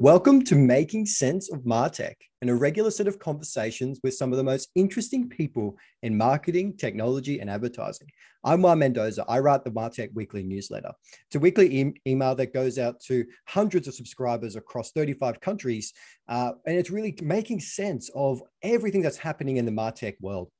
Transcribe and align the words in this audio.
Welcome 0.00 0.42
to 0.44 0.54
Making 0.54 1.04
Sense 1.04 1.52
of 1.52 1.60
Martech, 1.60 2.14
an 2.40 2.48
irregular 2.48 2.90
set 2.90 3.06
of 3.06 3.18
conversations 3.18 4.00
with 4.02 4.14
some 4.14 4.32
of 4.32 4.38
the 4.38 4.44
most 4.44 4.70
interesting 4.74 5.28
people 5.28 5.76
in 6.02 6.16
marketing, 6.16 6.78
technology, 6.78 7.38
and 7.38 7.50
advertising. 7.50 8.08
I'm 8.44 8.62
Juan 8.62 8.78
Mendoza. 8.78 9.26
I 9.28 9.40
write 9.40 9.62
the 9.62 9.70
Martech 9.70 10.08
Weekly 10.14 10.42
newsletter. 10.42 10.90
It's 11.26 11.36
a 11.36 11.38
weekly 11.38 11.80
e- 11.80 11.94
email 12.06 12.34
that 12.36 12.54
goes 12.54 12.78
out 12.78 12.98
to 13.08 13.26
hundreds 13.46 13.86
of 13.86 13.94
subscribers 13.94 14.56
across 14.56 14.92
35 14.92 15.40
countries, 15.40 15.92
uh, 16.28 16.52
and 16.66 16.78
it's 16.78 16.90
really 16.90 17.14
making 17.22 17.60
sense 17.60 18.10
of 18.14 18.42
everything 18.62 19.02
that's 19.02 19.18
happening 19.18 19.58
in 19.58 19.66
the 19.66 19.70
Martech 19.70 20.14
world. 20.18 20.50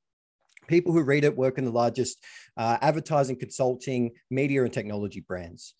People 0.67 0.93
who 0.93 1.01
read 1.01 1.23
it 1.23 1.35
work 1.35 1.57
in 1.57 1.65
the 1.65 1.71
largest 1.71 2.23
uh, 2.57 2.77
advertising, 2.79 3.37
consulting, 3.39 4.11
media, 4.29 4.63
and 4.63 4.71
technology 4.71 5.19
brands. 5.19 5.73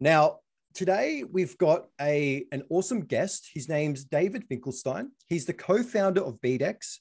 Now, 0.00 0.40
today 0.78 1.24
we've 1.32 1.58
got 1.58 1.86
a 2.00 2.46
an 2.52 2.62
awesome 2.70 3.00
guest. 3.00 3.50
His 3.52 3.68
name's 3.68 4.04
David 4.04 4.44
Finkelstein. 4.48 5.10
He's 5.26 5.44
the 5.44 5.52
co-founder 5.52 6.22
of 6.22 6.40
BDEX. 6.40 6.98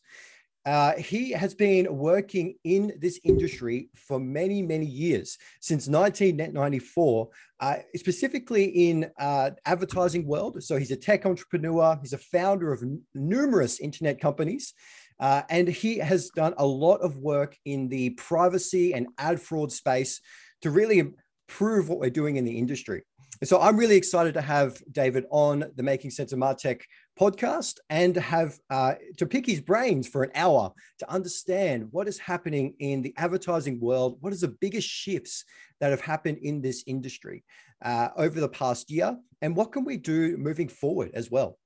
Uh, 0.66 0.94
he 0.94 1.30
has 1.30 1.54
been 1.54 1.86
working 1.96 2.56
in 2.64 2.92
this 3.00 3.20
industry 3.24 3.90
for 3.96 4.20
many, 4.20 4.64
many 4.64 4.88
years, 4.88 5.38
since 5.62 5.88
1994, 5.88 7.30
uh, 7.60 7.76
specifically 7.96 8.66
in 8.90 9.12
uh, 9.20 9.52
advertising 9.68 10.26
world. 10.26 10.62
So 10.64 10.78
he's 10.78 10.92
a 10.92 10.98
tech 10.98 11.28
entrepreneur. 11.28 12.00
He's 12.02 12.14
a 12.14 12.18
founder 12.18 12.74
of 12.74 12.82
n- 12.82 13.04
numerous 13.14 13.80
internet 13.80 14.20
companies. 14.20 14.74
Uh, 15.20 15.44
and 15.52 15.68
he 15.68 16.00
has 16.00 16.32
done 16.36 16.56
a 16.58 16.66
lot 16.66 17.02
of 17.02 17.18
work 17.18 17.56
in 17.64 17.90
the 17.90 18.10
privacy 18.12 18.96
and 18.96 19.06
ad 19.20 19.40
fraud 19.40 19.72
space 19.72 20.20
to 20.64 20.72
really 20.72 21.14
prove 21.48 21.90
what 21.90 22.00
we're 22.00 22.10
doing 22.10 22.38
in 22.38 22.44
the 22.44 22.58
industry. 22.58 23.04
So 23.44 23.62
I'm 23.62 23.78
really 23.78 23.98
excited 23.98 24.34
to 24.34 24.42
have 24.42 24.82
David 24.92 25.26
on 25.30 25.66
the 25.76 25.84
Making 25.84 26.10
Sense 26.10 26.34
of 26.34 26.40
Martech 26.40 26.82
podcast 27.20 27.78
and 27.92 28.16
to 28.16 28.22
have 28.22 28.58
uh, 28.72 28.96
to 29.18 29.28
pick 29.28 29.46
his 29.46 29.62
brains 29.62 30.08
for 30.08 30.24
an 30.24 30.32
hour 30.34 30.74
to 31.00 31.12
understand 31.12 31.88
what 31.92 32.08
is 32.08 32.18
happening 32.18 32.74
in 32.80 33.04
the 33.04 33.14
advertising 33.16 33.80
world. 33.80 34.18
What 34.22 34.34
is 34.34 34.42
the 34.42 34.56
biggest 34.60 34.88
shifts 34.90 35.46
that 35.80 35.92
have 35.92 36.02
happened 36.02 36.40
in 36.42 36.62
this 36.62 36.84
industry 36.88 37.44
uh, 37.86 38.10
over 38.18 38.40
the 38.40 38.50
past 38.50 38.90
year, 38.90 39.16
and 39.44 39.56
what 39.56 39.72
can 39.72 39.86
we 39.86 39.98
do 39.98 40.36
moving 40.38 40.68
forward 40.68 41.12
as 41.14 41.30
well? 41.30 41.60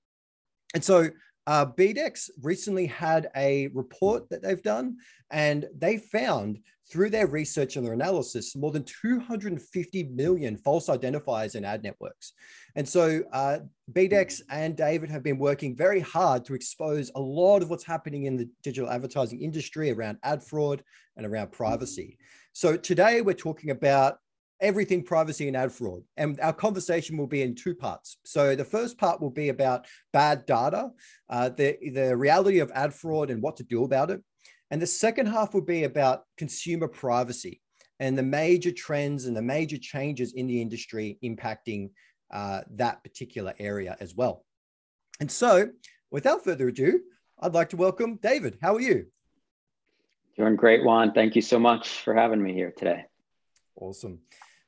And 0.74 0.84
so 0.84 1.10
uh, 1.48 1.66
BDEX 1.68 2.32
recently 2.42 2.86
had 2.86 3.30
a 3.36 3.68
report 3.68 4.30
that 4.30 4.42
they've 4.42 4.62
done, 4.62 4.98
and 5.32 5.68
they 5.78 5.98
found 5.98 6.60
through 6.92 7.10
their 7.10 7.28
research 7.28 7.76
and 7.76 7.86
their 7.86 7.94
analysis 7.94 8.56
more 8.56 8.72
than 8.72 8.84
250 8.84 10.04
million 10.14 10.58
false 10.58 10.88
identifiers 10.88 11.56
in 11.56 11.64
ad 11.64 11.84
networks. 11.84 12.34
And 12.76 12.88
so 12.88 13.24
uh, 13.32 13.60
BDEX 13.94 14.42
and 14.50 14.76
David 14.76 15.10
have 15.10 15.24
been 15.24 15.38
working 15.38 15.76
very 15.76 16.02
hard 16.02 16.44
to 16.46 16.54
expose 16.54 17.10
a 17.16 17.20
lot 17.20 17.62
of 17.62 17.70
what's 17.70 17.86
happening 17.86 18.26
in 18.26 18.36
the 18.36 18.50
digital 18.62 18.90
advertising 18.90 19.42
industry 19.42 19.92
around 19.92 20.18
ad 20.24 20.44
fraud 20.44 20.84
and 21.16 21.26
around 21.26 21.52
privacy. 21.52 22.18
So 22.54 22.76
today 22.76 23.22
we're 23.22 23.34
talking 23.34 23.70
about 23.70 24.18
everything 24.60 25.04
privacy 25.04 25.48
and 25.48 25.58
ad 25.58 25.72
fraud. 25.72 26.04
And 26.18 26.40
our 26.40 26.54
conversation 26.54 27.18
will 27.18 27.28
be 27.28 27.42
in 27.42 27.56
two 27.56 27.74
parts. 27.74 28.18
So 28.24 28.56
the 28.56 28.66
first 28.66 28.98
part 28.98 29.20
will 29.20 29.32
be 29.32 29.50
about 29.50 29.88
bad 30.14 30.46
data, 30.46 30.92
uh, 31.30 31.50
the, 31.50 31.78
the 31.94 32.16
reality 32.16 32.60
of 32.60 32.72
ad 32.76 32.94
fraud 32.94 33.32
and 33.32 33.42
what 33.42 33.58
to 33.58 33.64
do 33.64 33.84
about 33.84 34.12
it. 34.12 34.22
And 34.72 34.82
the 34.82 34.88
second 34.88 35.26
half 35.26 35.54
will 35.54 35.62
be 35.62 35.84
about 35.84 36.24
consumer 36.38 36.88
privacy 36.88 37.62
and 38.00 38.18
the 38.18 38.24
major 38.24 38.72
trends 38.72 39.26
and 39.26 39.36
the 39.36 39.42
major 39.42 39.78
changes 39.78 40.34
in 40.34 40.48
the 40.48 40.62
industry 40.62 41.20
impacting 41.24 41.90
uh, 42.34 42.62
that 42.72 43.04
particular 43.04 43.54
area 43.60 43.98
as 44.00 44.16
well. 44.16 44.46
And 45.20 45.30
so, 45.30 45.70
without 46.10 46.44
further 46.46 46.70
ado, 46.70 47.02
I'd 47.40 47.54
like 47.54 47.70
to 47.70 47.78
welcome 47.78 48.18
David. 48.24 48.58
How 48.62 48.76
are 48.76 48.82
you? 48.82 49.08
Doing 50.38 50.56
great, 50.56 50.86
Juan. 50.86 51.12
Thank 51.12 51.36
you 51.36 51.42
so 51.42 51.60
much 51.60 51.90
for 51.90 52.16
having 52.16 52.42
me 52.42 52.54
here 52.54 52.74
today. 52.76 53.06
Awesome. 53.76 54.20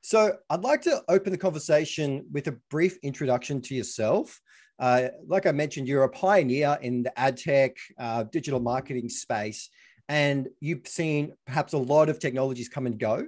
So, 0.01 0.35
I'd 0.50 0.63
like 0.63 0.81
to 0.81 1.01
open 1.07 1.31
the 1.31 1.38
conversation 1.38 2.25
with 2.31 2.47
a 2.47 2.57
brief 2.69 2.97
introduction 3.03 3.61
to 3.61 3.73
yourself. 3.73 4.41
Uh, 4.79 5.07
like 5.27 5.45
I 5.45 5.53
mentioned, 5.53 5.88
you're 5.88 6.03
a 6.03 6.09
pioneer 6.09 6.77
in 6.81 7.03
the 7.03 7.17
ad 7.17 7.38
tech, 7.38 7.77
uh, 7.97 8.23
digital 8.23 8.59
marketing 8.59 9.07
space, 9.07 9.69
and 10.09 10.47
you've 10.59 10.87
seen 10.87 11.33
perhaps 11.45 11.73
a 11.73 11.77
lot 11.77 12.09
of 12.09 12.19
technologies 12.19 12.69
come 12.69 12.85
and 12.85 12.99
go. 12.99 13.27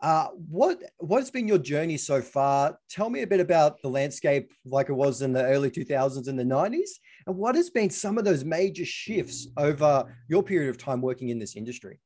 Uh, 0.00 0.28
what 0.48 0.80
what's 0.98 1.30
been 1.30 1.48
your 1.48 1.58
journey 1.58 1.96
so 1.96 2.22
far? 2.22 2.78
Tell 2.88 3.10
me 3.10 3.22
a 3.22 3.26
bit 3.26 3.40
about 3.40 3.82
the 3.82 3.88
landscape, 3.88 4.52
like 4.64 4.88
it 4.88 4.92
was 4.92 5.22
in 5.22 5.32
the 5.32 5.42
early 5.44 5.70
2000s 5.70 6.28
and 6.28 6.38
the 6.38 6.44
90s, 6.44 6.90
and 7.26 7.36
what 7.36 7.56
has 7.56 7.68
been 7.68 7.90
some 7.90 8.16
of 8.16 8.24
those 8.24 8.44
major 8.44 8.84
shifts 8.84 9.48
over 9.56 10.16
your 10.28 10.42
period 10.42 10.70
of 10.70 10.78
time 10.78 11.00
working 11.00 11.30
in 11.30 11.38
this 11.40 11.56
industry. 11.56 11.98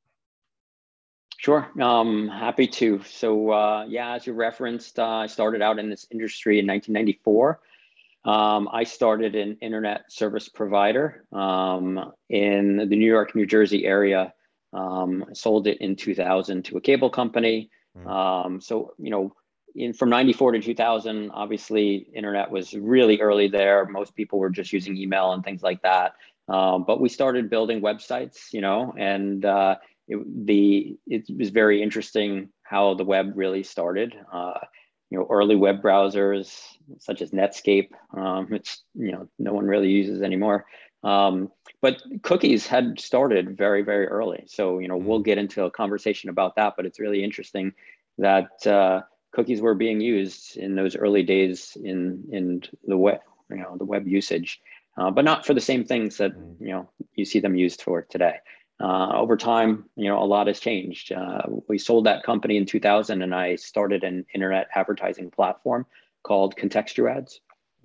Sure, 1.36 1.68
um, 1.82 2.28
happy 2.28 2.68
to. 2.68 3.02
So, 3.02 3.50
uh, 3.50 3.84
yeah, 3.88 4.14
as 4.14 4.26
you 4.26 4.32
referenced, 4.32 4.98
uh, 4.98 5.04
I 5.04 5.26
started 5.26 5.60
out 5.60 5.78
in 5.78 5.90
this 5.90 6.06
industry 6.12 6.60
in 6.60 6.66
1994. 6.66 7.60
Um, 8.24 8.68
I 8.72 8.84
started 8.84 9.34
an 9.34 9.58
internet 9.60 10.10
service 10.10 10.48
provider 10.48 11.24
um, 11.32 12.12
in 12.28 12.76
the 12.76 12.96
New 12.96 13.06
York, 13.06 13.34
New 13.34 13.46
Jersey 13.46 13.84
area. 13.84 14.32
Um, 14.72 15.26
sold 15.34 15.66
it 15.66 15.78
in 15.80 15.96
2000 15.96 16.64
to 16.66 16.76
a 16.78 16.80
cable 16.80 17.10
company. 17.10 17.70
Mm. 17.94 18.62
so, 18.62 18.94
you 18.98 19.10
know, 19.10 19.34
in 19.74 19.92
from 19.92 20.10
94 20.10 20.52
to 20.52 20.60
2000, 20.60 21.30
obviously, 21.30 22.08
internet 22.14 22.50
was 22.50 22.74
really 22.74 23.20
early 23.20 23.48
there. 23.48 23.86
Most 23.86 24.14
people 24.14 24.38
were 24.38 24.50
just 24.50 24.72
using 24.72 24.96
email 24.96 25.32
and 25.32 25.44
things 25.44 25.62
like 25.62 25.82
that. 25.82 26.14
Um, 26.48 26.84
but 26.86 27.00
we 27.00 27.08
started 27.08 27.50
building 27.50 27.80
websites, 27.80 28.52
you 28.52 28.60
know, 28.60 28.94
and 28.98 29.44
uh, 29.44 29.76
it, 30.08 30.46
the 30.46 30.96
it 31.06 31.24
was 31.36 31.50
very 31.50 31.82
interesting 31.82 32.48
how 32.62 32.94
the 32.94 33.04
web 33.04 33.32
really 33.34 33.62
started. 33.62 34.14
Uh, 34.32 34.58
you 35.12 35.18
know, 35.18 35.26
early 35.28 35.56
web 35.56 35.82
browsers 35.82 36.58
such 36.98 37.20
as 37.20 37.32
Netscape, 37.32 37.90
um, 38.16 38.46
which 38.46 38.78
you 38.94 39.12
know 39.12 39.28
no 39.38 39.52
one 39.52 39.66
really 39.66 39.90
uses 39.90 40.22
anymore. 40.22 40.64
Um, 41.04 41.52
but 41.82 42.02
cookies 42.22 42.66
had 42.66 42.98
started 42.98 43.54
very 43.54 43.82
very 43.82 44.06
early, 44.06 44.44
so 44.46 44.78
you 44.78 44.88
know 44.88 44.96
we'll 44.96 45.18
mm-hmm. 45.18 45.24
get 45.24 45.36
into 45.36 45.64
a 45.64 45.70
conversation 45.70 46.30
about 46.30 46.56
that. 46.56 46.74
But 46.78 46.86
it's 46.86 46.98
really 46.98 47.22
interesting 47.22 47.74
that 48.16 48.66
uh, 48.66 49.02
cookies 49.32 49.60
were 49.60 49.74
being 49.74 50.00
used 50.00 50.56
in 50.56 50.76
those 50.76 50.96
early 50.96 51.22
days 51.22 51.76
in 51.84 52.24
in 52.32 52.62
the 52.86 52.96
web, 52.96 53.20
you 53.50 53.58
know, 53.58 53.76
the 53.76 53.84
web 53.84 54.08
usage, 54.08 54.62
uh, 54.96 55.10
but 55.10 55.26
not 55.26 55.44
for 55.44 55.52
the 55.52 55.60
same 55.60 55.84
things 55.84 56.16
that 56.16 56.32
mm-hmm. 56.32 56.64
you 56.64 56.70
know 56.70 56.88
you 57.16 57.26
see 57.26 57.38
them 57.38 57.54
used 57.54 57.82
for 57.82 58.00
today 58.00 58.36
uh, 58.80 59.12
over 59.14 59.36
time, 59.36 59.84
you 59.96 60.08
know, 60.08 60.22
a 60.22 60.24
lot 60.24 60.46
has 60.46 60.60
changed. 60.60 61.12
Uh, 61.12 61.42
we 61.68 61.78
sold 61.78 62.06
that 62.06 62.24
company 62.24 62.56
in 62.56 62.66
2000, 62.66 63.22
and 63.22 63.34
I 63.34 63.56
started 63.56 64.02
an 64.02 64.26
internet 64.34 64.68
advertising 64.74 65.30
platform 65.30 65.86
called 66.22 66.56
Contextuads. 66.56 67.38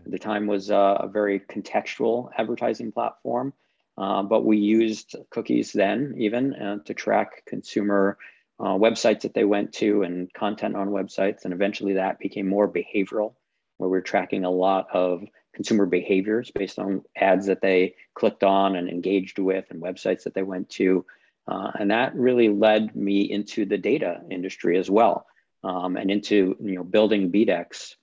At 0.05 0.11
the 0.11 0.19
time, 0.19 0.47
was 0.47 0.71
uh, 0.71 0.97
a 0.99 1.07
very 1.07 1.39
contextual 1.39 2.31
advertising 2.37 2.91
platform, 2.91 3.53
uh, 3.97 4.23
but 4.23 4.45
we 4.45 4.57
used 4.57 5.15
cookies 5.29 5.73
then, 5.73 6.15
even 6.17 6.53
uh, 6.53 6.77
to 6.85 6.93
track 6.93 7.43
consumer 7.45 8.17
uh, 8.59 8.73
websites 8.73 9.21
that 9.21 9.33
they 9.33 9.43
went 9.43 9.73
to 9.73 10.03
and 10.03 10.33
content 10.33 10.75
on 10.75 10.89
websites, 10.89 11.45
and 11.45 11.53
eventually 11.53 11.93
that 11.93 12.19
became 12.19 12.47
more 12.47 12.67
behavioral, 12.67 13.33
where 13.77 13.89
we're 13.89 14.01
tracking 14.01 14.45
a 14.45 14.49
lot 14.49 14.87
of 14.93 15.23
consumer 15.57 15.87
behaviors 15.87 16.51
based 16.51 16.77
on 16.77 17.03
ads 17.15 17.47
that 17.47 17.61
they 17.61 17.95
clicked 18.13 18.43
on 18.43 18.75
and 18.75 18.87
engaged 18.87 19.39
with 19.39 19.65
and 19.71 19.81
websites 19.81 20.23
that 20.23 20.35
they 20.35 20.43
went 20.43 20.69
to. 20.69 21.03
Uh, 21.47 21.71
and 21.79 21.89
that 21.89 22.15
really 22.15 22.47
led 22.47 22.95
me 22.95 23.21
into 23.21 23.65
the 23.65 23.77
data 23.77 24.21
industry 24.29 24.77
as 24.77 24.87
well 24.87 25.25
um, 25.63 25.97
and 25.97 26.11
into 26.11 26.55
you 26.61 26.75
know 26.75 26.83
building 26.83 27.31
BDEX, 27.31 27.95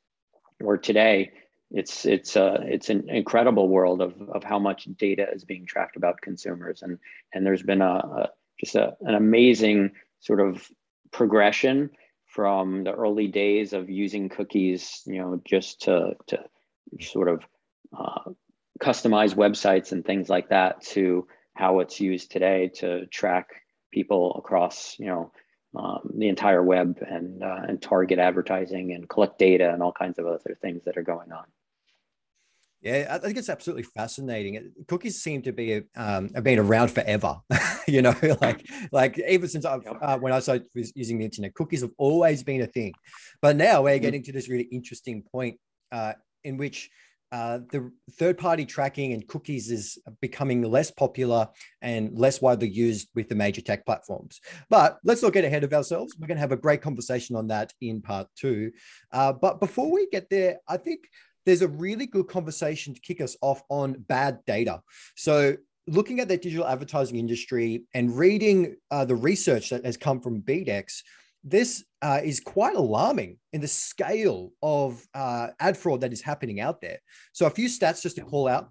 where 0.58 0.76
today 0.76 1.30
it's 1.70 2.04
it's 2.04 2.36
uh, 2.36 2.58
it's 2.62 2.90
an 2.90 3.08
incredible 3.08 3.68
world 3.68 4.02
of, 4.02 4.20
of 4.30 4.42
how 4.42 4.58
much 4.58 4.88
data 4.98 5.28
is 5.32 5.44
being 5.44 5.64
tracked 5.64 5.96
about 5.96 6.20
consumers 6.20 6.82
and 6.82 6.98
and 7.32 7.46
there's 7.46 7.62
been 7.62 7.82
a, 7.82 7.94
a 7.94 8.30
just 8.58 8.74
a, 8.74 8.96
an 9.02 9.14
amazing 9.14 9.92
sort 10.18 10.40
of 10.40 10.68
progression 11.12 11.90
from 12.26 12.82
the 12.82 12.92
early 12.92 13.28
days 13.28 13.72
of 13.72 13.88
using 13.88 14.28
cookies 14.28 15.02
you 15.06 15.20
know 15.20 15.40
just 15.44 15.82
to 15.82 16.14
to 16.26 16.42
sort 17.00 17.28
of 17.28 17.42
uh, 17.96 18.30
customize 18.80 19.34
websites 19.34 19.92
and 19.92 20.04
things 20.04 20.28
like 20.28 20.48
that 20.48 20.82
to 20.82 21.26
how 21.54 21.80
it's 21.80 22.00
used 22.00 22.30
today 22.30 22.70
to 22.74 23.06
track 23.06 23.48
people 23.92 24.34
across 24.36 24.96
you 24.98 25.06
know 25.06 25.30
um, 25.76 26.10
the 26.16 26.28
entire 26.28 26.62
web 26.62 26.98
and 27.08 27.42
uh, 27.42 27.62
and 27.68 27.82
target 27.82 28.18
advertising 28.18 28.92
and 28.92 29.08
collect 29.08 29.38
data 29.38 29.72
and 29.72 29.82
all 29.82 29.92
kinds 29.92 30.18
of 30.18 30.26
other 30.26 30.56
things 30.60 30.82
that 30.84 30.96
are 30.96 31.02
going 31.02 31.32
on. 31.32 31.44
Yeah, 32.80 33.08
I 33.10 33.18
think 33.18 33.38
it's 33.38 33.48
absolutely 33.48 33.84
fascinating. 33.84 34.70
Cookies 34.88 35.22
seem 35.22 35.40
to 35.42 35.52
be 35.52 35.82
um, 35.96 36.30
have 36.34 36.44
been 36.44 36.58
around 36.58 36.88
forever. 36.88 37.40
you 37.88 38.02
know, 38.02 38.14
like 38.40 38.66
like 38.92 39.18
even 39.18 39.48
since 39.48 39.64
I 39.64 39.76
uh, 39.76 40.18
when 40.18 40.32
I 40.32 40.40
started 40.40 40.66
using 40.94 41.18
the 41.18 41.24
internet, 41.24 41.54
cookies 41.54 41.80
have 41.80 41.92
always 41.96 42.42
been 42.42 42.60
a 42.60 42.66
thing. 42.66 42.92
But 43.40 43.56
now 43.56 43.82
we're 43.82 43.94
mm-hmm. 43.94 44.02
getting 44.02 44.22
to 44.24 44.32
this 44.32 44.48
really 44.48 44.68
interesting 44.70 45.22
point 45.22 45.58
uh, 45.90 46.12
in 46.44 46.56
which 46.56 46.90
uh, 47.32 47.58
the 47.72 47.90
third 48.12 48.38
party 48.38 48.64
tracking 48.64 49.12
and 49.12 49.26
cookies 49.26 49.68
is 49.68 49.98
becoming 50.20 50.62
less 50.62 50.92
popular 50.92 51.48
and 51.82 52.16
less 52.16 52.40
widely 52.40 52.68
used 52.68 53.08
with 53.16 53.28
the 53.28 53.34
major 53.34 53.60
tech 53.60 53.84
platforms. 53.84 54.40
But 54.70 54.98
let's 55.02 55.20
not 55.20 55.32
get 55.32 55.44
ahead 55.44 55.64
of 55.64 55.72
ourselves. 55.72 56.14
We're 56.16 56.28
going 56.28 56.36
to 56.36 56.42
have 56.42 56.52
a 56.52 56.56
great 56.56 56.80
conversation 56.80 57.34
on 57.34 57.48
that 57.48 57.72
in 57.80 58.00
part 58.02 58.28
two. 58.36 58.70
Uh, 59.10 59.32
but 59.32 59.58
before 59.58 59.90
we 59.90 60.06
get 60.12 60.30
there, 60.30 60.58
I 60.68 60.76
think 60.76 61.08
there's 61.44 61.62
a 61.62 61.68
really 61.68 62.06
good 62.06 62.28
conversation 62.28 62.94
to 62.94 63.00
kick 63.00 63.20
us 63.20 63.36
off 63.40 63.62
on 63.68 63.94
bad 63.94 64.38
data. 64.46 64.80
So, 65.16 65.56
looking 65.86 66.20
at 66.20 66.28
the 66.28 66.36
digital 66.36 66.66
advertising 66.66 67.18
industry 67.18 67.84
and 67.92 68.16
reading 68.16 68.76
uh, 68.90 69.04
the 69.04 69.16
research 69.16 69.70
that 69.70 69.84
has 69.84 69.96
come 69.96 70.20
from 70.20 70.40
BDEX, 70.40 71.02
this 71.44 71.84
uh, 72.00 72.20
is 72.24 72.40
quite 72.40 72.74
alarming 72.74 73.36
in 73.52 73.60
the 73.60 73.68
scale 73.68 74.50
of 74.62 75.06
uh, 75.14 75.48
ad 75.60 75.76
fraud 75.76 76.00
that 76.00 76.12
is 76.12 76.22
happening 76.22 76.58
out 76.58 76.80
there. 76.80 76.98
So, 77.32 77.46
a 77.46 77.50
few 77.50 77.68
stats 77.68 78.02
just 78.02 78.16
to 78.16 78.22
call 78.22 78.48
out. 78.48 78.70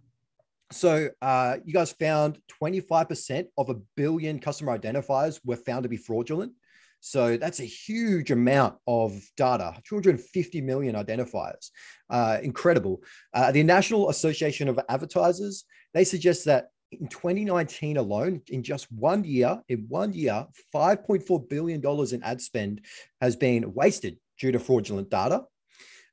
So, 0.71 1.09
uh, 1.21 1.57
you 1.63 1.71
guys 1.71 1.91
found 1.91 2.39
25% 2.61 3.45
of 3.59 3.69
a 3.69 3.75
billion 3.95 4.39
customer 4.39 4.77
identifiers 4.77 5.39
were 5.45 5.55
found 5.55 5.83
to 5.83 5.89
be 5.89 5.97
fraudulent. 5.97 6.53
So, 6.99 7.37
that's 7.37 7.59
a 7.59 7.65
huge 7.65 8.31
amount 8.31 8.77
of 8.87 9.21
data 9.37 9.79
250 9.87 10.61
million 10.61 10.95
identifiers. 10.95 11.69
Uh, 12.09 12.39
incredible. 12.41 13.03
Uh, 13.35 13.51
the 13.51 13.61
National 13.61 14.09
Association 14.09 14.67
of 14.67 14.79
Advertisers, 14.89 15.65
they 15.93 16.03
suggest 16.03 16.45
that 16.45 16.69
in 16.99 17.07
2019 17.07 17.97
alone, 17.97 18.41
in 18.47 18.63
just 18.63 18.91
one 18.91 19.23
year, 19.23 19.61
in 19.69 19.85
one 19.89 20.13
year, 20.13 20.45
$5.4 20.73 21.49
billion 21.49 21.81
in 22.13 22.23
ad 22.23 22.41
spend 22.41 22.81
has 23.21 23.35
been 23.35 23.73
wasted 23.73 24.17
due 24.39 24.51
to 24.51 24.59
fraudulent 24.59 25.09
data. 25.09 25.43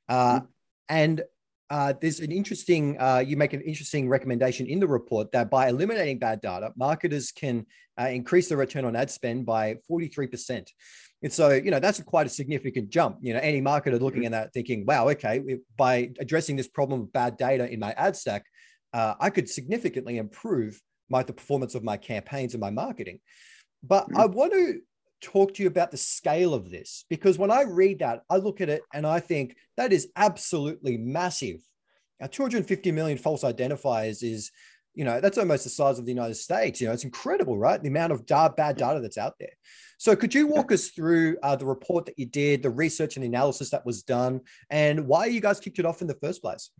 Uh, 0.09 0.39
mm-hmm. 0.39 0.45
and 0.89 1.23
uh, 1.69 1.93
there's 2.01 2.19
an 2.19 2.33
interesting, 2.33 2.97
uh, 2.99 3.23
you 3.25 3.37
make 3.37 3.53
an 3.53 3.61
interesting 3.61 4.09
recommendation 4.09 4.67
in 4.67 4.79
the 4.79 4.87
report 4.87 5.31
that 5.31 5.49
by 5.49 5.69
eliminating 5.69 6.19
bad 6.19 6.41
data, 6.41 6.73
marketers 6.75 7.31
can 7.31 7.65
uh, 7.99 8.07
increase 8.07 8.49
the 8.49 8.57
return 8.57 8.83
on 8.83 8.93
ad 8.93 9.09
spend 9.09 9.45
by 9.45 9.75
43%. 9.89 10.67
And 11.23 11.31
so, 11.31 11.51
you 11.51 11.71
know, 11.71 11.79
that's 11.79 12.01
quite 12.01 12.25
a 12.25 12.29
significant 12.29 12.89
jump. 12.89 13.19
You 13.21 13.33
know, 13.33 13.39
any 13.39 13.61
marketer 13.61 14.01
looking 14.01 14.23
mm-hmm. 14.23 14.33
at 14.33 14.45
that 14.45 14.53
thinking, 14.53 14.85
wow, 14.85 15.07
okay, 15.09 15.59
by 15.77 16.11
addressing 16.19 16.57
this 16.57 16.67
problem 16.67 17.01
of 17.01 17.13
bad 17.13 17.37
data 17.37 17.71
in 17.71 17.79
my 17.79 17.93
ad 17.93 18.17
stack, 18.17 18.45
uh, 18.93 19.15
I 19.19 19.29
could 19.29 19.49
significantly 19.49 20.17
improve 20.17 20.81
my 21.09 21.23
the 21.23 21.33
performance 21.33 21.75
of 21.75 21.83
my 21.83 21.97
campaigns 21.97 22.53
and 22.53 22.61
my 22.61 22.71
marketing. 22.71 23.19
But 23.83 24.05
mm-hmm. 24.05 24.17
I 24.17 24.25
want 24.25 24.53
to 24.53 24.79
talk 25.21 25.53
to 25.53 25.63
you 25.63 25.67
about 25.67 25.91
the 25.91 25.97
scale 25.97 26.53
of 26.53 26.69
this 26.69 27.05
because 27.09 27.37
when 27.37 27.51
I 27.51 27.63
read 27.63 27.99
that, 27.99 28.21
I 28.29 28.37
look 28.37 28.61
at 28.61 28.69
it 28.69 28.81
and 28.93 29.05
I 29.05 29.19
think 29.19 29.55
that 29.77 29.93
is 29.93 30.09
absolutely 30.15 30.97
massive. 30.97 31.59
Now, 32.19 32.27
250 32.27 32.91
million 32.91 33.17
false 33.17 33.43
identifiers 33.43 34.23
is, 34.23 34.51
you 34.93 35.05
know, 35.05 35.21
that's 35.21 35.37
almost 35.37 35.63
the 35.63 35.69
size 35.69 35.97
of 35.97 36.05
the 36.05 36.11
United 36.11 36.35
States. 36.35 36.81
You 36.81 36.87
know, 36.87 36.93
it's 36.93 37.03
incredible, 37.03 37.57
right? 37.57 37.81
The 37.81 37.89
amount 37.89 38.11
of 38.11 38.25
da- 38.25 38.49
bad 38.49 38.77
data 38.77 38.99
that's 38.99 39.17
out 39.17 39.35
there. 39.39 39.53
So, 39.97 40.15
could 40.15 40.33
you 40.33 40.47
walk 40.47 40.71
us 40.71 40.89
through 40.89 41.37
uh, 41.41 41.55
the 41.55 41.65
report 41.65 42.05
that 42.07 42.19
you 42.19 42.25
did, 42.25 42.61
the 42.61 42.69
research 42.69 43.15
and 43.15 43.25
analysis 43.25 43.69
that 43.69 43.85
was 43.85 44.03
done, 44.03 44.41
and 44.69 45.07
why 45.07 45.27
you 45.27 45.41
guys 45.41 45.59
kicked 45.59 45.79
it 45.79 45.85
off 45.85 46.01
in 46.01 46.07
the 46.07 46.15
first 46.15 46.41
place? 46.41 46.71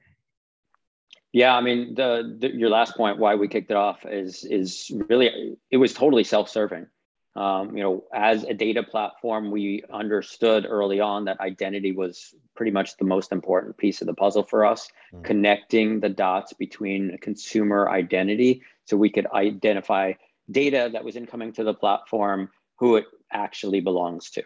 Yeah, 1.34 1.56
I 1.56 1.62
mean, 1.62 1.96
the, 1.96 2.38
the, 2.40 2.54
your 2.54 2.70
last 2.70 2.98
point, 2.98 3.18
why 3.18 3.36
we 3.36 3.48
kicked 3.48 3.72
it 3.72 3.78
off, 3.78 4.06
is 4.06 4.44
is 4.44 4.92
really 5.08 5.56
it 5.70 5.78
was 5.78 5.94
totally 5.94 6.24
self-serving. 6.24 6.88
Um, 7.34 7.78
you 7.78 7.84
know, 7.84 8.04
as 8.14 8.44
a 8.44 8.54
data 8.54 8.84
platform, 8.84 9.52
we 9.52 9.84
understood 9.90 10.66
early 10.68 11.00
on 11.00 11.26
that 11.26 11.40
identity 11.40 11.94
was 11.94 12.36
pretty 12.58 12.74
much 12.74 12.98
the 12.98 13.06
most 13.06 13.32
important 13.32 13.78
piece 13.78 14.02
of 14.02 14.08
the 14.08 14.14
puzzle 14.14 14.44
for 14.44 14.66
us, 14.66 14.90
mm. 15.14 15.24
connecting 15.24 16.02
the 16.02 16.10
dots 16.10 16.52
between 16.52 17.18
consumer 17.22 17.90
identity, 17.90 18.64
so 18.84 18.98
we 18.98 19.10
could 19.10 19.28
identify 19.32 20.12
data 20.50 20.90
that 20.92 21.06
was 21.06 21.16
incoming 21.16 21.54
to 21.54 21.64
the 21.64 21.74
platform, 21.74 22.50
who 22.80 22.98
it 22.98 23.06
actually 23.32 23.80
belongs 23.80 24.32
to. 24.32 24.44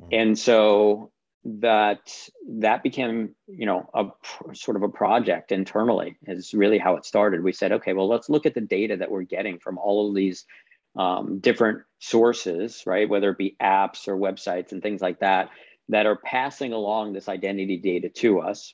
Mm. 0.00 0.08
And 0.12 0.38
so 0.38 1.10
that 1.44 2.10
that 2.48 2.82
became 2.82 3.34
you 3.46 3.66
know 3.66 3.88
a 3.94 4.54
sort 4.54 4.76
of 4.76 4.82
a 4.82 4.88
project 4.88 5.52
internally 5.52 6.16
is 6.26 6.54
really 6.54 6.78
how 6.78 6.96
it 6.96 7.04
started. 7.04 7.44
We 7.44 7.52
said 7.52 7.72
okay 7.72 7.92
well 7.92 8.08
let's 8.08 8.30
look 8.30 8.46
at 8.46 8.54
the 8.54 8.60
data 8.60 8.96
that 8.96 9.10
we're 9.10 9.22
getting 9.22 9.58
from 9.58 9.76
all 9.78 10.08
of 10.08 10.14
these 10.14 10.46
um, 10.96 11.40
different 11.40 11.82
sources 11.98 12.84
right? 12.86 13.08
Whether 13.08 13.30
it 13.30 13.38
be 13.38 13.56
apps 13.60 14.08
or 14.08 14.16
websites 14.16 14.72
and 14.72 14.82
things 14.82 15.02
like 15.02 15.20
that 15.20 15.50
that 15.90 16.06
are 16.06 16.16
passing 16.16 16.72
along 16.72 17.12
this 17.12 17.28
identity 17.28 17.76
data 17.76 18.08
to 18.08 18.40
us. 18.40 18.72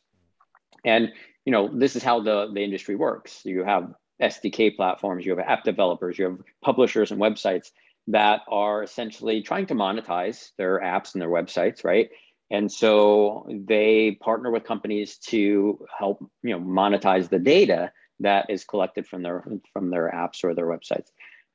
And 0.84 1.12
you 1.44 1.50
know 1.50 1.68
this 1.76 1.96
is 1.96 2.04
how 2.04 2.20
the 2.20 2.50
the 2.52 2.62
industry 2.62 2.94
works. 2.94 3.42
You 3.44 3.64
have 3.64 3.94
sdk 4.22 4.76
platforms 4.76 5.24
you 5.24 5.34
have 5.34 5.46
app 5.48 5.64
developers 5.64 6.18
you 6.18 6.26
have 6.26 6.38
publishers 6.62 7.10
and 7.10 7.18
websites 7.18 7.70
that 8.06 8.42
are 8.48 8.82
essentially 8.82 9.40
trying 9.40 9.64
to 9.64 9.74
monetize 9.74 10.50
their 10.58 10.78
apps 10.78 11.14
and 11.14 11.22
their 11.22 11.30
websites 11.30 11.84
right 11.84 12.10
and 12.50 12.70
so 12.70 13.46
they 13.48 14.18
partner 14.20 14.50
with 14.50 14.64
companies 14.64 15.18
to 15.18 15.84
help 15.96 16.18
you 16.42 16.50
know 16.50 16.60
monetize 16.60 17.28
the 17.28 17.38
data 17.38 17.92
that 18.20 18.50
is 18.50 18.64
collected 18.64 19.06
from 19.06 19.22
their 19.22 19.44
from 19.72 19.90
their 19.90 20.10
apps 20.10 20.44
or 20.44 20.54
their 20.54 20.66
websites. 20.66 21.08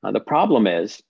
Uh, 0.03 0.11
the 0.11 0.19
problem 0.19 0.67
is 0.67 1.01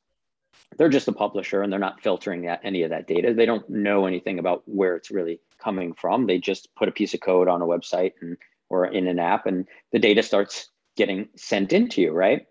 they're 0.77 0.89
just 0.89 1.07
a 1.07 1.13
publisher 1.13 1.61
and 1.61 1.71
they're 1.71 1.79
not 1.79 2.01
filtering 2.01 2.43
that, 2.43 2.61
any 2.63 2.83
of 2.83 2.89
that 2.89 3.07
data. 3.07 3.33
They 3.33 3.45
don't 3.45 3.69
know 3.69 4.05
anything 4.05 4.39
about 4.39 4.63
where 4.65 4.95
it's 4.95 5.11
really 5.11 5.39
coming 5.59 5.93
from. 5.93 6.25
They 6.25 6.39
just 6.39 6.73
put 6.75 6.89
a 6.89 6.93
piece 6.93 7.13
of 7.13 7.21
code 7.21 7.47
on 7.47 7.61
a 7.61 7.65
website 7.65 8.13
and 8.21 8.37
or 8.69 8.87
in 8.87 9.07
an 9.07 9.19
app 9.19 9.45
and 9.45 9.67
the 9.91 9.99
data 9.99 10.23
starts 10.23 10.69
getting 10.97 11.29
sent 11.35 11.71
into 11.71 12.01
you 12.01 12.11
right? 12.11 12.47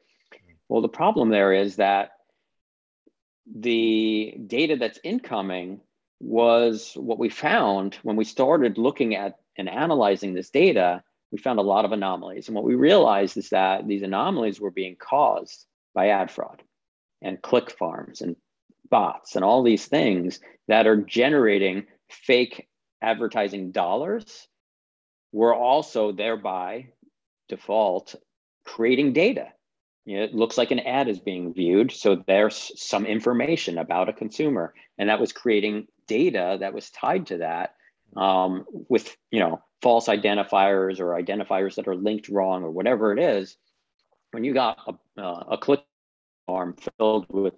Well 0.69 0.83
the 0.83 0.89
problem 0.89 1.31
there 1.31 1.53
is 1.53 1.77
that 1.77 2.13
the 3.53 4.35
data 4.47 4.77
that's 4.77 4.99
incoming 5.03 5.81
was 6.21 6.93
what 6.97 7.19
we 7.19 7.29
found 7.29 7.97
when 8.03 8.17
we 8.17 8.25
started 8.25 8.79
looking 8.79 9.15
at 9.15 9.39
and 9.57 9.69
analyzing 9.69 10.35
this 10.35 10.51
data, 10.51 11.03
we 11.31 11.39
found 11.39 11.59
a 11.59 11.63
lot 11.63 11.85
of 11.85 11.93
anomalies. 11.93 12.49
And 12.49 12.55
what 12.55 12.65
we 12.65 12.75
realized 12.75 13.37
is 13.37 13.51
that 13.51 13.87
these 13.87 14.03
anomalies 14.03 14.61
were 14.61 14.71
being 14.71 14.97
caused 14.97 15.67
by 15.95 16.09
ad 16.09 16.31
fraud 16.31 16.63
and 17.23 17.41
click 17.41 17.71
farms 17.71 18.21
and 18.21 18.37
bots 18.91 19.37
and 19.37 19.45
all 19.45 19.63
these 19.63 19.87
things 19.87 20.41
that 20.69 20.87
are 20.87 20.97
generating 20.97 21.87
fake 22.09 22.69
advertising 23.03 23.71
dollars 23.73 24.49
were 25.33 25.55
also 25.55 26.13
thereby 26.13 26.89
default 27.49 28.15
creating 28.65 29.13
data. 29.13 29.49
You 30.05 30.19
know, 30.19 30.25
it 30.25 30.35
looks 30.35 30.59
like 30.59 30.71
an 30.71 30.81
ad 30.81 31.09
is 31.09 31.19
being 31.19 31.55
viewed. 31.55 31.91
So 31.91 32.23
there's 32.27 32.71
some 32.81 33.07
information 33.07 33.79
about 33.79 34.09
a 34.09 34.13
consumer, 34.13 34.75
and 34.99 35.09
that 35.09 35.21
was 35.21 35.33
creating 35.33 35.87
data 36.07 36.59
that 36.61 36.75
was 36.75 36.91
tied 36.91 37.27
to 37.27 37.39
that 37.39 37.75
um, 38.17 38.65
with 38.89 39.17
you 39.31 39.41
know 39.41 39.63
false 39.83 40.09
identifiers 40.09 41.01
or 41.01 41.21
identifiers 41.21 41.75
that 41.77 41.89
are 41.89 41.97
linked 41.97 42.29
wrong 42.29 42.63
or 42.63 42.71
whatever 42.71 43.13
it 43.13 43.19
is 43.19 43.57
when 44.33 44.45
you 44.45 44.55
got 44.55 44.79
a, 44.87 45.21
uh, 45.21 45.45
a 45.53 45.59
click 45.59 45.83
farm 46.47 46.75
filled 46.99 47.27
with 47.31 47.55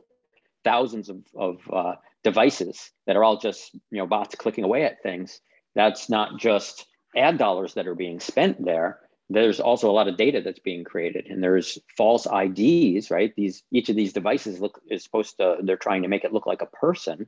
thousands 0.65 1.09
of, 1.09 1.19
of 1.35 1.61
uh, 1.73 1.95
devices 2.25 2.91
that 3.07 3.17
are 3.17 3.25
all 3.25 3.38
just 3.38 3.75
you 3.75 3.99
know 3.99 4.07
bots 4.07 4.35
clicking 4.35 4.65
away 4.65 4.85
at 4.85 5.03
things 5.03 5.41
that's 5.75 6.09
not 6.09 6.38
just 6.38 6.87
ad 7.17 7.38
dollars 7.38 7.75
that 7.75 7.87
are 7.87 7.95
being 7.95 8.19
spent 8.19 8.65
there. 8.65 8.99
There's 9.29 9.61
also 9.61 9.91
a 9.91 9.93
lot 9.93 10.09
of 10.09 10.17
data 10.17 10.41
that's 10.41 10.61
being 10.61 10.85
created 10.85 11.26
and 11.26 11.43
there's 11.43 11.79
false 11.97 12.26
ids 12.26 13.11
right? 13.11 13.33
These 13.37 13.62
each 13.71 13.88
of 13.88 13.97
these 13.97 14.12
devices 14.12 14.61
look 14.61 14.81
is 14.91 15.05
supposed 15.05 15.37
to 15.37 15.57
they're 15.62 15.76
trying 15.76 16.03
to 16.03 16.09
make 16.09 16.25
it 16.25 16.33
look 16.33 16.47
like 16.47 16.62
a 16.62 16.67
person 16.67 17.26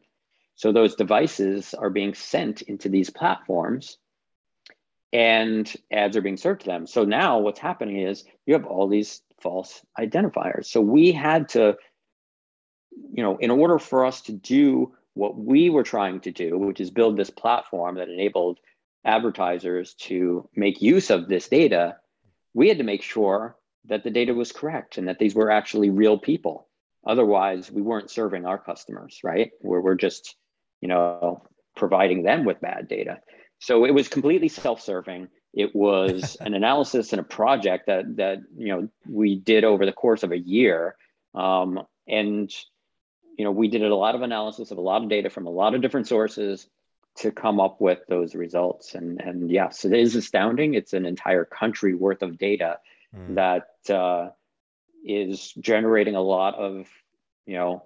so 0.59 0.73
those 0.73 0.97
devices 0.97 1.73
are 1.73 1.89
being 1.89 2.15
sent 2.15 2.63
into 2.63 2.89
these 2.89 3.11
platforms 3.11 3.97
and 5.13 5.73
ads 5.89 6.17
are 6.17 6.21
being 6.21 6.37
served 6.37 6.63
to 6.63 6.67
them. 6.67 6.85
So 6.89 7.05
now 7.05 7.39
what's 7.39 7.61
happening 7.61 8.01
is 8.01 8.25
you 8.45 8.55
have 8.55 8.67
all 8.67 8.89
these 8.89 9.23
false 9.41 9.81
identifiers. 9.97 10.65
So 10.65 10.81
we 10.81 11.13
had 11.13 11.51
to, 11.51 11.77
you 12.91 13.23
know, 13.23 13.37
in 13.37 13.53
order 13.53 13.79
for 13.79 14.05
us 14.05 14.23
to 14.23 14.33
do 14.33 14.97
what 15.15 15.39
we 15.39 15.71
were 15.71 15.85
trying 15.85 16.19
to 16.23 16.33
do, 16.33 16.59
which 16.59 16.81
is 16.81 16.91
build 16.91 17.17
this 17.17 17.31
platform 17.31 17.95
that 17.95 18.09
enabled 18.09 18.59
advertisers 19.05 19.95
to 20.09 20.49
make 20.57 20.83
use 20.83 21.11
of 21.11 21.29
this 21.29 21.49
data, 21.49 21.99
we 22.53 22.67
had 22.67 22.79
to 22.79 22.85
make 22.85 23.05
sure 23.05 23.57
that 23.85 24.03
the 24.03 24.11
data 24.11 24.35
was 24.35 24.51
correct 24.51 24.99
and 24.99 25.07
that 25.07 25.21
these 25.21 25.37
were 25.37 25.53
actually 25.53 25.91
real 25.91 26.19
people. 26.19 26.67
Otherwise, 27.07 27.71
we 27.71 27.81
weren't 27.81 28.11
serving 28.11 28.45
our 28.45 28.59
customers, 28.59 29.21
right? 29.23 29.53
Where 29.61 29.81
we're 29.81 29.95
just 29.95 30.35
you 30.81 30.89
know, 30.89 31.43
providing 31.77 32.23
them 32.23 32.45
with 32.45 32.61
bad 32.61 32.89
data. 32.89 33.21
So 33.61 33.85
it 33.85 33.93
was 33.93 34.09
completely 34.09 34.49
self-serving. 34.49 35.29
It 35.55 35.75
was 35.75 36.37
an 36.41 36.55
analysis 36.55 37.13
and 37.13 37.21
a 37.21 37.25
project 37.25 37.87
that 37.87 38.17
that 38.17 38.39
you 38.57 38.69
know 38.69 38.89
we 39.09 39.37
did 39.37 39.65
over 39.65 39.87
the 39.87 39.93
course 39.93 40.23
of 40.23 40.33
a 40.33 40.39
year, 40.39 40.97
um, 41.35 41.81
and 42.07 42.53
you 43.37 43.45
know 43.45 43.51
we 43.51 43.69
did 43.69 43.83
a 43.83 43.95
lot 43.95 44.15
of 44.15 44.23
analysis 44.23 44.71
of 44.71 44.79
a 44.79 44.83
lot 44.83 45.03
of 45.03 45.09
data 45.09 45.31
from 45.31 45.47
a 45.47 45.51
lot 45.51 45.75
of 45.75 45.83
different 45.83 46.07
sources 46.07 46.69
to 47.17 47.33
come 47.33 47.59
up 47.59 47.81
with 47.81 47.99
those 48.09 48.35
results. 48.35 48.95
And 48.95 49.21
and 49.21 49.51
yes, 49.51 49.85
it 49.85 49.93
is 49.93 50.15
astounding. 50.15 50.75
It's 50.75 50.93
an 50.93 51.07
entire 51.07 51.45
country 51.45 51.95
worth 51.95 52.23
of 52.23 52.39
data 52.39 52.79
mm. 53.15 53.35
that 53.35 53.93
uh, 53.93 54.31
is 55.05 55.53
generating 55.61 56.15
a 56.15 56.23
lot 56.23 56.55
of 56.55 56.87
you 57.47 57.55
know 57.55 57.85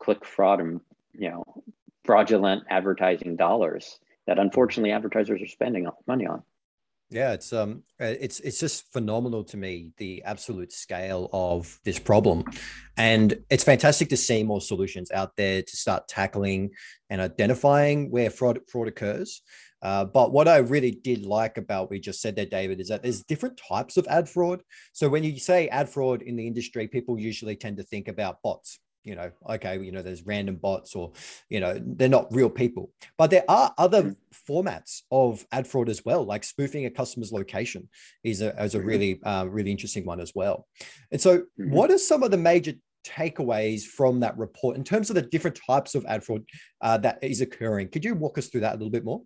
click 0.00 0.24
fraud 0.24 0.60
and 0.60 0.80
you 1.12 1.30
know 1.30 1.44
fraudulent 2.04 2.64
advertising 2.70 3.36
dollars 3.36 3.98
that 4.26 4.38
unfortunately 4.38 4.92
advertisers 4.92 5.42
are 5.42 5.46
spending 5.46 5.88
money 6.06 6.26
on. 6.26 6.42
Yeah, 7.10 7.32
it's 7.32 7.52
um, 7.52 7.82
uh, 8.00 8.14
it's 8.20 8.38
it's 8.38 8.60
just 8.60 8.92
phenomenal 8.92 9.42
to 9.44 9.56
me 9.56 9.90
the 9.96 10.22
absolute 10.24 10.72
scale 10.72 11.28
of 11.32 11.80
this 11.84 11.98
problem, 11.98 12.44
and 12.96 13.36
it's 13.50 13.64
fantastic 13.64 14.08
to 14.10 14.16
see 14.16 14.44
more 14.44 14.60
solutions 14.60 15.10
out 15.10 15.34
there 15.36 15.60
to 15.60 15.76
start 15.76 16.06
tackling 16.06 16.70
and 17.10 17.20
identifying 17.20 18.12
where 18.12 18.30
fraud 18.30 18.60
fraud 18.68 18.86
occurs. 18.86 19.42
Uh, 19.82 20.04
but 20.04 20.30
what 20.32 20.46
I 20.46 20.58
really 20.58 20.92
did 20.92 21.26
like 21.26 21.58
about 21.58 21.84
what 21.84 21.90
we 21.90 22.00
just 22.00 22.20
said 22.20 22.36
there, 22.36 22.46
David, 22.46 22.80
is 22.80 22.88
that 22.88 23.02
there's 23.02 23.24
different 23.24 23.60
types 23.68 23.96
of 23.96 24.06
ad 24.08 24.28
fraud. 24.28 24.62
So 24.92 25.08
when 25.08 25.24
you 25.24 25.38
say 25.40 25.66
ad 25.68 25.88
fraud 25.88 26.22
in 26.22 26.36
the 26.36 26.46
industry, 26.46 26.86
people 26.86 27.18
usually 27.18 27.56
tend 27.56 27.78
to 27.78 27.82
think 27.82 28.06
about 28.06 28.42
bots, 28.42 28.78
you 29.04 29.14
know 29.14 29.30
okay 29.48 29.78
you 29.80 29.92
know 29.92 30.02
there's 30.02 30.26
random 30.26 30.56
bots 30.56 30.94
or 30.94 31.12
you 31.48 31.60
know 31.60 31.80
they're 31.96 32.08
not 32.08 32.32
real 32.32 32.50
people 32.50 32.90
but 33.16 33.30
there 33.30 33.44
are 33.48 33.72
other 33.78 34.02
mm-hmm. 34.02 34.52
formats 34.52 35.02
of 35.10 35.44
ad 35.52 35.66
fraud 35.66 35.88
as 35.88 36.04
well 36.04 36.24
like 36.24 36.44
spoofing 36.44 36.86
a 36.86 36.90
customer's 36.90 37.32
location 37.32 37.88
is 38.24 38.42
a, 38.42 38.50
is 38.62 38.74
a 38.74 38.78
mm-hmm. 38.78 38.86
really 38.86 39.22
uh, 39.24 39.46
really 39.48 39.70
interesting 39.70 40.04
one 40.04 40.20
as 40.20 40.32
well 40.34 40.66
and 41.12 41.20
so 41.20 41.38
mm-hmm. 41.38 41.70
what 41.70 41.90
are 41.90 41.98
some 41.98 42.22
of 42.22 42.30
the 42.30 42.36
major 42.36 42.72
takeaways 43.06 43.84
from 43.84 44.20
that 44.20 44.36
report 44.36 44.76
in 44.76 44.84
terms 44.84 45.08
of 45.08 45.16
the 45.16 45.22
different 45.22 45.58
types 45.66 45.94
of 45.94 46.04
ad 46.06 46.22
fraud 46.22 46.44
uh, 46.82 46.98
that 46.98 47.18
is 47.22 47.40
occurring 47.40 47.88
could 47.88 48.04
you 48.04 48.14
walk 48.14 48.36
us 48.36 48.48
through 48.48 48.60
that 48.60 48.72
a 48.74 48.76
little 48.76 48.90
bit 48.90 49.04
more 49.04 49.22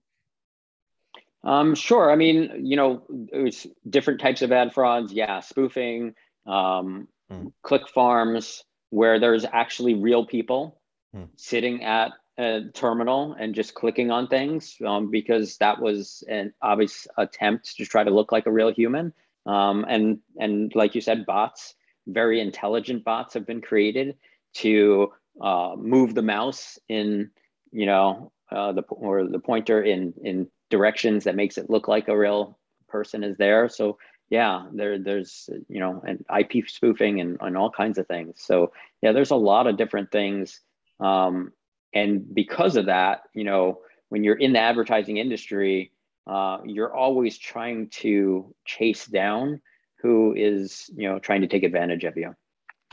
um, 1.43 1.75
sure 1.75 2.13
i 2.13 2.17
mean 2.17 2.65
you 2.65 2.77
know 2.77 3.03
it's 3.33 3.67
different 3.91 4.21
types 4.21 4.43
of 4.43 4.53
ad 4.53 4.73
frauds 4.73 5.13
yeah 5.13 5.41
spoofing 5.41 6.15
um, 6.47 7.09
mm. 7.33 7.53
click 7.63 7.89
farms 7.89 8.63
where 8.95 9.19
there's 9.19 9.45
actually 9.45 9.95
real 9.95 10.25
people 10.25 10.81
hmm. 11.13 11.25
sitting 11.35 11.83
at 11.83 12.13
a 12.39 12.63
terminal 12.75 13.35
and 13.39 13.53
just 13.53 13.75
clicking 13.75 14.13
on 14.13 14.29
things 14.29 14.77
um, 14.87 15.11
because 15.11 15.57
that 15.59 15.81
was 15.81 16.23
an 16.29 16.53
obvious 16.63 17.09
attempt 17.19 17.77
to 17.77 17.85
try 17.85 18.05
to 18.05 18.11
look 18.11 18.31
like 18.31 18.47
a 18.47 18.53
real 18.53 18.73
human. 18.73 19.13
Um, 19.47 19.85
and 19.89 20.21
and 20.39 20.73
like 20.77 20.95
you 20.95 21.01
said, 21.01 21.27
bots, 21.27 21.75
very 22.07 22.41
intelligent 22.41 23.05
bots 23.05 23.35
have 23.35 23.47
been 23.47 23.61
created 23.61 24.17
to 24.63 25.13
uh, 25.41 25.75
move 25.77 26.15
the 26.15 26.23
mouse 26.23 26.79
in, 26.89 27.31
you 27.73 27.87
know, 27.87 28.31
uh, 28.53 28.73
the 28.73 28.83
or 28.83 29.27
the 29.27 29.41
pointer 29.41 29.83
in 29.83 30.15
in 30.23 30.47
directions 30.71 31.25
that 31.25 31.35
makes 31.35 31.59
it 31.59 31.69
look 31.69 31.89
like 31.89 32.07
a 32.07 32.17
real 32.17 32.59
person 32.89 33.25
is 33.25 33.37
there. 33.39 33.69
So 33.69 33.99
yeah, 34.31 34.67
there 34.73 34.99
there's 34.99 35.49
you 35.69 35.81
know 35.81 36.03
and 36.07 36.25
IP 36.39 36.69
spoofing 36.69 37.21
and, 37.21 37.37
and 37.41 37.57
all 37.57 37.71
kinds 37.71 37.99
of 37.99 38.07
things. 38.07 38.43
So 38.43 38.73
yeah, 39.03 39.13
there's 39.13 39.31
a 39.31 39.37
lot 39.37 39.67
of 39.67 39.77
different 39.77 40.11
things. 40.11 40.61
Um, 41.01 41.53
and 41.93 42.35
because 42.35 42.77
of 42.77 42.87
that, 42.87 43.23
you 43.35 43.45
know, 43.45 43.81
when 44.09 44.25
you're 44.25 44.37
in 44.37 44.53
the 44.53 44.59
advertising 44.59 45.19
industry, 45.19 45.93
uh, 46.27 46.59
you're 46.65 46.95
always 46.95 47.39
trying 47.39 47.89
to 47.91 48.55
chase 48.65 49.07
down 49.07 49.61
who 50.01 50.35
is 50.37 50.91
you 50.97 51.09
know 51.09 51.19
trying 51.19 51.43
to 51.43 51.47
take 51.47 51.63
advantage 51.63 52.05
of 52.05 52.17
you. 52.17 52.35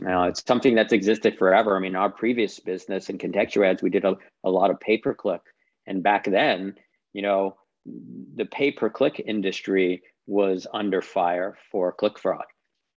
Now 0.01 0.25
it's 0.25 0.43
something 0.45 0.75
that's 0.75 0.93
existed 0.93 1.37
forever. 1.37 1.77
I 1.77 1.79
mean, 1.79 1.95
our 1.95 2.09
previous 2.09 2.59
business 2.59 3.09
in 3.09 3.17
contextual 3.17 3.69
ads, 3.69 3.83
we 3.83 3.89
did 3.89 4.05
a, 4.05 4.15
a 4.43 4.49
lot 4.49 4.71
of 4.71 4.79
pay 4.79 4.97
per 4.97 5.13
click, 5.13 5.41
and 5.87 6.03
back 6.03 6.25
then, 6.25 6.75
you 7.13 7.21
know, 7.21 7.57
the 7.85 8.45
pay 8.45 8.71
per 8.71 8.89
click 8.89 9.21
industry 9.25 10.03
was 10.31 10.65
under 10.73 11.01
fire 11.01 11.57
for 11.71 11.91
click 11.91 12.17
fraud. 12.17 12.45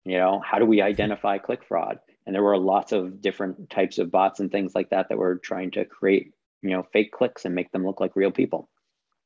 You 0.05 0.17
know, 0.19 0.39
how 0.45 0.59
do 0.59 0.65
we 0.65 0.81
identify 0.81 1.39
click 1.39 1.63
fraud? 1.67 1.97
And 2.25 2.35
there 2.35 2.43
were 2.43 2.57
lots 2.57 2.91
of 2.91 3.21
different 3.21 3.71
types 3.71 3.97
of 3.97 4.11
bots 4.11 4.39
and 4.39 4.51
things 4.51 4.75
like 4.75 4.91
that 4.91 5.09
that 5.09 5.17
were 5.17 5.37
trying 5.37 5.71
to 5.71 5.83
create, 5.83 6.31
you 6.61 6.69
know, 6.69 6.83
fake 6.93 7.11
clicks 7.11 7.45
and 7.45 7.55
make 7.55 7.71
them 7.71 7.85
look 7.85 7.99
like 7.99 8.15
real 8.15 8.31
people. 8.31 8.69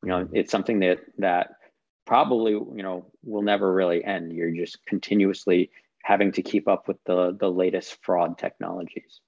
You 0.04 0.10
know, 0.10 0.30
it's 0.32 0.52
something 0.52 0.80
that 0.80 1.00
that 1.18 1.56
probably, 2.06 2.54
you 2.54 2.84
know, 2.84 3.12
will 3.24 3.42
never 3.42 3.74
really 3.74 4.04
end. 4.06 4.32
You're 4.32 4.52
just 4.52 4.78
continuously 4.86 5.70
having 6.04 6.32
to 6.32 6.42
keep 6.42 6.68
up 6.70 6.88
with 6.88 6.98
the 7.06 7.36
the 7.38 7.52
latest 7.52 7.98
fraud 8.04 8.38
technologies. 8.38 9.20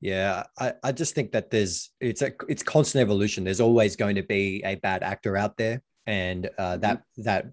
Yeah, 0.00 0.42
I, 0.58 0.72
I 0.82 0.92
just 0.92 1.14
think 1.14 1.30
that 1.32 1.50
there's 1.50 1.90
it's 2.00 2.22
a 2.22 2.32
it's 2.48 2.64
constant 2.64 3.02
evolution. 3.02 3.44
There's 3.44 3.60
always 3.60 3.94
going 3.94 4.16
to 4.16 4.22
be 4.24 4.62
a 4.64 4.74
bad 4.74 5.04
actor 5.04 5.36
out 5.36 5.56
there, 5.56 5.82
and 6.06 6.50
uh, 6.58 6.78
that 6.78 6.98
mm-hmm. 6.98 7.22
that 7.22 7.46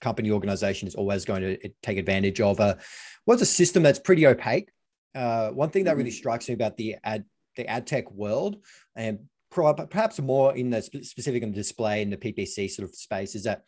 company 0.00 0.30
organization 0.30 0.88
is 0.88 0.94
always 0.94 1.24
going 1.24 1.42
to 1.42 1.68
take 1.82 1.98
advantage 1.98 2.40
of 2.40 2.60
a 2.60 2.78
what's 3.24 3.42
a 3.42 3.46
system 3.46 3.82
that's 3.82 3.98
pretty 3.98 4.26
opaque. 4.26 4.70
Uh, 5.14 5.50
one 5.50 5.70
thing 5.70 5.84
that 5.84 5.96
really 5.96 6.10
mm-hmm. 6.10 6.16
strikes 6.16 6.48
me 6.48 6.54
about 6.54 6.76
the 6.76 6.96
ad 7.04 7.24
the 7.56 7.66
ad 7.66 7.86
tech 7.86 8.10
world 8.12 8.56
and 8.94 9.18
perhaps 9.50 10.20
more 10.20 10.54
in 10.56 10.70
the 10.70 10.82
specific 10.82 11.42
and 11.42 11.54
display 11.54 12.02
in 12.02 12.10
the 12.10 12.16
PPC 12.16 12.70
sort 12.70 12.88
of 12.88 12.94
space 12.94 13.34
is 13.34 13.44
that 13.44 13.62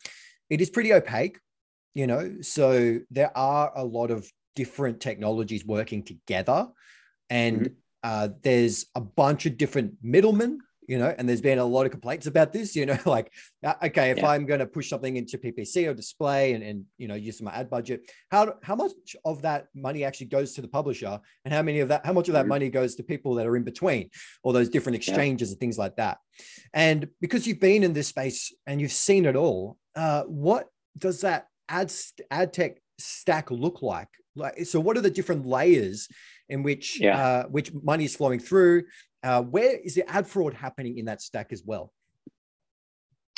it 0.49 0.61
is 0.61 0.69
pretty 0.69 0.93
opaque, 0.93 1.39
you 1.93 2.07
know. 2.07 2.37
So 2.41 2.99
there 3.09 3.35
are 3.35 3.71
a 3.75 3.83
lot 3.83 4.11
of 4.11 4.29
different 4.55 4.99
technologies 4.99 5.65
working 5.65 6.03
together, 6.03 6.67
and 7.29 7.61
mm-hmm. 7.61 7.73
uh, 8.03 8.29
there's 8.41 8.85
a 8.95 9.01
bunch 9.01 9.45
of 9.45 9.57
different 9.57 9.95
middlemen 10.01 10.59
you 10.87 10.97
know, 10.97 11.13
and 11.17 11.27
there's 11.27 11.41
been 11.41 11.59
a 11.59 11.65
lot 11.65 11.85
of 11.85 11.91
complaints 11.91 12.27
about 12.27 12.51
this, 12.51 12.75
you 12.75 12.85
know, 12.85 12.97
like, 13.05 13.31
uh, 13.63 13.73
okay, 13.83 14.11
if 14.11 14.17
yeah. 14.17 14.29
I'm 14.29 14.45
going 14.45 14.59
to 14.59 14.65
push 14.65 14.89
something 14.89 15.15
into 15.15 15.37
PPC 15.37 15.87
or 15.87 15.93
display 15.93 16.53
and, 16.53 16.63
and, 16.63 16.85
you 16.97 17.07
know, 17.07 17.15
use 17.15 17.41
my 17.41 17.51
ad 17.53 17.69
budget, 17.69 18.11
how, 18.29 18.55
how 18.63 18.75
much 18.75 19.15
of 19.25 19.41
that 19.43 19.67
money 19.75 20.03
actually 20.03 20.27
goes 20.27 20.53
to 20.53 20.61
the 20.61 20.67
publisher 20.67 21.19
and 21.45 21.53
how 21.53 21.61
many 21.61 21.79
of 21.79 21.89
that, 21.89 22.05
how 22.05 22.13
much 22.13 22.27
of 22.27 22.33
that 22.33 22.41
mm-hmm. 22.41 22.49
money 22.49 22.69
goes 22.69 22.95
to 22.95 23.03
people 23.03 23.35
that 23.35 23.47
are 23.47 23.55
in 23.55 23.63
between 23.63 24.09
all 24.43 24.53
those 24.53 24.69
different 24.69 24.95
exchanges 24.95 25.49
yeah. 25.49 25.53
and 25.53 25.59
things 25.59 25.77
like 25.77 25.95
that. 25.97 26.17
And 26.73 27.07
because 27.19 27.45
you've 27.45 27.59
been 27.59 27.83
in 27.83 27.93
this 27.93 28.07
space 28.07 28.53
and 28.65 28.81
you've 28.81 28.91
seen 28.91 29.25
it 29.25 29.35
all, 29.35 29.77
uh, 29.95 30.23
what 30.23 30.67
does 30.97 31.21
that 31.21 31.47
ad, 31.69 31.91
ad 32.29 32.53
tech 32.53 32.81
stack 32.97 33.51
look 33.51 33.81
like? 33.81 34.07
Like, 34.35 34.65
so 34.65 34.79
what 34.79 34.97
are 34.97 35.01
the 35.01 35.09
different 35.09 35.45
layers 35.45 36.07
in 36.49 36.63
which, 36.63 36.99
yeah. 36.99 37.17
uh, 37.17 37.43
which 37.47 37.71
money 37.73 38.05
is 38.05 38.15
flowing 38.15 38.39
through 38.39 38.83
uh, 39.23 39.41
where 39.41 39.77
is 39.77 39.95
the 39.95 40.09
ad 40.09 40.27
fraud 40.27 40.53
happening 40.53 40.97
in 40.97 41.05
that 41.05 41.21
stack 41.21 41.51
as 41.51 41.63
well? 41.63 41.91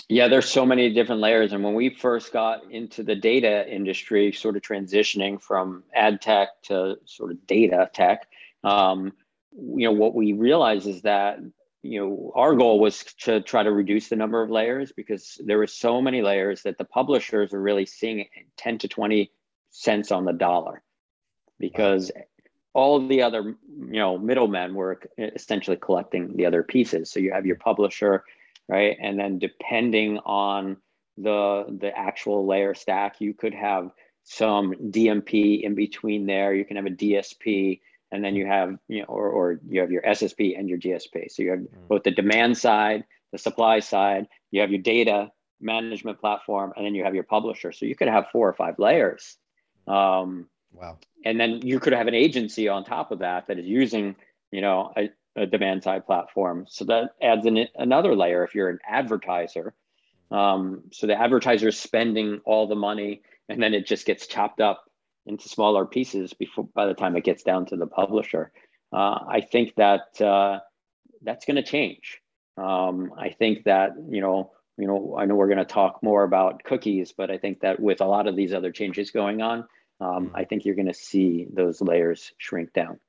Yeah, 0.10 0.28
there's 0.28 0.50
so 0.50 0.66
many 0.66 0.94
different 0.94 1.22
layers. 1.22 1.54
And 1.54 1.64
when 1.64 1.74
we 1.74 1.90
first 1.90 2.34
got 2.34 2.70
into 2.72 3.04
the 3.04 3.16
data 3.16 3.68
industry, 3.74 4.32
sort 4.32 4.58
of 4.58 4.62
transitioning 4.62 5.42
from 5.42 5.84
ad 5.96 6.22
tech 6.22 6.50
to 6.64 6.98
sort 7.06 7.32
of 7.32 7.48
data 7.48 7.90
tech, 7.94 8.28
um, 8.64 9.14
you 9.52 9.86
know, 9.86 9.92
what 9.92 10.14
we 10.14 10.34
realized 10.34 10.88
is 10.88 11.02
that, 11.04 11.40
you 11.84 12.00
know, 12.00 12.32
our 12.36 12.56
goal 12.56 12.80
was 12.80 13.04
to 13.22 13.42
try 13.42 13.64
to 13.64 13.72
reduce 13.72 14.10
the 14.10 14.16
number 14.16 14.42
of 14.42 14.50
layers 14.50 14.92
because 14.92 15.40
there 15.46 15.58
were 15.58 15.68
so 15.68 16.02
many 16.02 16.22
layers 16.22 16.64
that 16.64 16.78
the 16.78 16.86
publishers 16.86 17.54
are 17.54 17.62
really 17.62 17.86
seeing 17.86 18.26
10 18.58 18.80
to 18.80 18.88
20 18.88 19.32
cents 19.72 20.12
on 20.12 20.26
the 20.26 20.34
dollar 20.34 20.84
because 21.60 22.12
all 22.74 23.06
the 23.08 23.22
other 23.22 23.56
you 23.78 24.00
know 24.00 24.18
middlemen 24.18 24.74
were 24.74 25.00
essentially 25.18 25.78
collecting 25.78 26.36
the 26.36 26.46
other 26.46 26.64
pieces. 26.64 27.12
So 27.12 27.20
you 27.20 27.32
have 27.32 27.46
your 27.46 27.58
publisher 27.58 28.24
right? 28.70 28.98
And 29.02 29.20
then 29.20 29.40
depending 29.40 30.20
on 30.20 30.78
the 31.18 31.66
the 31.80 31.96
actual 31.98 32.46
layer 32.46 32.74
stack 32.74 33.20
you 33.20 33.34
could 33.34 33.54
have 33.54 33.92
some 34.24 34.74
dmp 34.74 35.62
in 35.62 35.76
between 35.76 36.26
there. 36.26 36.54
You 36.54 36.66
can 36.66 36.78
have 36.78 36.86
a 36.86 36.90
dsp 36.90 37.80
and 38.12 38.24
then 38.24 38.36
you 38.36 38.48
have 38.48 38.78
you 38.88 39.00
know 39.02 39.08
or, 39.08 39.30
or 39.30 39.60
you 39.68 39.82
have 39.82 39.92
your 39.92 40.02
ssp 40.02 40.58
and 40.58 40.70
your 40.70 40.80
dsp 40.80 41.30
so 41.30 41.44
you 41.44 41.52
have 41.52 41.60
mm. 41.60 41.88
both 41.88 42.04
the 42.04 42.12
demand 42.12 42.58
side 42.58 43.04
the 43.32 43.38
supply 43.38 43.80
side 43.80 44.28
you 44.52 44.62
have 44.62 44.72
your 44.72 44.82
data 44.82 45.32
management 45.64 46.20
platform 46.20 46.74
and 46.76 46.86
then 46.86 46.94
you 46.94 47.04
have 47.04 47.16
your 47.16 47.24
publisher. 47.24 47.72
So 47.72 47.86
you 47.86 47.96
could 47.96 48.10
have 48.10 48.26
four 48.32 48.48
or 48.48 48.54
five 48.54 48.78
layers. 48.78 49.38
Um, 49.88 50.48
Wow. 50.74 50.98
And 51.24 51.40
then 51.40 51.62
you 51.64 51.80
could 51.80 51.94
have 51.94 52.08
an 52.08 52.16
agency 52.16 52.68
on 52.68 52.84
top 52.84 53.12
of 53.12 53.20
that 53.20 53.48
that 53.48 53.60
is 53.60 53.66
using, 53.66 54.16
you 54.52 54.62
know, 54.62 54.92
a, 54.98 55.10
a 55.36 55.46
demand 55.46 55.84
side 55.84 56.06
platform. 56.06 56.66
So 56.68 56.86
that 56.86 57.12
adds 57.22 57.46
in 57.46 57.68
another 57.76 58.16
layer 58.16 58.44
if 58.44 58.56
you're 58.56 58.70
an 58.70 58.80
advertiser. 58.88 59.74
Um, 60.32 60.86
so 60.92 61.08
the 61.08 61.20
advertiser 61.20 61.70
is 61.70 61.80
spending 61.80 62.42
all 62.46 62.68
the 62.68 62.76
money 62.76 63.22
and 63.50 63.62
then 63.62 63.74
it 63.74 63.86
just 63.86 64.06
gets 64.06 64.28
chopped 64.28 64.62
up 64.62 64.86
into 65.26 65.48
smaller 65.48 65.86
pieces 65.86 66.34
before 66.34 66.68
by 66.74 66.86
the 66.86 66.94
time 66.94 67.16
it 67.16 67.24
gets 67.24 67.44
down 67.44 67.66
to 67.68 67.78
the 67.78 67.88
publisher. 67.88 68.52
Uh, 68.92 69.20
I 69.28 69.42
think 69.42 69.76
that 69.76 70.20
uh, 70.22 70.60
that's 71.22 71.46
going 71.46 71.56
to 71.56 71.64
change. 71.64 72.20
Um, 72.58 73.14
I 73.18 73.30
think 73.30 73.64
that 73.64 73.92
you 74.10 74.22
know, 74.22 74.52
you 74.78 74.88
know, 74.88 75.16
I 75.18 75.26
know 75.26 75.36
we're 75.36 75.48
going 75.48 75.58
to 75.58 75.66
talk 75.66 76.04
more 76.04 76.24
about 76.24 76.64
cookies, 76.64 77.14
but 77.16 77.32
I 77.32 77.38
think 77.38 77.62
that 77.62 77.80
with 77.80 78.02
a 78.02 78.06
lot 78.06 78.28
of 78.28 78.36
these 78.36 78.54
other 78.54 78.72
changes 78.72 79.12
going 79.12 79.42
on, 79.42 79.66
um, 80.04 80.32
I 80.34 80.44
think 80.44 80.66
you're 80.66 80.76
going 80.76 80.88
to 80.88 80.94
see 80.94 81.48
those 81.52 81.82
layers 81.82 82.34
shrink 82.38 82.74
down. 82.74 83.00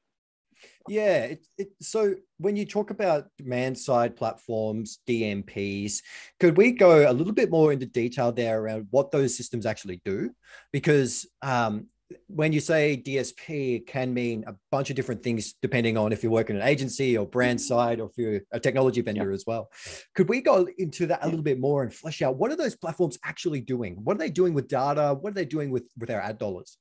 Yeah. 0.88 1.24
It, 1.24 1.46
it, 1.58 1.68
so 1.80 2.14
when 2.38 2.56
you 2.56 2.64
talk 2.66 2.90
about 2.90 3.28
demand 3.36 3.76
side 3.78 4.16
platforms, 4.16 5.00
DMPs, 5.08 6.02
could 6.38 6.56
we 6.56 6.72
go 6.72 7.10
a 7.10 7.12
little 7.12 7.32
bit 7.32 7.50
more 7.50 7.72
into 7.72 7.86
detail 7.86 8.32
there 8.32 8.60
around 8.60 8.86
what 8.90 9.10
those 9.10 9.36
systems 9.36 9.66
actually 9.66 10.00
do? 10.04 10.30
Because 10.72 11.26
um, 11.42 11.86
when 12.26 12.52
you 12.52 12.61
say 12.61 13.02
DSP, 13.04 13.76
it 13.76 13.87
can 13.87 14.12
mean 14.12 14.44
a 14.47 14.54
bunch 14.71 14.90
of 14.90 14.97
different 14.97 15.23
things 15.23 15.54
depending 15.62 15.97
on 15.97 16.12
if 16.12 16.23
you're 16.23 16.33
working 16.33 16.56
an 16.56 16.62
agency 16.62 17.16
or 17.16 17.26
brand 17.26 17.61
side 17.61 18.00
or 18.00 18.09
if 18.09 18.18
you're 18.18 18.40
a 18.52 18.61
technology 18.61 19.00
vendor 19.00 19.30
yeah. 19.30 19.35
as 19.35 19.44
well. 19.47 19.71
Could 20.14 20.28
we 20.28 20.40
go 20.40 20.68
into 20.78 21.06
that 21.06 21.23
a 21.23 21.26
little 21.26 21.42
bit 21.42 21.59
more 21.59 21.83
and 21.83 21.92
flesh 21.92 22.23
out 22.23 22.37
what 22.37 22.50
are 22.50 22.56
those 22.56 22.76
platforms 22.76 23.18
actually 23.25 23.61
doing? 23.61 23.97
What 24.04 24.16
are 24.16 24.18
they 24.18 24.30
doing 24.30 24.54
with 24.54 24.68
data? 24.68 25.16
What 25.21 25.30
are 25.30 25.35
they 25.35 25.44
doing 25.44 25.71
with 25.71 25.85
with 25.99 26.11
our 26.11 26.21
ad 26.21 26.38
dollars? 26.38 26.78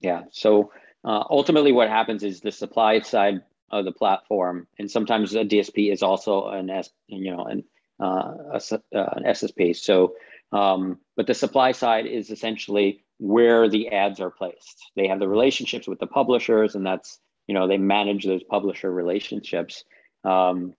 Yeah. 0.00 0.22
So 0.32 0.72
uh, 1.04 1.24
ultimately, 1.30 1.72
what 1.72 1.88
happens 1.88 2.22
is 2.22 2.40
the 2.40 2.52
supply 2.52 3.00
side 3.00 3.42
of 3.70 3.84
the 3.84 3.92
platform, 3.92 4.66
and 4.78 4.90
sometimes 4.90 5.34
a 5.34 5.44
DSP 5.44 5.92
is 5.92 6.02
also 6.02 6.48
an 6.48 6.70
S, 6.70 6.90
you 7.06 7.32
know, 7.32 7.44
an 7.44 7.64
uh, 8.00 8.58
a, 8.58 8.60
uh, 8.94 9.14
an 9.16 9.24
SSP. 9.24 9.76
So, 9.76 10.14
um, 10.50 10.98
but 11.16 11.26
the 11.26 11.34
supply 11.34 11.72
side 11.72 12.06
is 12.06 12.30
essentially 12.30 13.04
where 13.22 13.68
the 13.68 13.88
ads 13.90 14.18
are 14.18 14.30
placed. 14.30 14.90
They 14.96 15.06
have 15.06 15.20
the 15.20 15.28
relationships 15.28 15.86
with 15.86 16.00
the 16.00 16.08
publishers, 16.08 16.74
and 16.74 16.84
that's 16.84 17.20
you 17.46 17.54
know 17.54 17.68
they 17.68 17.78
manage 17.78 18.24
those 18.24 18.42
publisher 18.42 18.92
relationships. 18.92 19.84
Um, 20.24 20.74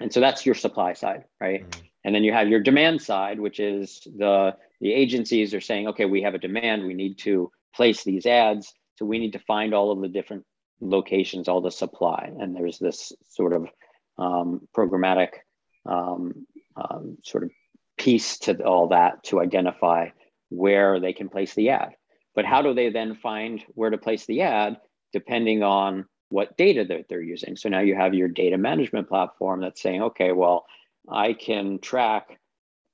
and 0.00 0.12
so 0.12 0.18
that's 0.18 0.44
your 0.44 0.56
supply 0.56 0.94
side, 0.94 1.24
right? 1.40 1.62
Mm-hmm. 1.62 1.86
And 2.04 2.14
then 2.14 2.24
you 2.24 2.32
have 2.32 2.48
your 2.48 2.60
demand 2.60 3.02
side, 3.02 3.38
which 3.38 3.60
is 3.60 4.00
the 4.04 4.56
the 4.80 4.92
agencies 4.92 5.54
are 5.54 5.60
saying, 5.60 5.86
okay, 5.88 6.06
we 6.06 6.22
have 6.22 6.34
a 6.34 6.38
demand, 6.38 6.84
we 6.84 6.94
need 6.94 7.18
to 7.18 7.52
place 7.74 8.02
these 8.02 8.26
ads, 8.26 8.74
so 8.96 9.06
we 9.06 9.20
need 9.20 9.34
to 9.34 9.38
find 9.38 9.72
all 9.72 9.92
of 9.92 10.00
the 10.00 10.08
different 10.08 10.44
locations, 10.80 11.46
all 11.46 11.60
the 11.60 11.70
supply, 11.70 12.32
and 12.40 12.54
there's 12.54 12.80
this 12.80 13.12
sort 13.30 13.52
of 13.52 13.68
um, 14.18 14.66
programmatic 14.76 15.28
um, 15.86 16.46
um, 16.76 17.16
sort 17.22 17.44
of 17.44 17.50
piece 17.96 18.38
to 18.38 18.60
all 18.64 18.88
that 18.88 19.22
to 19.22 19.40
identify 19.40 20.08
where 20.48 21.00
they 21.00 21.12
can 21.12 21.28
place 21.28 21.54
the 21.54 21.70
ad. 21.70 21.90
But 22.34 22.44
how 22.44 22.62
do 22.62 22.74
they 22.74 22.90
then 22.90 23.14
find 23.14 23.62
where 23.68 23.90
to 23.90 23.98
place 23.98 24.26
the 24.26 24.42
ad 24.42 24.76
depending 25.12 25.62
on 25.62 26.06
what 26.28 26.56
data 26.56 26.84
that 26.84 27.06
they're 27.08 27.22
using? 27.22 27.56
So 27.56 27.68
now 27.68 27.80
you 27.80 27.94
have 27.94 28.14
your 28.14 28.28
data 28.28 28.58
management 28.58 29.08
platform 29.08 29.60
that's 29.60 29.80
saying, 29.80 30.02
okay, 30.02 30.32
well, 30.32 30.66
I 31.08 31.32
can 31.32 31.78
track 31.78 32.38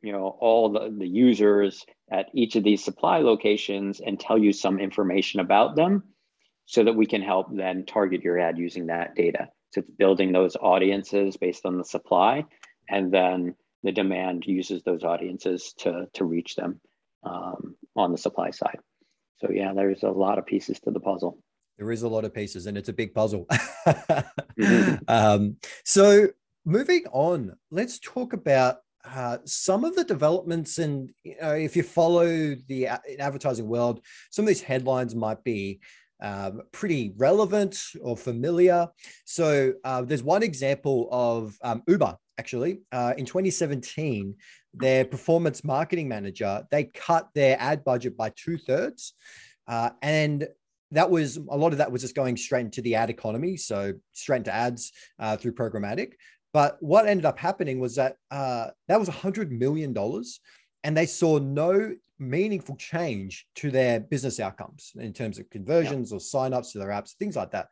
you 0.03 0.13
know 0.13 0.37
all 0.41 0.71
the, 0.71 0.95
the 0.99 1.07
users 1.07 1.87
at 2.11 2.27
each 2.35 2.57
of 2.57 2.65
these 2.65 2.85
supply 2.85 3.19
locations 3.19 4.01
and 4.01 4.19
tell 4.19 4.37
you 4.37 4.53
some 4.53 4.79
information 4.79 5.41
about 5.41 5.77
them 5.77 6.03
so 6.67 6.85
that 6.85 6.97
we 6.97 7.07
can 7.07 7.23
help 7.23 7.47
then 7.55 7.87
target 7.87 8.23
your 8.23 8.39
ad 8.39 8.59
using 8.59 8.87
that 8.87 9.15
data 9.15 9.49
so 9.71 9.81
it's 9.81 9.91
building 9.91 10.33
those 10.33 10.57
audiences 10.57 11.37
based 11.37 11.65
on 11.65 11.79
the 11.79 11.85
supply 11.85 12.45
and 12.89 13.13
then 13.13 13.55
the 13.85 13.93
demand 13.93 14.45
uses 14.47 14.83
those 14.83 15.05
audiences 15.05 15.73
to 15.79 16.07
to 16.13 16.25
reach 16.25 16.57
them 16.57 16.81
um, 17.23 17.77
on 17.97 18.13
the 18.13 18.19
supply 18.19 18.51
side. 18.51 18.79
So 19.39 19.51
yeah, 19.51 19.73
there's 19.75 20.03
a 20.03 20.11
lot 20.11 20.39
of 20.39 20.47
pieces 20.47 20.81
to 20.81 20.91
the 20.91 21.01
puzzle. 21.01 21.39
There 21.79 21.91
is 21.91 22.03
a 22.03 22.09
lot 22.09 22.25
of 22.25 22.35
pieces, 22.35 22.67
and 22.67 22.77
it's 22.79 22.89
a 22.89 22.93
big 22.93 23.15
puzzle. 23.15 23.47
mm-hmm. 23.87 24.95
um, 25.09 25.57
so 25.85 26.29
moving 26.65 27.05
on, 27.13 27.57
let's 27.71 27.99
talk 27.99 28.33
about 28.33 28.79
uh, 29.05 29.39
some 29.45 29.85
of 29.85 29.97
the 29.97 30.05
developments 30.05 30.79
and 30.79 31.11
you 31.25 31.35
know, 31.41 31.53
if 31.55 31.75
you 31.75 31.83
follow 31.83 32.55
the 32.69 32.87
advertising 33.19 33.67
world 33.67 34.01
some 34.31 34.45
of 34.45 34.47
these 34.47 34.63
headlines 34.63 35.15
might 35.15 35.43
be 35.43 35.81
um, 36.23 36.63
pretty 36.71 37.13
relevant 37.17 37.83
or 38.01 38.17
familiar 38.17 38.87
so 39.25 39.73
uh, 39.83 40.03
there's 40.03 40.23
one 40.23 40.45
example 40.45 41.09
of 41.11 41.59
um, 41.65 41.83
uber 41.89 42.17
actually 42.39 42.83
uh, 42.93 43.13
in 43.19 43.27
2017 43.27 44.37
their 44.75 45.05
performance 45.05 45.65
marketing 45.65 46.09
manager, 46.09 46.65
they 46.71 46.85
cut 46.85 47.29
their 47.35 47.57
ad 47.61 47.85
budget 47.85 48.17
by 48.17 48.31
two 48.31 48.59
thirds. 48.59 49.15
Uh, 49.67 49.91
and 50.03 50.49
that 50.91 51.11
was 51.11 51.37
a 51.37 51.57
lot 51.57 51.73
of 51.73 51.79
that 51.79 51.91
was 51.91 52.03
just 52.03 52.15
going 52.15 52.37
straight 52.37 52.67
into 52.67 52.83
the 52.83 52.95
ad 52.95 53.11
economy. 53.11 53.57
So 53.57 53.95
straight 54.13 54.39
into 54.39 54.55
ads 54.55 54.93
uh, 55.19 55.37
through 55.37 55.55
programmatic. 55.55 56.13
But 56.53 56.77
what 56.81 57.07
ended 57.07 57.25
up 57.25 57.39
happening 57.39 57.81
was 57.81 57.97
that 57.97 58.17
uh, 58.31 58.69
that 58.89 59.01
was 59.01 59.09
$100 59.09 59.51
million 59.51 59.95
and 60.85 60.97
they 60.97 61.07
saw 61.07 61.39
no 61.39 61.95
meaningful 62.19 62.77
change 62.77 63.47
to 63.57 63.71
their 63.71 64.01
business 64.01 64.39
outcomes 64.39 64.93
in 64.97 65.13
terms 65.13 65.39
of 65.39 65.49
conversions 65.51 66.11
yeah. 66.11 66.17
or 66.17 66.21
signups 66.21 66.73
to 66.73 66.79
their 66.79 66.89
apps, 66.89 67.13
things 67.15 67.37
like 67.37 67.51
that. 67.53 67.69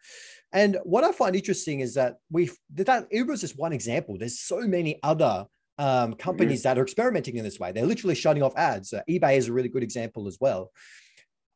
And 0.53 0.79
what 0.85 1.05
I 1.05 1.13
find 1.13 1.37
interesting 1.37 1.81
is 1.81 1.95
that 1.95 2.17
we 2.31 2.51
that 2.75 3.07
Uber 3.11 3.33
is 3.33 3.43
just 3.43 3.59
one 3.59 3.73
example. 3.73 4.17
There's 4.19 4.41
so 4.41 4.61
many 4.63 4.99
other 5.03 5.47
um, 5.81 6.13
companies 6.13 6.61
mm-hmm. 6.61 6.69
that 6.69 6.79
are 6.79 6.83
experimenting 6.83 7.37
in 7.37 7.43
this 7.43 7.59
way. 7.59 7.73
They're 7.73 7.87
literally 7.87 8.15
shutting 8.15 8.43
off 8.43 8.57
ads. 8.57 8.93
Uh, 8.93 9.01
eBay 9.09 9.39
is 9.39 9.49
a 9.49 9.53
really 9.53 9.71
good 9.71 9.83
example 9.83 10.29
as 10.29 10.37
well. 10.39 10.71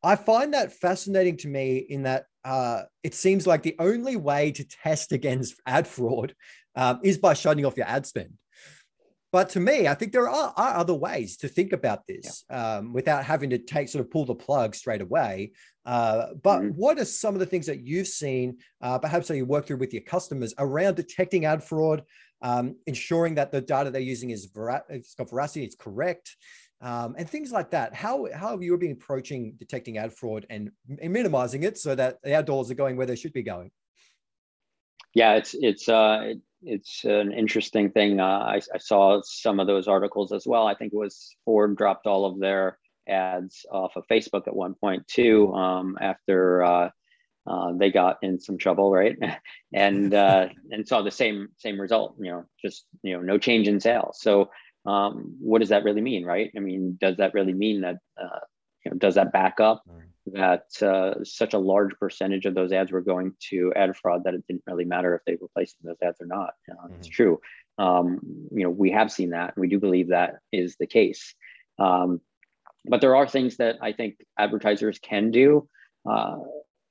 I 0.02 0.16
find 0.16 0.54
that 0.54 0.72
fascinating 0.72 1.36
to 1.38 1.48
me 1.48 1.76
in 1.76 2.04
that 2.04 2.24
uh, 2.44 2.82
it 3.02 3.14
seems 3.14 3.46
like 3.46 3.62
the 3.62 3.76
only 3.78 4.16
way 4.16 4.50
to 4.52 4.64
test 4.64 5.12
against 5.12 5.60
ad 5.66 5.86
fraud 5.86 6.34
um, 6.74 7.00
is 7.04 7.18
by 7.18 7.34
shutting 7.34 7.66
off 7.66 7.76
your 7.76 7.86
ad 7.86 8.06
spend. 8.06 8.32
But 9.30 9.50
to 9.50 9.60
me, 9.60 9.88
I 9.88 9.94
think 9.94 10.12
there 10.12 10.28
are, 10.28 10.54
are 10.56 10.76
other 10.76 10.94
ways 10.94 11.36
to 11.38 11.48
think 11.48 11.72
about 11.72 12.06
this 12.06 12.44
yeah. 12.48 12.76
um, 12.76 12.92
without 12.92 13.24
having 13.24 13.50
to 13.50 13.58
take 13.58 13.88
sort 13.88 14.04
of 14.04 14.10
pull 14.10 14.24
the 14.24 14.34
plug 14.34 14.74
straight 14.76 15.00
away. 15.00 15.52
Uh, 15.84 16.28
but 16.40 16.60
mm-hmm. 16.60 16.68
what 16.76 16.98
are 16.98 17.04
some 17.04 17.34
of 17.34 17.40
the 17.40 17.46
things 17.46 17.66
that 17.66 17.84
you've 17.84 18.06
seen, 18.06 18.58
uh, 18.80 18.96
perhaps 18.98 19.28
that 19.28 19.36
you 19.36 19.44
work 19.44 19.66
through 19.66 19.78
with 19.78 19.92
your 19.92 20.02
customers 20.02 20.54
around 20.58 20.94
detecting 20.94 21.46
ad 21.46 21.64
fraud, 21.64 22.04
um, 22.44 22.76
ensuring 22.86 23.34
that 23.36 23.50
the 23.50 23.60
data 23.60 23.90
they're 23.90 24.02
using 24.02 24.30
is 24.30 24.44
vera- 24.44 24.84
it's 24.90 25.14
got 25.14 25.30
veracity, 25.30 25.64
it's 25.64 25.74
correct, 25.74 26.36
um, 26.82 27.14
and 27.18 27.28
things 27.28 27.50
like 27.50 27.70
that. 27.70 27.94
How, 27.94 28.28
how 28.32 28.50
have 28.50 28.62
you 28.62 28.76
been 28.76 28.92
approaching 28.92 29.54
detecting 29.58 29.96
ad 29.96 30.12
fraud 30.12 30.46
and, 30.50 30.70
and 31.00 31.12
minimizing 31.12 31.62
it 31.62 31.78
so 31.78 31.94
that 31.94 32.18
the 32.22 32.32
ad 32.32 32.44
dollars 32.44 32.70
are 32.70 32.74
going 32.74 32.96
where 32.96 33.06
they 33.06 33.16
should 33.16 33.32
be 33.32 33.42
going? 33.42 33.70
Yeah, 35.14 35.34
it's 35.34 35.54
it's 35.54 35.88
uh, 35.88 36.20
it, 36.24 36.40
it's 36.62 37.04
an 37.04 37.32
interesting 37.32 37.90
thing. 37.90 38.20
Uh, 38.20 38.24
I, 38.24 38.60
I 38.74 38.78
saw 38.78 39.22
some 39.22 39.60
of 39.60 39.66
those 39.66 39.88
articles 39.88 40.32
as 40.32 40.46
well. 40.46 40.66
I 40.66 40.74
think 40.74 40.92
it 40.92 40.98
was 40.98 41.36
Ford 41.44 41.76
dropped 41.76 42.06
all 42.06 42.26
of 42.26 42.40
their 42.40 42.78
ads 43.08 43.64
off 43.70 43.96
of 43.96 44.06
Facebook 44.08 44.46
at 44.48 44.56
one 44.56 44.74
point 44.74 45.06
too 45.06 45.52
um, 45.54 45.96
after 46.00 46.64
uh, 46.64 46.90
uh, 47.46 47.72
they 47.72 47.90
got 47.90 48.18
in 48.22 48.40
some 48.40 48.58
trouble, 48.58 48.90
right? 48.90 49.16
and 49.72 50.14
uh, 50.14 50.48
and 50.70 50.86
saw 50.86 51.02
the 51.02 51.10
same 51.10 51.48
same 51.58 51.80
result. 51.80 52.16
You 52.18 52.30
know, 52.30 52.44
just 52.60 52.86
you 53.02 53.14
know, 53.14 53.22
no 53.22 53.38
change 53.38 53.68
in 53.68 53.80
sales. 53.80 54.18
So, 54.20 54.50
um, 54.86 55.36
what 55.40 55.60
does 55.60 55.68
that 55.70 55.84
really 55.84 56.00
mean, 56.00 56.24
right? 56.24 56.50
I 56.56 56.60
mean, 56.60 56.98
does 57.00 57.16
that 57.18 57.34
really 57.34 57.54
mean 57.54 57.82
that 57.82 57.96
uh, 58.20 58.40
you 58.84 58.90
know, 58.90 58.98
does 58.98 59.16
that 59.16 59.32
back 59.32 59.60
up 59.60 59.84
that 60.26 60.64
uh, 60.82 61.22
such 61.22 61.52
a 61.52 61.58
large 61.58 61.94
percentage 61.98 62.46
of 62.46 62.54
those 62.54 62.72
ads 62.72 62.90
were 62.90 63.02
going 63.02 63.34
to 63.50 63.72
ad 63.76 63.94
fraud 63.96 64.24
that 64.24 64.34
it 64.34 64.44
didn't 64.46 64.62
really 64.66 64.84
matter 64.84 65.14
if 65.14 65.22
they 65.26 65.36
were 65.40 65.48
placing 65.54 65.78
those 65.82 65.96
ads 66.02 66.20
or 66.20 66.26
not? 66.26 66.54
mm-hmm. 66.68 66.94
It's 66.94 67.08
true. 67.08 67.40
Um, 67.76 68.20
you 68.50 68.64
know, 68.64 68.70
we 68.70 68.90
have 68.92 69.12
seen 69.12 69.30
that, 69.30 69.56
we 69.56 69.68
do 69.68 69.78
believe 69.78 70.08
that 70.08 70.36
is 70.52 70.76
the 70.76 70.86
case. 70.86 71.34
Um, 71.78 72.20
but 72.86 73.00
there 73.00 73.16
are 73.16 73.26
things 73.26 73.56
that 73.58 73.76
I 73.82 73.92
think 73.92 74.16
advertisers 74.38 74.98
can 74.98 75.30
do. 75.30 75.68
Uh, 76.08 76.36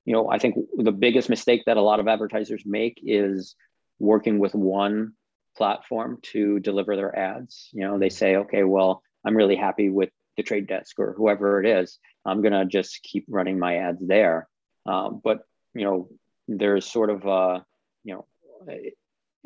you 0.05 0.13
know, 0.13 0.29
I 0.29 0.37
think 0.37 0.55
the 0.77 0.91
biggest 0.91 1.29
mistake 1.29 1.63
that 1.65 1.77
a 1.77 1.81
lot 1.81 1.99
of 1.99 2.07
advertisers 2.07 2.63
make 2.65 2.99
is 3.03 3.55
working 3.99 4.39
with 4.39 4.53
one 4.53 5.13
platform 5.55 6.19
to 6.23 6.59
deliver 6.59 6.95
their 6.95 7.17
ads. 7.17 7.69
You 7.73 7.81
know, 7.87 7.99
they 7.99 8.09
say, 8.09 8.35
okay, 8.37 8.63
well, 8.63 9.01
I'm 9.25 9.37
really 9.37 9.55
happy 9.55 9.89
with 9.89 10.09
the 10.35 10.43
trade 10.43 10.67
desk 10.67 10.99
or 10.99 11.13
whoever 11.15 11.63
it 11.63 11.67
is. 11.67 11.99
I'm 12.25 12.41
going 12.41 12.53
to 12.53 12.65
just 12.65 13.03
keep 13.03 13.25
running 13.29 13.59
my 13.59 13.77
ads 13.77 14.05
there. 14.05 14.47
Um, 14.85 15.21
but, 15.23 15.39
you 15.73 15.85
know, 15.85 16.09
there's 16.47 16.85
sort 16.85 17.09
of, 17.09 17.25
a, 17.25 17.65
you 18.03 18.15
know, 18.15 18.25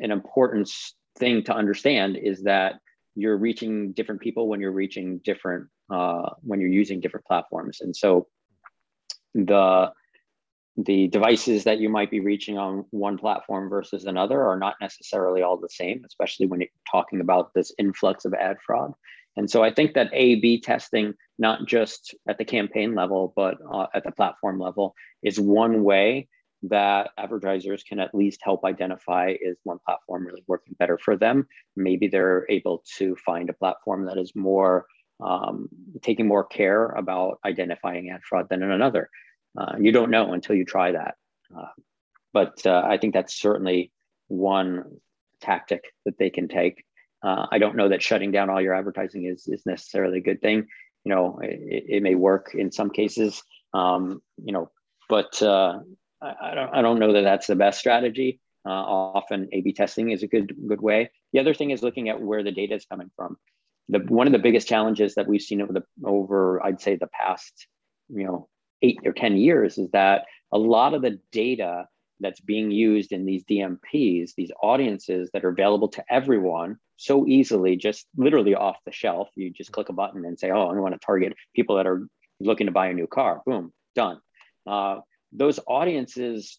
an 0.00 0.10
important 0.10 0.70
thing 1.18 1.44
to 1.44 1.54
understand 1.54 2.16
is 2.16 2.42
that 2.44 2.80
you're 3.14 3.36
reaching 3.36 3.92
different 3.92 4.20
people 4.20 4.48
when 4.48 4.60
you're 4.60 4.72
reaching 4.72 5.18
different, 5.18 5.68
uh, 5.90 6.30
when 6.42 6.60
you're 6.60 6.70
using 6.70 7.00
different 7.00 7.26
platforms. 7.26 7.80
And 7.80 7.94
so 7.94 8.26
the, 9.34 9.92
the 10.86 11.08
devices 11.08 11.64
that 11.64 11.80
you 11.80 11.88
might 11.88 12.10
be 12.10 12.20
reaching 12.20 12.56
on 12.56 12.84
one 12.90 13.18
platform 13.18 13.68
versus 13.68 14.04
another 14.04 14.40
are 14.42 14.58
not 14.58 14.76
necessarily 14.80 15.42
all 15.42 15.56
the 15.56 15.68
same, 15.68 16.04
especially 16.06 16.46
when 16.46 16.60
you're 16.60 16.68
talking 16.90 17.20
about 17.20 17.52
this 17.52 17.72
influx 17.78 18.24
of 18.24 18.32
ad 18.34 18.56
fraud. 18.64 18.92
And 19.36 19.50
so 19.50 19.62
I 19.64 19.72
think 19.72 19.94
that 19.94 20.10
A 20.12 20.36
B 20.36 20.60
testing, 20.60 21.14
not 21.38 21.66
just 21.66 22.14
at 22.28 22.38
the 22.38 22.44
campaign 22.44 22.94
level, 22.94 23.32
but 23.34 23.56
uh, 23.74 23.86
at 23.92 24.04
the 24.04 24.12
platform 24.12 24.60
level, 24.60 24.94
is 25.22 25.38
one 25.40 25.82
way 25.82 26.28
that 26.62 27.10
advertisers 27.18 27.82
can 27.88 28.00
at 28.00 28.14
least 28.14 28.40
help 28.42 28.64
identify 28.64 29.34
is 29.40 29.56
one 29.62 29.78
platform 29.84 30.26
really 30.26 30.44
working 30.46 30.74
better 30.78 30.98
for 30.98 31.16
them. 31.16 31.46
Maybe 31.76 32.08
they're 32.08 32.46
able 32.48 32.82
to 32.98 33.16
find 33.16 33.48
a 33.48 33.52
platform 33.52 34.06
that 34.06 34.18
is 34.18 34.32
more 34.34 34.86
um, 35.20 35.68
taking 36.02 36.28
more 36.28 36.44
care 36.44 36.86
about 36.90 37.38
identifying 37.44 38.10
ad 38.10 38.22
fraud 38.28 38.48
than 38.48 38.62
in 38.62 38.70
another. 38.70 39.08
Uh, 39.56 39.74
you 39.80 39.92
don't 39.92 40.10
know 40.10 40.32
until 40.32 40.56
you 40.56 40.64
try 40.64 40.92
that. 40.92 41.14
Uh, 41.56 41.68
but 42.32 42.64
uh, 42.66 42.82
I 42.84 42.98
think 42.98 43.14
that's 43.14 43.34
certainly 43.34 43.92
one 44.28 44.84
tactic 45.40 45.84
that 46.04 46.18
they 46.18 46.30
can 46.30 46.48
take. 46.48 46.84
Uh, 47.22 47.46
I 47.50 47.58
don't 47.58 47.76
know 47.76 47.88
that 47.88 48.02
shutting 48.02 48.30
down 48.30 48.50
all 48.50 48.60
your 48.60 48.74
advertising 48.74 49.24
is 49.24 49.48
is 49.48 49.66
necessarily 49.66 50.18
a 50.18 50.22
good 50.22 50.40
thing. 50.40 50.66
You 51.04 51.14
know, 51.14 51.38
it, 51.42 51.84
it 51.88 52.02
may 52.02 52.14
work 52.14 52.54
in 52.54 52.70
some 52.70 52.90
cases. 52.90 53.42
Um, 53.74 54.22
you 54.36 54.52
know, 54.52 54.70
but 55.08 55.42
uh, 55.42 55.80
I, 56.22 56.34
I, 56.42 56.54
don't 56.54 56.74
I 56.74 56.82
don't 56.82 56.98
know 56.98 57.12
that 57.14 57.22
that's 57.22 57.46
the 57.46 57.56
best 57.56 57.78
strategy. 57.78 58.40
Often, 58.64 59.48
A/B 59.52 59.72
testing 59.72 60.10
is 60.10 60.22
a 60.22 60.26
good 60.26 60.54
good 60.68 60.82
way. 60.82 61.10
The 61.32 61.38
other 61.38 61.54
thing 61.54 61.70
is 61.70 61.82
looking 61.82 62.10
at 62.10 62.20
where 62.20 62.44
the 62.44 62.52
data 62.52 62.74
is 62.74 62.84
coming 62.84 63.10
from. 63.16 63.38
The 63.88 64.00
one 64.00 64.26
of 64.26 64.34
the 64.34 64.38
biggest 64.38 64.68
challenges 64.68 65.14
that 65.14 65.26
we've 65.26 65.40
seen 65.40 65.62
over 65.62 65.72
the 65.72 65.82
over 66.04 66.62
I'd 66.62 66.80
say 66.80 66.96
the 66.96 67.08
past 67.08 67.66
you 68.10 68.26
know 68.26 68.48
eight 68.82 68.98
or 69.04 69.12
ten 69.12 69.36
years 69.36 69.78
is 69.78 69.90
that 69.90 70.24
a 70.52 70.58
lot 70.58 70.94
of 70.94 71.02
the 71.02 71.18
data 71.32 71.86
that's 72.20 72.40
being 72.40 72.70
used 72.70 73.12
in 73.12 73.24
these 73.24 73.44
DMPs, 73.44 74.34
these 74.36 74.50
audiences 74.62 75.30
that 75.32 75.44
are 75.44 75.50
available 75.50 75.88
to 75.88 76.04
everyone 76.10 76.78
so 76.96 77.26
easily, 77.26 77.76
just 77.76 78.06
literally 78.16 78.54
off 78.54 78.76
the 78.84 78.92
shelf. 78.92 79.28
You 79.36 79.50
just 79.50 79.72
click 79.72 79.88
a 79.88 79.92
button 79.92 80.24
and 80.24 80.38
say, 80.38 80.50
oh, 80.50 80.68
I 80.68 80.72
want 80.74 80.94
to 80.94 81.06
target 81.06 81.34
people 81.54 81.76
that 81.76 81.86
are 81.86 82.08
looking 82.40 82.66
to 82.66 82.72
buy 82.72 82.88
a 82.88 82.92
new 82.92 83.06
car. 83.06 83.42
Boom, 83.46 83.72
done. 83.94 84.20
Uh, 84.66 85.00
those 85.32 85.60
audiences 85.66 86.58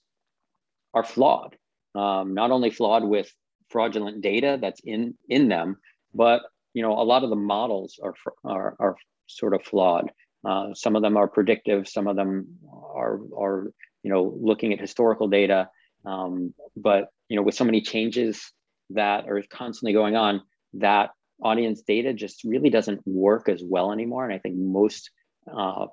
are 0.93 1.03
flawed. 1.03 1.57
Um, 1.95 2.33
not 2.33 2.51
only 2.51 2.69
flawed 2.69 3.03
with 3.03 3.31
fraudulent 3.69 4.21
data 4.21 4.57
that's 4.61 4.81
in 4.83 5.15
in 5.27 5.47
them, 5.47 5.77
but 6.13 6.43
you 6.73 6.81
know 6.81 6.93
a 6.93 7.03
lot 7.03 7.23
of 7.23 7.29
the 7.29 7.35
models 7.35 7.99
are 8.01 8.13
are, 8.43 8.75
are 8.79 8.95
sort 9.27 9.53
of 9.53 9.63
flawed. 9.63 10.11
Uh, 10.47 10.73
some 10.73 10.95
of 10.95 11.01
them 11.01 11.17
are 11.17 11.27
predictive. 11.27 11.87
Some 11.87 12.07
of 12.07 12.15
them 12.15 12.59
are 12.93 13.19
are 13.37 13.73
you 14.03 14.11
know, 14.11 14.37
looking 14.39 14.73
at 14.73 14.79
historical 14.79 15.27
data. 15.27 15.69
Um, 16.05 16.53
but 16.75 17.09
you 17.27 17.35
know, 17.35 17.43
with 17.43 17.55
so 17.55 17.65
many 17.65 17.81
changes 17.81 18.51
that 18.91 19.27
are 19.27 19.41
constantly 19.49 19.93
going 19.93 20.15
on, 20.15 20.41
that 20.73 21.11
audience 21.43 21.81
data 21.81 22.13
just 22.13 22.43
really 22.43 22.69
doesn't 22.69 23.01
work 23.05 23.49
as 23.49 23.61
well 23.63 23.91
anymore. 23.91 24.25
And 24.25 24.33
I 24.33 24.39
think 24.39 24.55
most 24.55 25.11
uh, 25.51 25.87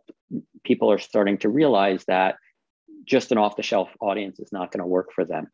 people 0.64 0.90
are 0.90 0.98
starting 0.98 1.38
to 1.38 1.48
realize 1.48 2.04
that 2.06 2.36
just 3.04 3.30
an 3.30 3.38
off-the-shelf 3.38 3.90
audience 4.00 4.40
is 4.40 4.52
not 4.52 4.72
going 4.72 4.80
to 4.80 4.86
work 4.86 5.10
for 5.14 5.24
them. 5.24 5.46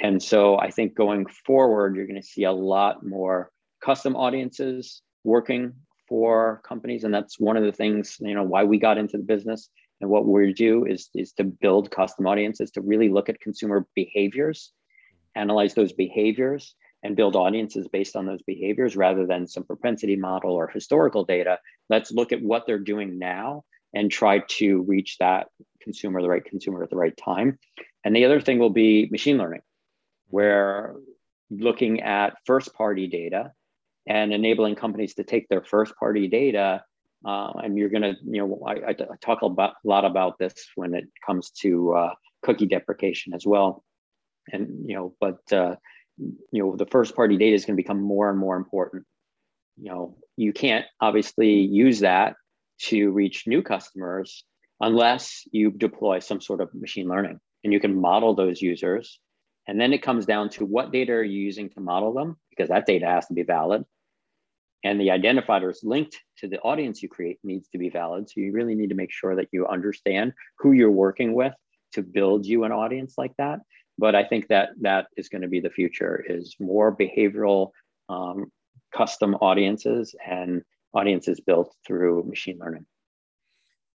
And 0.00 0.22
so 0.22 0.58
I 0.58 0.70
think 0.70 0.94
going 0.94 1.26
forward, 1.26 1.96
you're 1.96 2.06
going 2.06 2.20
to 2.20 2.26
see 2.26 2.44
a 2.44 2.52
lot 2.52 3.06
more 3.06 3.50
custom 3.82 4.16
audiences 4.16 5.02
working 5.22 5.74
for 6.08 6.62
companies, 6.64 7.04
and 7.04 7.12
that's 7.12 7.38
one 7.38 7.56
of 7.56 7.64
the 7.64 7.72
things 7.72 8.16
you 8.20 8.34
know 8.34 8.42
why 8.42 8.64
we 8.64 8.78
got 8.78 8.98
into 8.98 9.16
the 9.16 9.24
business 9.24 9.68
and 10.00 10.10
what 10.10 10.26
we 10.26 10.52
do 10.52 10.84
is, 10.84 11.08
is 11.14 11.32
to 11.32 11.44
build 11.44 11.90
custom 11.90 12.26
audiences 12.26 12.70
to 12.72 12.80
really 12.80 13.08
look 13.08 13.28
at 13.28 13.40
consumer 13.40 13.86
behaviors, 13.94 14.72
analyze 15.34 15.74
those 15.74 15.92
behaviors, 15.92 16.74
and 17.02 17.16
build 17.16 17.36
audiences 17.36 17.88
based 17.88 18.16
on 18.16 18.26
those 18.26 18.42
behaviors 18.42 18.96
rather 18.96 19.26
than 19.26 19.46
some 19.46 19.64
propensity 19.64 20.16
model 20.16 20.52
or 20.52 20.68
historical 20.68 21.24
data. 21.24 21.58
Let's 21.88 22.10
look 22.10 22.32
at 22.32 22.42
what 22.42 22.66
they're 22.66 22.78
doing 22.78 23.18
now 23.18 23.64
and 23.94 24.10
try 24.10 24.40
to 24.40 24.82
reach 24.82 25.16
that 25.18 25.48
consumer, 25.80 26.20
the 26.20 26.28
right 26.28 26.44
consumer 26.44 26.82
at 26.82 26.90
the 26.90 26.96
right 26.96 27.16
time. 27.16 27.58
And 28.04 28.14
the 28.14 28.24
other 28.24 28.40
thing 28.40 28.58
will 28.58 28.70
be 28.70 29.08
machine 29.10 29.38
learning, 29.38 29.62
where 30.28 30.94
looking 31.50 32.02
at 32.02 32.36
first 32.44 32.74
party 32.74 33.06
data 33.06 33.52
and 34.06 34.32
enabling 34.32 34.76
companies 34.76 35.14
to 35.14 35.24
take 35.24 35.48
their 35.48 35.62
first 35.62 35.94
party 35.96 36.28
data 36.28 36.82
uh, 37.24 37.52
and 37.64 37.76
you're 37.76 37.88
going 37.88 38.02
to, 38.02 38.14
you 38.24 38.38
know, 38.38 38.62
I, 38.66 38.90
I, 38.90 38.96
talk 39.20 39.42
a 39.42 39.46
lot 39.84 40.04
about 40.04 40.38
this 40.38 40.54
when 40.76 40.94
it 40.94 41.06
comes 41.24 41.50
to 41.62 41.92
uh, 41.92 42.14
cookie 42.42 42.66
deprecation 42.66 43.34
as 43.34 43.44
well. 43.44 43.82
And, 44.52 44.88
you 44.88 44.94
know, 44.94 45.14
but, 45.20 45.40
uh, 45.52 45.74
you 46.18 46.62
know, 46.62 46.76
the 46.76 46.86
first 46.86 47.16
party 47.16 47.36
data 47.36 47.54
is 47.54 47.64
going 47.64 47.76
to 47.76 47.82
become 47.82 48.00
more 48.00 48.30
and 48.30 48.38
more 48.38 48.56
important. 48.56 49.04
You 49.76 49.90
know, 49.90 50.16
you 50.36 50.52
can't 50.52 50.84
obviously 51.00 51.60
use 51.60 52.00
that 52.00 52.36
to 52.82 53.10
reach 53.10 53.46
new 53.46 53.62
customers 53.62 54.44
unless 54.80 55.42
you 55.50 55.70
deploy 55.70 56.20
some 56.20 56.40
sort 56.40 56.60
of 56.60 56.72
machine 56.74 57.08
learning 57.08 57.40
and 57.64 57.72
you 57.72 57.80
can 57.80 58.00
model 58.00 58.34
those 58.34 58.62
users. 58.62 59.18
And 59.66 59.80
then 59.80 59.92
it 59.92 60.02
comes 60.02 60.26
down 60.26 60.50
to 60.50 60.64
what 60.64 60.92
data 60.92 61.12
are 61.12 61.24
you 61.24 61.40
using 61.40 61.70
to 61.70 61.80
model 61.80 62.14
them 62.14 62.36
because 62.50 62.68
that 62.68 62.86
data 62.86 63.06
has 63.06 63.26
to 63.26 63.34
be 63.34 63.42
valid 63.42 63.84
and 64.84 65.00
the 65.00 65.08
identifiers 65.08 65.78
linked 65.82 66.18
to 66.38 66.48
the 66.48 66.60
audience 66.60 67.02
you 67.02 67.08
create 67.08 67.38
needs 67.42 67.68
to 67.70 67.78
be 67.78 67.88
valid. 67.88 68.28
So 68.28 68.40
you 68.40 68.52
really 68.52 68.74
need 68.74 68.90
to 68.90 68.94
make 68.94 69.12
sure 69.12 69.34
that 69.36 69.48
you 69.52 69.66
understand 69.66 70.32
who 70.58 70.72
you're 70.72 70.90
working 70.90 71.34
with 71.34 71.54
to 71.94 72.02
build 72.02 72.46
you 72.46 72.64
an 72.64 72.72
audience 72.72 73.14
like 73.16 73.32
that. 73.38 73.60
But 73.98 74.14
I 74.14 74.24
think 74.24 74.48
that 74.48 74.70
that 74.82 75.06
is 75.16 75.28
going 75.28 75.42
to 75.42 75.48
be 75.48 75.60
the 75.60 75.70
future 75.70 76.24
is 76.28 76.54
more 76.60 76.94
behavioral 76.94 77.70
um, 78.08 78.52
custom 78.94 79.34
audiences 79.36 80.14
and 80.26 80.62
audiences 80.94 81.40
built 81.40 81.74
through 81.86 82.24
machine 82.24 82.58
learning. 82.58 82.86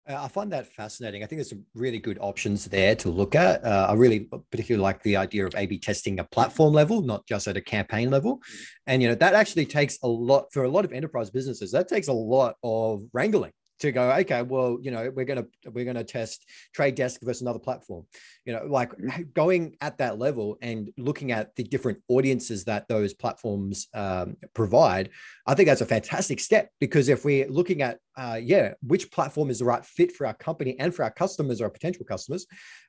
Uh, 0.10 0.24
I 0.24 0.28
find 0.28 0.52
that 0.52 0.68
fascinating. 0.68 1.24
I 1.24 1.28
think 1.28 1.38
there's 1.38 1.50
some 1.50 1.66
really 1.76 2.00
good 2.00 2.18
options 2.22 2.66
there 2.66 2.96
to 2.96 3.10
look 3.10 3.36
at. 3.36 3.64
Uh, 3.64 3.88
I 3.90 3.94
really 3.94 4.28
particularly 4.50 4.82
like 4.82 5.04
the 5.04 5.18
idea 5.18 5.46
of 5.46 5.54
A/B 5.56 5.78
testing 5.80 6.20
a 6.20 6.24
platform 6.24 6.74
level, 6.74 7.02
not 7.02 7.26
just 7.28 7.48
at 7.48 7.58
a 7.58 7.62
campaign 7.62 8.10
level. 8.10 8.38
Mm-hmm. 8.38 8.64
And 8.88 9.02
you 9.02 9.10
know 9.10 9.16
that 9.16 9.36
actually 9.36 9.66
takes 9.66 10.00
a 10.04 10.08
lot 10.08 10.52
for 10.52 10.64
a 10.64 10.70
lot 10.70 10.86
of 10.86 10.92
enterprise 10.92 11.30
businesses. 11.30 11.72
That 11.72 11.88
takes 11.88 12.08
a 12.08 12.14
lot 12.14 12.56
of 12.64 13.04
wrangling 13.14 13.52
to 13.82 13.92
go 13.92 14.12
okay 14.12 14.44
well 14.44 14.78
you 14.82 14.92
know 14.92 15.12
we're 15.16 15.26
going 15.26 15.44
to 15.44 15.72
we're 15.72 15.84
going 15.84 15.96
to 15.96 16.04
test 16.04 16.46
trade 16.74 16.96
desk 16.96 17.20
versus 17.24 17.42
another 17.42 17.60
platform 17.60 18.06
you 18.46 18.54
know 18.54 18.64
like 18.66 18.92
mm-hmm. 18.92 19.24
going 19.34 19.76
at 19.82 19.98
that 19.98 20.20
level 20.20 20.58
and 20.62 20.92
looking 20.98 21.32
at 21.32 21.54
the 21.56 21.64
different 21.64 21.98
audiences 22.08 22.64
that 22.64 22.88
those 22.88 23.14
platforms 23.14 23.88
um, 23.94 24.38
provide 24.54 25.10
i 25.48 25.56
think 25.56 25.68
that's 25.68 25.82
a 25.82 25.86
fantastic 25.86 26.40
step 26.40 26.70
because 26.80 27.10
if 27.10 27.26
we're 27.26 27.50
looking 27.50 27.82
at 27.82 27.98
uh, 28.18 28.40
yeah 28.42 28.74
which 28.82 29.12
platform 29.12 29.50
is 29.50 29.60
the 29.60 29.66
right 29.66 29.86
fit 29.86 30.12
for 30.12 30.26
our 30.28 30.34
company 30.34 30.78
and 30.80 30.94
for 30.94 31.04
our 31.04 31.12
customers 31.12 31.62
or 31.62 31.66
our 31.66 31.70
potential 31.70 32.06
customers 32.06 32.46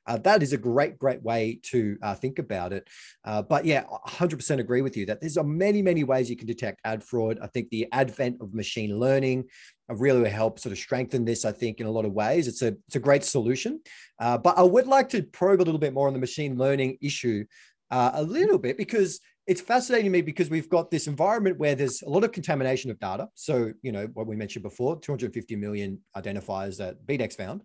uh, 0.07 0.17
that 0.17 0.43
is 0.43 0.53
a 0.53 0.57
great 0.57 0.97
great 0.97 1.21
way 1.23 1.59
to 1.63 1.97
uh, 2.01 2.13
think 2.15 2.39
about 2.39 2.73
it 2.73 2.87
uh, 3.25 3.41
but 3.41 3.65
yeah 3.65 3.83
100% 4.07 4.59
agree 4.59 4.81
with 4.81 4.97
you 4.97 5.05
that 5.05 5.21
there's 5.21 5.37
many 5.43 5.81
many 5.81 6.03
ways 6.03 6.29
you 6.29 6.35
can 6.35 6.47
detect 6.47 6.81
ad 6.83 7.03
fraud 7.03 7.39
i 7.41 7.47
think 7.47 7.69
the 7.69 7.87
advent 7.91 8.37
of 8.41 8.53
machine 8.53 8.99
learning 8.99 9.45
really 9.89 10.21
will 10.21 10.29
help 10.29 10.59
sort 10.59 10.71
of 10.71 10.77
strengthen 10.77 11.25
this, 11.25 11.45
I 11.45 11.51
think, 11.51 11.79
in 11.79 11.87
a 11.87 11.91
lot 11.91 12.05
of 12.05 12.13
ways. 12.13 12.47
It's 12.47 12.61
a, 12.61 12.75
it's 12.87 12.95
a 12.95 12.99
great 12.99 13.23
solution. 13.23 13.81
Uh, 14.19 14.37
but 14.37 14.57
I 14.57 14.63
would 14.63 14.87
like 14.87 15.09
to 15.09 15.23
probe 15.23 15.61
a 15.61 15.63
little 15.63 15.79
bit 15.79 15.93
more 15.93 16.07
on 16.07 16.13
the 16.13 16.19
machine 16.19 16.57
learning 16.57 16.97
issue 17.01 17.45
uh, 17.91 18.11
a 18.13 18.23
little 18.23 18.57
bit 18.57 18.77
because 18.77 19.19
it's 19.45 19.61
fascinating 19.61 20.05
to 20.05 20.09
me 20.11 20.21
because 20.21 20.49
we've 20.49 20.69
got 20.69 20.89
this 20.89 21.07
environment 21.07 21.57
where 21.57 21.75
there's 21.75 22.01
a 22.01 22.09
lot 22.09 22.23
of 22.23 22.31
contamination 22.31 22.89
of 22.91 22.99
data. 22.99 23.27
So, 23.35 23.73
you 23.81 23.91
know, 23.91 24.07
what 24.13 24.27
we 24.27 24.35
mentioned 24.35 24.63
before 24.63 24.99
250 24.99 25.55
million 25.55 25.99
identifiers 26.15 26.77
that 26.77 27.05
BDEX 27.05 27.35
found. 27.35 27.61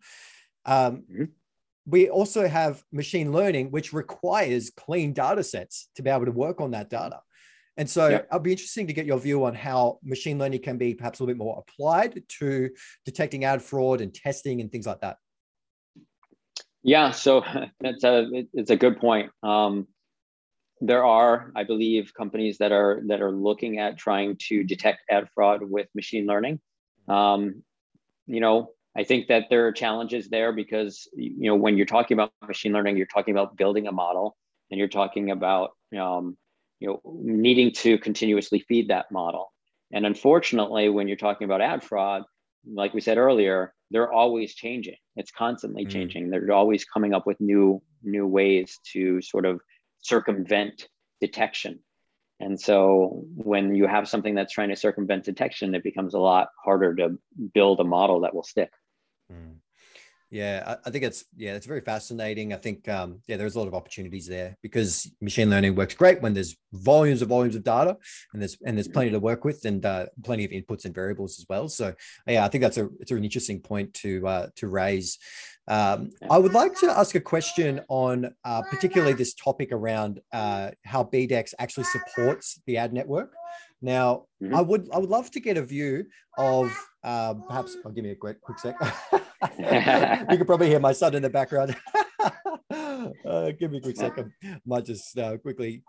Um, 0.65 1.05
mm-hmm. 1.11 1.25
We 1.87 2.11
also 2.11 2.47
have 2.47 2.83
machine 2.93 3.33
learning, 3.33 3.71
which 3.71 3.93
requires 3.93 4.71
clean 4.71 5.13
data 5.13 5.43
sets 5.43 5.89
to 5.95 6.03
be 6.03 6.11
able 6.11 6.27
to 6.27 6.33
work 6.33 6.61
on 6.61 6.73
that 6.73 6.91
data. 6.91 7.21
And 7.79 7.89
so 7.89 8.09
yep. 8.09 8.29
I'll 8.33 8.41
be 8.41 8.51
interesting 8.51 8.89
to 8.89 8.93
get 8.93 9.07
your 9.07 9.21
view 9.21 9.45
on 9.45 9.55
how 9.55 10.01
machine 10.03 10.39
learning 10.39 10.63
can 10.63 10.79
be 10.79 10.95
perhaps 10.95 11.21
a 11.21 11.23
little 11.23 11.35
bit 11.35 11.39
more 11.39 11.65
applied 11.67 12.25
to 12.41 12.71
detecting 13.05 13.45
ad 13.45 13.63
fraud 13.63 14.01
and 14.01 14.13
testing 14.13 14.61
and 14.61 14.71
things 14.71 14.87
like 14.87 15.01
that. 15.01 15.17
Yeah, 16.83 17.13
so 17.13 17.45
that's 17.81 18.03
a 18.03 18.29
it's 18.53 18.71
a 18.71 18.77
good 18.77 18.99
point. 18.99 19.31
Um, 19.45 19.87
there 20.81 21.05
are, 21.05 21.53
I 21.57 21.65
believe, 21.65 22.13
companies 22.15 22.59
that 22.59 22.73
are 22.73 23.03
that 23.07 23.21
are 23.21 23.33
looking 23.33 23.79
at 23.79 23.97
trying 23.97 24.37
to 24.49 24.65
detect 24.65 25.01
ad 25.11 25.29
fraud 25.35 25.63
with 25.63 25.89
machine 25.95 26.27
learning. 26.27 26.61
Um, 27.09 27.63
you 28.27 28.41
know, 28.41 28.73
I 28.97 29.05
think 29.05 29.29
that 29.29 29.45
there 29.51 29.67
are 29.67 29.73
challenges 29.73 30.29
there 30.29 30.53
because 30.53 31.09
you 31.15 31.49
know 31.49 31.57
when 31.57 31.77
you're 31.77 31.87
talking 31.87 32.15
about 32.15 32.33
machine 32.47 32.73
learning, 32.73 32.97
you're 32.97 33.07
talking 33.07 33.35
about 33.35 33.57
building 33.57 33.87
a 33.87 33.93
model, 33.93 34.37
and 34.71 34.79
you're 34.79 34.89
talking 34.89 35.31
about 35.31 35.71
um, 35.99 36.37
you 36.81 36.89
know, 36.89 37.01
needing 37.05 37.73
to 37.73 37.99
continuously 37.99 38.61
feed 38.61 38.89
that 38.89 39.11
model. 39.11 39.53
And 39.93 40.07
unfortunately, 40.07 40.89
when 40.89 41.09
you're 41.09 41.17
talking 41.17 41.45
about 41.45 41.61
ad 41.61 41.83
fraud, 41.83 42.23
like 42.67 42.95
we 42.95 43.01
said 43.01 43.19
earlier, 43.19 43.73
they're 43.91 44.13
always 44.13 44.55
changing. 44.55 44.97
It's 45.17 45.31
constantly 45.31 45.87
mm. 45.87 45.91
changing. 45.91 46.31
They're 46.31 46.53
always 46.53 46.85
coming 46.85 47.15
up 47.15 47.27
with 47.27 47.41
new 47.41 47.83
new 48.03 48.27
ways 48.27 48.79
to 48.93 49.21
sort 49.23 49.45
of 49.45 49.61
circumvent 50.01 50.89
detection. 51.21 51.81
And 52.41 52.61
so 52.61 53.25
when 53.35 53.75
you 53.75 53.87
have 53.87 54.09
something 54.09 54.35
that's 54.35 54.53
trying 54.53 54.69
to 54.69 54.77
circumvent 54.77 55.25
detection, 55.25 55.75
it 55.75 55.83
becomes 55.83 56.15
a 56.15 56.19
lot 56.19 56.49
harder 56.65 56.95
to 56.97 57.19
build 57.53 57.81
a 57.81 57.85
model 57.85 58.21
that 58.21 58.35
will 58.35 58.45
stick. 58.45 58.71
Mm. 59.33 59.57
Yeah, 60.31 60.63
I, 60.67 60.89
I, 60.89 60.91
think 60.91 61.05
it's 61.05 61.25
yeah, 61.37 61.55
it's 61.55 61.65
very 61.65 61.81
fascinating. 61.81 62.53
I 62.53 62.57
think 62.57 62.87
um, 62.87 63.23
yeah, 63.27 63.39
there's 63.39 63.55
a 63.55 63.59
lot 63.59 63.69
of 63.69 63.75
opportunities 63.75 64.27
there 64.27 64.59
because 64.63 65.11
machine 65.23 65.49
learning 65.49 65.75
works 65.75 65.95
great 65.95 66.21
when 66.21 66.35
there's 66.35 66.55
volumes 66.73 67.23
of 67.23 67.29
volumes 67.29 67.57
of 67.57 67.65
data 67.65 67.97
and 68.33 68.43
there's 68.43 68.59
and 68.67 68.77
there's 68.77 68.89
plenty 68.89 69.11
to 69.11 69.21
work 69.21 69.45
with 69.45 69.65
and 69.65 69.87
uh, 69.87 70.07
plenty 70.25 70.45
of 70.45 70.51
inputs 70.51 70.85
and 70.85 70.95
variables 70.95 71.39
as 71.39 71.47
well. 71.49 71.67
So 71.69 71.95
yeah, 72.27 72.45
I 72.45 72.49
think 72.49 72.61
that's 72.61 72.77
a 72.77 72.91
it's 73.01 73.11
an 73.11 73.25
interesting 73.25 73.61
point 73.61 73.95
to 73.95 74.27
uh, 74.27 74.47
to 74.57 74.69
raise. 74.69 75.19
Um, 75.69 76.11
I 76.31 76.39
would 76.39 76.55
like 76.55 76.75
to 76.81 76.91
ask 76.91 77.15
a 77.15 77.21
question 77.21 77.83
on 77.89 78.35
uh, 78.45 78.63
particularly 78.63 79.13
this 79.13 79.35
topic 79.35 79.71
around 79.71 80.21
uh, 80.33 80.71
how 80.85 81.05
BDEX 81.05 81.53
actually 81.59 81.85
supports 81.85 82.61
the 82.67 82.79
ad 82.79 82.93
network. 82.95 83.35
Now, 83.83 84.25
mm-hmm. 84.43 84.55
I 84.55 84.61
would 84.61 84.89
I 84.93 84.99
would 84.99 85.11
love 85.11 85.31
to 85.33 85.41
get 85.41 85.57
a 85.57 85.63
view 85.63 86.07
of 86.37 86.75
uh, 87.05 87.35
perhaps. 87.35 87.77
I'll 87.85 87.91
oh, 87.91 87.95
give 87.95 88.05
me 88.05 88.11
a 88.11 88.17
quick 88.17 88.41
quick 88.41 88.59
sec. 88.59 88.77
you 89.59 90.39
can 90.39 90.47
probably 90.47 90.69
hear 90.69 90.81
my 90.81 90.93
son 90.93 91.15
in 91.15 91.23
the 91.23 91.31
background. 91.31 91.77
uh, 92.71 93.51
give 93.59 93.71
me 93.71 93.79
a 93.79 93.81
quick 93.81 93.97
second. 93.97 94.33
Might 94.67 94.87
just 94.87 95.17
uh, 95.19 95.37
quickly 95.37 95.85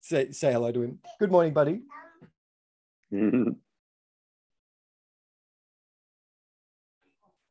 say 0.00 0.32
say 0.32 0.52
hello 0.52 0.72
to 0.72 0.82
him. 0.82 0.98
Good 1.20 1.30
morning, 1.30 1.52
buddy. 1.52 1.82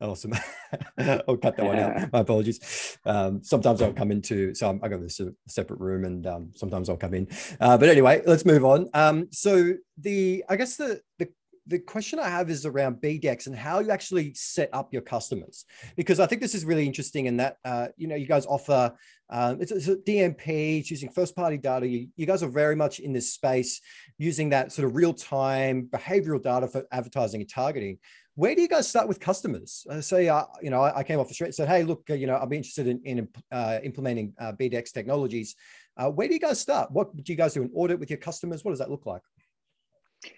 Awesome. 0.00 0.32
I'll 0.98 1.36
cut 1.36 1.56
that 1.56 1.66
one 1.66 1.78
out. 1.78 1.96
My 2.12 2.20
apologies. 2.20 2.98
Um, 3.04 3.42
sometimes 3.42 3.82
I'll 3.82 3.92
come 3.92 4.12
into, 4.12 4.54
so 4.54 4.70
I'm, 4.70 4.80
I 4.82 4.88
got 4.88 5.00
this 5.00 5.20
separate 5.48 5.80
room 5.80 6.04
and 6.04 6.26
um, 6.26 6.50
sometimes 6.54 6.88
I'll 6.88 6.96
come 6.96 7.14
in. 7.14 7.28
Uh, 7.60 7.76
but 7.76 7.88
anyway, 7.88 8.22
let's 8.24 8.44
move 8.44 8.64
on. 8.64 8.88
Um, 8.94 9.26
so 9.32 9.74
the, 10.00 10.44
I 10.48 10.56
guess 10.56 10.76
the, 10.76 11.00
the 11.18 11.28
the 11.68 11.78
question 11.78 12.18
I 12.18 12.30
have 12.30 12.48
is 12.48 12.64
around 12.64 12.96
BDEX 12.96 13.46
and 13.46 13.54
how 13.54 13.80
you 13.80 13.90
actually 13.90 14.32
set 14.34 14.70
up 14.72 14.90
your 14.90 15.02
customers, 15.02 15.66
because 15.96 16.18
I 16.18 16.26
think 16.26 16.40
this 16.40 16.54
is 16.54 16.64
really 16.64 16.86
interesting 16.86 17.26
in 17.26 17.36
that, 17.36 17.58
uh, 17.62 17.88
you 17.98 18.08
know, 18.08 18.16
you 18.16 18.26
guys 18.26 18.46
offer, 18.46 18.94
um, 19.28 19.60
it's, 19.60 19.70
it's, 19.70 19.86
a 19.86 19.96
DMP, 19.96 20.80
it's 20.80 20.90
using 20.90 21.10
first 21.10 21.36
party 21.36 21.58
data. 21.58 21.86
You, 21.86 22.08
you 22.16 22.24
guys 22.24 22.42
are 22.42 22.48
very 22.48 22.74
much 22.74 23.00
in 23.00 23.12
this 23.12 23.34
space 23.34 23.82
using 24.16 24.48
that 24.48 24.72
sort 24.72 24.88
of 24.88 24.96
real 24.96 25.12
time 25.12 25.88
behavioral 25.92 26.42
data 26.42 26.68
for 26.68 26.84
advertising 26.90 27.42
and 27.42 27.50
targeting. 27.50 27.98
Where 28.38 28.54
do 28.54 28.62
you 28.62 28.68
guys 28.68 28.86
start 28.86 29.08
with 29.08 29.18
customers? 29.18 29.84
Uh, 29.90 30.00
say, 30.00 30.28
uh, 30.28 30.44
you 30.62 30.70
know, 30.70 30.80
I, 30.80 30.98
I, 30.98 31.02
came 31.02 31.18
off 31.18 31.26
the 31.26 31.34
street 31.34 31.48
and 31.48 31.54
said, 31.56 31.66
hey, 31.66 31.82
look, 31.82 32.04
uh, 32.08 32.14
you 32.14 32.28
know, 32.28 32.36
I'd 32.36 32.48
be 32.48 32.56
interested 32.56 32.86
in, 32.86 33.00
in 33.02 33.28
uh, 33.50 33.80
implementing 33.82 34.32
uh, 34.38 34.52
BDEX 34.52 34.92
technologies. 34.92 35.56
where 35.96 36.28
do 36.28 36.34
you 36.34 36.38
guys 36.38 36.60
start? 36.60 36.92
What 36.92 37.16
do 37.16 37.32
you 37.32 37.36
guys 37.36 37.54
do 37.54 37.62
an 37.62 37.70
audit 37.74 37.98
with 37.98 38.10
your 38.10 38.20
customers? 38.20 38.64
What 38.64 38.70
does 38.70 38.78
that 38.78 38.92
look 38.92 39.06
like? 39.06 39.22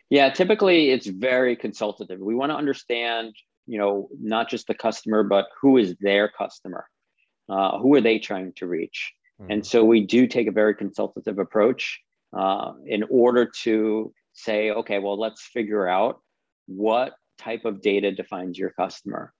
Yeah, 0.08 0.30
typically 0.30 0.92
it's 0.92 1.08
very 1.08 1.54
consultative. 1.54 2.20
We 2.20 2.34
want 2.34 2.52
to 2.52 2.56
understand, 2.56 3.34
you 3.66 3.78
know, 3.78 4.08
not 4.18 4.48
just 4.48 4.66
the 4.66 4.74
customer, 4.74 5.22
but 5.22 5.48
who 5.60 5.76
is 5.76 5.94
their 6.00 6.30
customer? 6.30 6.86
Uh, 7.50 7.78
who 7.80 7.94
are 7.96 8.00
they 8.00 8.18
trying 8.18 8.54
to 8.56 8.66
reach? 8.66 9.12
Mm-hmm. 9.42 9.52
And 9.52 9.66
so 9.66 9.84
we 9.84 10.06
do 10.06 10.26
take 10.26 10.46
a 10.46 10.52
very 10.52 10.74
consultative 10.74 11.38
approach 11.38 12.00
uh, 12.34 12.72
in 12.86 13.04
order 13.10 13.44
to 13.64 14.14
say, 14.32 14.70
okay, 14.70 15.00
well, 15.00 15.20
let's 15.20 15.42
figure 15.42 15.86
out 15.86 16.22
what 16.64 17.12
type 17.40 17.64
of 17.64 17.80
data 17.80 18.12
defines 18.12 18.58
your 18.58 18.70
customer. 18.70 19.32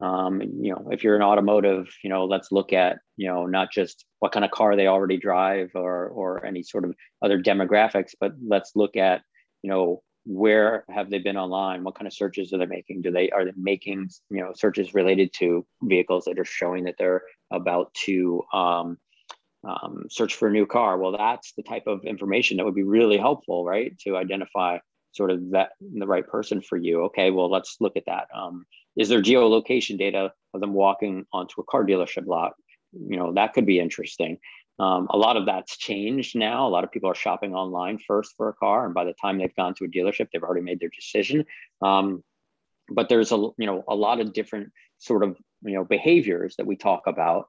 Um, 0.00 0.40
you 0.40 0.70
know, 0.72 0.88
if 0.92 1.02
you're 1.02 1.16
an 1.16 1.22
automotive, 1.22 1.88
you 2.04 2.10
know, 2.10 2.24
let's 2.24 2.52
look 2.52 2.72
at, 2.72 2.98
you 3.16 3.26
know, 3.26 3.46
not 3.46 3.72
just 3.72 4.04
what 4.20 4.32
kind 4.32 4.44
of 4.44 4.52
car 4.52 4.76
they 4.76 4.86
already 4.86 5.16
drive 5.16 5.72
or 5.74 6.08
or 6.08 6.44
any 6.46 6.62
sort 6.62 6.84
of 6.84 6.94
other 7.20 7.42
demographics, 7.42 8.12
but 8.20 8.32
let's 8.46 8.72
look 8.76 8.96
at 8.96 9.22
you 9.62 9.70
know 9.70 10.02
where 10.24 10.84
have 10.90 11.08
they 11.08 11.18
been 11.18 11.38
online? 11.38 11.82
What 11.82 11.94
kind 11.94 12.06
of 12.06 12.12
searches 12.12 12.52
are 12.52 12.58
they 12.58 12.66
making? 12.66 13.00
Do 13.02 13.10
they 13.10 13.30
are 13.30 13.44
they 13.44 13.52
making 13.56 14.10
you 14.30 14.40
know 14.40 14.52
searches 14.54 14.94
related 14.94 15.32
to 15.38 15.66
vehicles 15.82 16.26
that 16.26 16.38
are 16.38 16.44
showing 16.44 16.84
that 16.84 16.96
they're 16.98 17.22
about 17.50 17.92
to 18.06 18.42
um, 18.52 18.98
um, 19.66 20.04
search 20.10 20.34
for 20.34 20.48
a 20.48 20.52
new 20.52 20.66
car? 20.66 20.98
Well 20.98 21.16
that's 21.16 21.54
the 21.54 21.62
type 21.62 21.86
of 21.88 22.04
information 22.04 22.58
that 22.58 22.66
would 22.66 22.74
be 22.74 22.84
really 22.84 23.16
helpful 23.16 23.64
right 23.64 23.98
to 24.00 24.16
identify 24.16 24.78
sort 25.12 25.30
of 25.30 25.50
that 25.50 25.70
the 25.80 26.06
right 26.06 26.26
person 26.26 26.60
for 26.60 26.76
you. 26.76 27.04
Okay 27.04 27.30
well 27.30 27.50
let's 27.50 27.76
look 27.80 27.96
at 27.96 28.06
that. 28.06 28.28
Um, 28.34 28.66
is 28.96 29.08
there 29.08 29.22
geolocation 29.22 29.98
data 29.98 30.32
of 30.54 30.60
them 30.60 30.72
walking 30.72 31.26
onto 31.32 31.60
a 31.60 31.64
car 31.64 31.84
dealership 31.84 32.26
lot? 32.26 32.52
You 32.92 33.16
know 33.16 33.32
that 33.34 33.54
could 33.54 33.66
be 33.66 33.78
interesting. 33.80 34.38
Um, 34.80 35.08
a 35.10 35.16
lot 35.16 35.36
of 35.36 35.46
that's 35.46 35.76
changed 35.76 36.36
now. 36.36 36.66
A 36.66 36.70
lot 36.70 36.84
of 36.84 36.92
people 36.92 37.10
are 37.10 37.14
shopping 37.14 37.52
online 37.52 37.98
first 37.98 38.34
for 38.36 38.48
a 38.48 38.54
car, 38.54 38.84
and 38.84 38.94
by 38.94 39.04
the 39.04 39.14
time 39.14 39.38
they've 39.38 39.54
gone 39.56 39.74
to 39.74 39.84
a 39.84 39.88
dealership, 39.88 40.28
they've 40.32 40.42
already 40.42 40.62
made 40.62 40.78
their 40.78 40.90
decision. 40.94 41.44
Um, 41.82 42.22
but 42.88 43.08
there's 43.08 43.32
a 43.32 43.36
you 43.36 43.66
know 43.66 43.84
a 43.88 43.94
lot 43.94 44.20
of 44.20 44.32
different 44.32 44.72
sort 44.98 45.22
of 45.22 45.36
you 45.62 45.74
know 45.74 45.84
behaviors 45.84 46.56
that 46.56 46.66
we 46.66 46.76
talk 46.76 47.02
about 47.06 47.48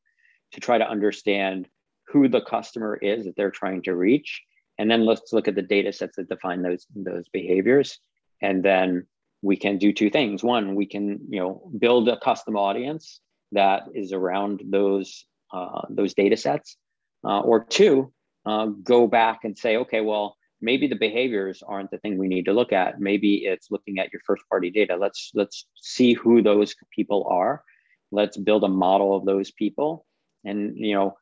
to 0.53 0.59
try 0.59 0.77
to 0.77 0.89
understand 0.89 1.67
who 2.07 2.27
the 2.27 2.41
customer 2.41 2.95
is 2.95 3.25
that 3.25 3.35
they're 3.35 3.51
trying 3.51 3.83
to 3.83 3.95
reach, 3.95 4.41
and 4.79 4.89
then 4.89 5.05
let's 5.05 5.33
look 5.33 5.47
at 5.47 5.55
the 5.55 5.61
data 5.61 5.93
sets 5.93 6.15
that 6.15 6.29
define 6.29 6.63
those 6.63 6.87
those 6.95 7.27
behaviors, 7.31 7.99
and 8.41 8.63
then 8.63 9.05
we 9.41 9.57
can 9.57 9.77
do 9.77 9.93
two 9.93 10.09
things. 10.09 10.43
One, 10.43 10.73
we 10.73 10.87
can 10.87 11.19
you 11.29 11.39
know 11.39 11.69
build 11.77 12.09
a 12.09 12.19
custom 12.19 12.55
audience 12.55 13.19
that 13.51 13.83
is 13.93 14.13
around 14.13 14.63
those 14.65 15.25
uh, 15.53 15.81
those 15.89 16.13
data 16.13 16.37
sets 16.37 16.77
uh, 17.23 17.41
or 17.41 17.65
two, 17.65 18.11
uh, 18.45 18.67
go 18.67 19.07
back 19.07 19.39
and 19.43 19.57
say, 19.57 19.77
okay, 19.77 20.01
well, 20.01 20.37
maybe 20.61 20.87
the 20.87 20.95
behaviors 20.95 21.61
aren't 21.67 21.91
the 21.91 21.97
thing 21.97 22.17
we 22.17 22.27
need 22.27 22.45
to 22.45 22.53
look 22.53 22.71
at. 22.71 22.99
Maybe 22.99 23.45
it's 23.45 23.71
looking 23.71 23.99
at 23.99 24.11
your 24.13 24.21
first 24.25 24.43
party 24.49 24.69
data. 24.69 24.95
Let's 24.95 25.31
let's 25.33 25.65
see 25.75 26.13
who 26.13 26.41
those 26.41 26.75
people 26.95 27.27
are. 27.29 27.63
Let's 28.11 28.37
build 28.37 28.63
a 28.63 28.69
model 28.69 29.15
of 29.15 29.25
those 29.25 29.51
people. 29.51 30.05
And 30.45 30.77
you 30.77 30.95
know, 30.95 31.17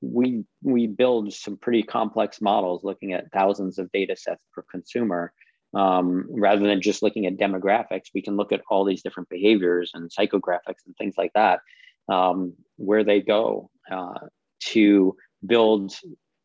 we 0.00 0.44
we 0.62 0.86
build 0.86 1.32
some 1.32 1.56
pretty 1.56 1.82
complex 1.82 2.40
models 2.40 2.84
looking 2.84 3.12
at 3.12 3.32
thousands 3.32 3.78
of 3.78 3.90
data 3.92 4.16
sets 4.16 4.42
per 4.52 4.62
consumer. 4.70 5.32
Um, 5.74 6.26
rather 6.30 6.66
than 6.66 6.80
just 6.80 7.02
looking 7.02 7.26
at 7.26 7.36
demographics, 7.36 8.06
we 8.14 8.22
can 8.22 8.36
look 8.36 8.52
at 8.52 8.62
all 8.70 8.84
these 8.84 9.02
different 9.02 9.28
behaviors 9.28 9.90
and 9.92 10.10
psychographics 10.10 10.86
and 10.86 10.96
things 10.96 11.14
like 11.18 11.32
that, 11.34 11.60
um, 12.08 12.54
where 12.76 13.04
they 13.04 13.20
go 13.20 13.70
uh, 13.90 14.18
to 14.60 15.14
build 15.44 15.92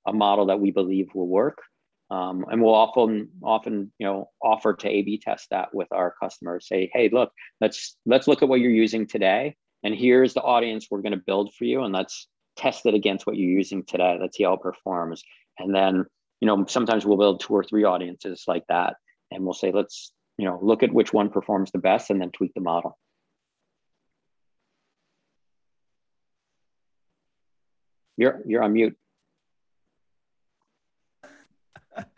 a 0.06 0.12
model 0.12 0.48
that 0.48 0.60
we 0.60 0.72
believe 0.72 1.08
will 1.16 1.28
work. 1.28 1.60
Um, 2.12 2.46
and 2.52 2.62
we'll 2.62 2.76
often 2.76 3.30
often 3.42 3.92
you 3.98 4.06
know 4.06 4.30
offer 4.42 4.74
to 4.74 4.90
A/B 4.90 5.20
test 5.20 5.50
that 5.52 5.74
with 5.74 5.88
our 5.92 6.14
customers. 6.22 6.68
Say, 6.68 6.92
hey, 6.94 7.10
look, 7.10 7.32
let's 7.62 7.96
let's 8.06 8.28
look 8.28 8.44
at 8.44 8.50
what 8.50 8.60
you're 8.60 8.72
using 8.72 9.08
today, 9.08 9.56
and 9.84 9.96
here's 9.96 10.34
the 10.34 10.42
audience 10.42 10.88
we're 10.92 11.02
going 11.02 11.14
to 11.14 11.24
build 11.26 11.54
for 11.56 11.64
you, 11.64 11.84
and 11.84 11.94
let's 11.94 12.28
test 12.56 12.86
it 12.86 12.94
against 12.94 13.26
what 13.26 13.36
you're 13.36 13.50
using 13.50 13.84
today. 13.84 14.18
Let's 14.20 14.38
see 14.38 14.44
how 14.44 14.54
it 14.54 14.62
performs, 14.62 15.24
and 15.60 15.74
then 15.74 16.06
you 16.40 16.48
know 16.48 16.66
sometimes 16.68 17.06
we'll 17.06 17.18
build 17.18 17.40
two 17.40 17.54
or 17.54 17.64
three 17.64 17.84
audiences 17.84 18.44
like 18.48 18.64
that, 18.70 18.96
and 19.32 19.44
we'll 19.44 19.54
say, 19.54 19.72
let's 19.72 20.14
you 20.38 20.46
know 20.46 20.60
look 20.62 20.84
at 20.84 20.94
which 20.94 21.14
one 21.14 21.30
performs 21.30 21.72
the 21.72 21.80
best, 21.80 22.10
and 22.10 22.22
then 22.22 22.32
tweak 22.32 22.54
the 22.54 22.62
model. 22.62 22.98
You're 28.18 28.42
you're 28.46 28.64
on 28.64 28.74
mute. 28.74 28.98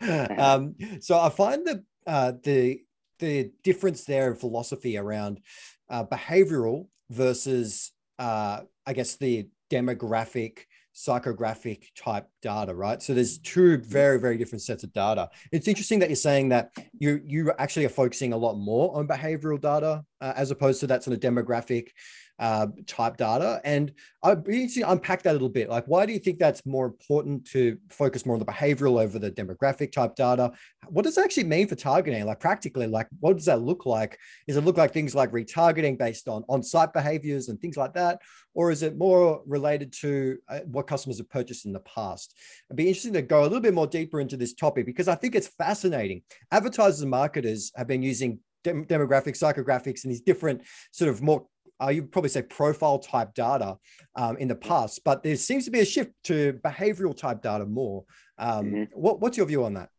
um, 0.38 0.74
so 1.00 1.18
I 1.18 1.28
find 1.28 1.66
that 1.66 1.82
uh, 2.06 2.32
the 2.42 2.80
the 3.18 3.50
difference 3.62 4.04
there 4.04 4.30
in 4.30 4.36
philosophy 4.36 4.96
around 4.96 5.40
uh, 5.88 6.04
behavioral 6.04 6.88
versus 7.10 7.92
uh, 8.18 8.60
I 8.86 8.92
guess 8.92 9.16
the 9.16 9.48
demographic 9.70 10.60
psychographic 10.96 11.88
type 11.94 12.26
data, 12.40 12.74
right? 12.74 13.02
So 13.02 13.12
there's 13.12 13.38
two 13.38 13.76
very, 13.78 14.18
very 14.18 14.38
different 14.38 14.62
sets 14.62 14.82
of 14.82 14.92
data. 14.94 15.28
It's 15.52 15.68
interesting 15.68 15.98
that 15.98 16.08
you're 16.08 16.16
saying 16.16 16.48
that 16.48 16.70
you 16.98 17.20
you 17.24 17.52
actually 17.58 17.84
are 17.84 17.90
focusing 17.90 18.32
a 18.32 18.36
lot 18.36 18.54
more 18.54 18.96
on 18.96 19.06
behavioral 19.06 19.60
data 19.60 20.04
uh, 20.22 20.32
as 20.36 20.50
opposed 20.50 20.80
to 20.80 20.86
that 20.86 21.04
sort 21.04 21.14
of 21.14 21.20
demographic 21.20 21.88
uh, 22.38 22.66
type 22.86 23.16
data. 23.16 23.60
And 23.64 23.92
I'd 24.22 24.44
be 24.44 24.54
interested 24.54 24.80
to 24.80 24.90
unpack 24.90 25.22
that 25.22 25.30
a 25.30 25.32
little 25.32 25.48
bit. 25.48 25.68
Like, 25.68 25.86
why 25.86 26.04
do 26.06 26.12
you 26.12 26.18
think 26.18 26.38
that's 26.38 26.66
more 26.66 26.86
important 26.86 27.46
to 27.48 27.78
focus 27.88 28.26
more 28.26 28.34
on 28.34 28.40
the 28.40 28.46
behavioral 28.46 29.00
over 29.00 29.18
the 29.18 29.30
demographic 29.30 29.92
type 29.92 30.14
data? 30.16 30.52
What 30.88 31.04
does 31.04 31.14
that 31.14 31.24
actually 31.24 31.44
mean 31.44 31.68
for 31.68 31.76
targeting? 31.76 32.24
Like, 32.26 32.40
practically, 32.40 32.86
like, 32.86 33.08
what 33.20 33.36
does 33.36 33.46
that 33.46 33.62
look 33.62 33.86
like? 33.86 34.18
Does 34.46 34.56
it 34.56 34.64
look 34.64 34.76
like 34.76 34.92
things 34.92 35.14
like 35.14 35.32
retargeting 35.32 35.98
based 35.98 36.28
on 36.28 36.44
on 36.48 36.62
site 36.62 36.92
behaviors 36.92 37.48
and 37.48 37.60
things 37.60 37.76
like 37.76 37.94
that? 37.94 38.20
Or 38.54 38.70
is 38.70 38.82
it 38.82 38.96
more 38.96 39.42
related 39.46 39.92
to 40.00 40.38
uh, 40.48 40.60
what 40.60 40.86
customers 40.86 41.18
have 41.18 41.30
purchased 41.30 41.66
in 41.66 41.72
the 41.72 41.80
past? 41.80 42.34
It'd 42.68 42.76
be 42.76 42.88
interesting 42.88 43.12
to 43.14 43.22
go 43.22 43.42
a 43.42 43.44
little 43.44 43.60
bit 43.60 43.74
more 43.74 43.86
deeper 43.86 44.20
into 44.20 44.36
this 44.36 44.54
topic 44.54 44.86
because 44.86 45.08
I 45.08 45.14
think 45.14 45.34
it's 45.34 45.48
fascinating. 45.48 46.22
Advertisers 46.50 47.02
and 47.02 47.10
marketers 47.10 47.72
have 47.76 47.86
been 47.86 48.02
using 48.02 48.40
demographics, 48.64 49.38
psychographics, 49.38 50.04
and 50.04 50.12
these 50.12 50.20
different 50.20 50.62
sort 50.90 51.10
of 51.10 51.22
more 51.22 51.46
uh, 51.82 51.88
you 51.88 52.02
probably 52.04 52.30
say 52.30 52.42
profile 52.42 52.98
type 52.98 53.34
data 53.34 53.76
um, 54.14 54.36
in 54.36 54.48
the 54.48 54.54
past, 54.54 55.02
but 55.04 55.22
there 55.22 55.36
seems 55.36 55.64
to 55.64 55.70
be 55.70 55.80
a 55.80 55.84
shift 55.84 56.12
to 56.24 56.58
behavioral 56.64 57.16
type 57.16 57.42
data 57.42 57.66
more. 57.66 58.04
Um, 58.38 58.66
mm-hmm. 58.66 58.82
what, 58.94 59.20
what's 59.20 59.36
your 59.36 59.46
view 59.46 59.64
on 59.64 59.74
that? 59.74 59.90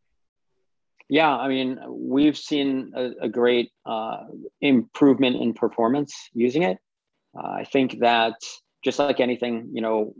Yeah, 1.10 1.34
I 1.34 1.48
mean, 1.48 1.80
we've 1.88 2.38
seen 2.38 2.92
a, 2.96 3.12
a 3.22 3.30
great 3.30 3.72
uh, 3.86 4.26
improvement 4.60 5.38
in 5.38 5.54
performance 5.54 6.14
using 6.34 6.64
it. 6.64 6.78
I 7.40 7.66
think 7.66 8.00
that 8.00 8.34
just 8.84 9.00
like 9.00 9.20
anything, 9.20 9.70
you 9.74 9.82
know, 9.82 10.14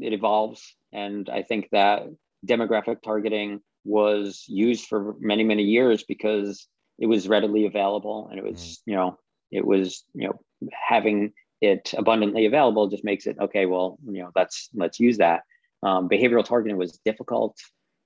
it 0.00 0.12
evolves. 0.12 0.74
And 0.92 1.28
I 1.28 1.42
think 1.42 1.68
that 1.72 2.04
demographic 2.46 3.02
targeting 3.02 3.60
was 3.84 4.44
used 4.48 4.86
for 4.86 5.16
many, 5.20 5.44
many 5.44 5.64
years 5.64 6.04
because 6.04 6.66
it 6.98 7.06
was 7.06 7.28
readily 7.28 7.66
available 7.66 8.28
and 8.30 8.38
it 8.38 8.44
was, 8.44 8.58
mm. 8.58 8.78
you 8.86 8.96
know, 8.96 9.18
it 9.50 9.64
was, 9.64 10.04
you 10.14 10.28
know, 10.28 10.70
having 10.88 11.32
it 11.60 11.92
abundantly 11.96 12.46
available 12.46 12.88
just 12.88 13.04
makes 13.04 13.26
it 13.26 13.36
okay. 13.40 13.66
Well, 13.66 13.98
you 14.06 14.22
know, 14.22 14.30
let's 14.36 14.68
let's 14.74 15.00
use 15.00 15.18
that. 15.18 15.42
Um, 15.82 16.08
behavioral 16.08 16.44
targeting 16.44 16.76
was 16.76 17.00
difficult. 17.04 17.56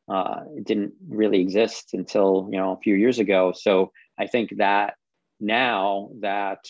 Uh, 0.08 0.40
it 0.56 0.64
didn't 0.64 0.94
really 1.08 1.40
exist 1.40 1.94
until 1.94 2.48
you 2.50 2.58
know 2.58 2.72
a 2.72 2.80
few 2.80 2.94
years 2.94 3.18
ago. 3.18 3.52
So 3.54 3.92
I 4.18 4.26
think 4.26 4.56
that 4.58 4.94
now 5.40 6.10
that 6.20 6.64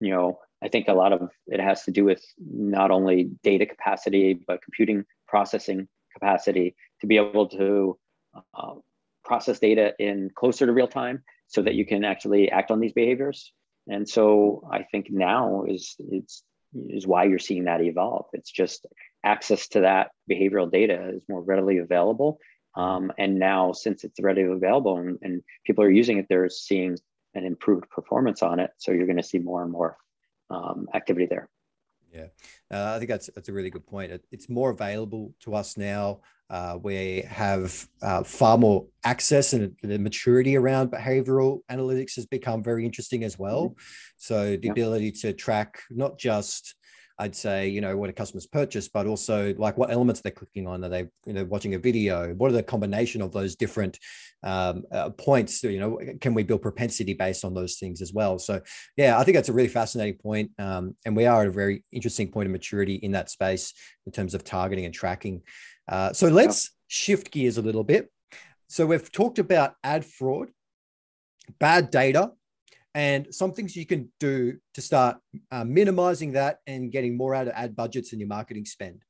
you 0.00 0.10
know 0.10 0.38
I 0.62 0.68
think 0.68 0.88
a 0.88 0.94
lot 0.94 1.12
of 1.12 1.30
it 1.46 1.60
has 1.60 1.84
to 1.84 1.90
do 1.90 2.04
with 2.04 2.24
not 2.38 2.90
only 2.90 3.30
data 3.42 3.66
capacity, 3.66 4.34
but 4.34 4.62
computing 4.62 5.04
processing 5.26 5.88
capacity 6.12 6.74
to 7.00 7.06
be 7.06 7.16
able 7.16 7.48
to 7.48 7.98
uh, 8.54 8.74
process 9.24 9.58
data 9.58 9.94
in 9.98 10.30
closer 10.34 10.66
to 10.66 10.72
real 10.72 10.88
time 10.88 11.22
so 11.46 11.62
that 11.62 11.74
you 11.74 11.86
can 11.86 12.04
actually 12.04 12.50
act 12.50 12.70
on 12.70 12.80
these 12.80 12.92
behaviors. 12.92 13.52
And 13.88 14.08
so 14.08 14.68
I 14.70 14.82
think 14.82 15.10
now 15.10 15.64
is, 15.64 15.96
is, 15.98 16.42
is 16.74 17.06
why 17.06 17.24
you're 17.24 17.38
seeing 17.38 17.64
that 17.64 17.80
evolve. 17.80 18.26
It's 18.32 18.50
just 18.50 18.86
access 19.24 19.68
to 19.68 19.80
that 19.80 20.10
behavioral 20.30 20.70
data 20.70 21.10
is 21.14 21.22
more 21.28 21.42
readily 21.42 21.78
available. 21.78 22.38
Um, 22.74 23.12
and 23.18 23.38
now, 23.38 23.72
since 23.72 24.04
it's 24.04 24.20
readily 24.20 24.52
available 24.52 24.98
and, 24.98 25.18
and 25.22 25.42
people 25.66 25.82
are 25.84 25.90
using 25.90 26.18
it, 26.18 26.26
they're 26.28 26.48
seeing 26.48 26.96
an 27.34 27.44
improved 27.44 27.88
performance 27.90 28.42
on 28.42 28.60
it. 28.60 28.70
So 28.78 28.92
you're 28.92 29.06
going 29.06 29.16
to 29.16 29.22
see 29.22 29.38
more 29.38 29.62
and 29.62 29.72
more 29.72 29.96
um, 30.50 30.88
activity 30.94 31.26
there. 31.26 31.48
Yeah, 32.12 32.26
uh, 32.70 32.94
I 32.94 32.98
think 32.98 33.10
that's 33.10 33.28
that's 33.34 33.48
a 33.48 33.52
really 33.52 33.70
good 33.70 33.86
point. 33.86 34.12
It, 34.12 34.24
it's 34.30 34.48
more 34.48 34.70
available 34.70 35.34
to 35.40 35.54
us 35.54 35.76
now. 35.76 36.20
Uh, 36.50 36.78
we 36.82 37.22
have 37.28 37.86
uh, 38.02 38.22
far 38.22 38.56
more 38.56 38.86
access, 39.04 39.52
and 39.52 39.74
the 39.82 39.98
maturity 39.98 40.56
around 40.56 40.90
behavioral 40.90 41.60
analytics 41.70 42.16
has 42.16 42.26
become 42.26 42.62
very 42.62 42.84
interesting 42.84 43.24
as 43.24 43.38
well. 43.38 43.70
Mm-hmm. 43.70 43.82
So 44.16 44.56
the 44.56 44.60
yeah. 44.62 44.72
ability 44.72 45.12
to 45.12 45.32
track 45.32 45.80
not 45.90 46.18
just 46.18 46.74
I'd 47.20 47.34
say, 47.34 47.68
you 47.68 47.80
know, 47.80 47.96
what 47.96 48.10
a 48.10 48.12
customer's 48.12 48.46
purchased, 48.46 48.92
but 48.92 49.06
also 49.06 49.52
like 49.58 49.76
what 49.76 49.90
elements 49.90 50.20
they're 50.20 50.30
clicking 50.30 50.68
on. 50.68 50.84
Are 50.84 50.88
they, 50.88 51.08
you 51.26 51.32
know, 51.32 51.44
watching 51.44 51.74
a 51.74 51.78
video? 51.78 52.32
What 52.34 52.50
are 52.50 52.54
the 52.54 52.62
combination 52.62 53.22
of 53.22 53.32
those 53.32 53.56
different 53.56 53.98
um, 54.44 54.84
uh, 54.92 55.10
points? 55.10 55.64
You 55.64 55.80
know, 55.80 55.98
can 56.20 56.32
we 56.32 56.44
build 56.44 56.62
propensity 56.62 57.14
based 57.14 57.44
on 57.44 57.54
those 57.54 57.76
things 57.76 58.00
as 58.02 58.12
well? 58.12 58.38
So, 58.38 58.60
yeah, 58.96 59.18
I 59.18 59.24
think 59.24 59.34
that's 59.34 59.48
a 59.48 59.52
really 59.52 59.68
fascinating 59.68 60.18
point. 60.18 60.52
Um, 60.60 60.94
and 61.04 61.16
we 61.16 61.26
are 61.26 61.42
at 61.42 61.48
a 61.48 61.52
very 61.52 61.82
interesting 61.90 62.30
point 62.30 62.46
of 62.46 62.52
maturity 62.52 62.94
in 62.94 63.12
that 63.12 63.30
space 63.30 63.74
in 64.06 64.12
terms 64.12 64.34
of 64.34 64.44
targeting 64.44 64.84
and 64.84 64.94
tracking. 64.94 65.42
Uh, 65.88 66.12
so 66.12 66.28
let's 66.28 66.70
shift 66.86 67.30
gears 67.30 67.58
a 67.58 67.62
little 67.62 67.84
bit. 67.84 68.10
So 68.68 68.86
we've 68.86 69.10
talked 69.10 69.38
about 69.38 69.74
ad 69.82 70.04
fraud, 70.04 70.48
bad 71.58 71.90
data, 71.90 72.32
and 72.94 73.32
some 73.34 73.52
things 73.52 73.76
you 73.76 73.86
can 73.86 74.10
do 74.20 74.58
to 74.74 74.80
start 74.80 75.18
uh, 75.50 75.64
minimizing 75.64 76.32
that 76.32 76.58
and 76.66 76.92
getting 76.92 77.16
more 77.16 77.34
out 77.34 77.48
of 77.48 77.54
ad 77.54 77.74
budgets 77.74 78.12
in 78.12 78.18
your 78.18 78.28
marketing 78.28 78.64
spend. 78.64 79.04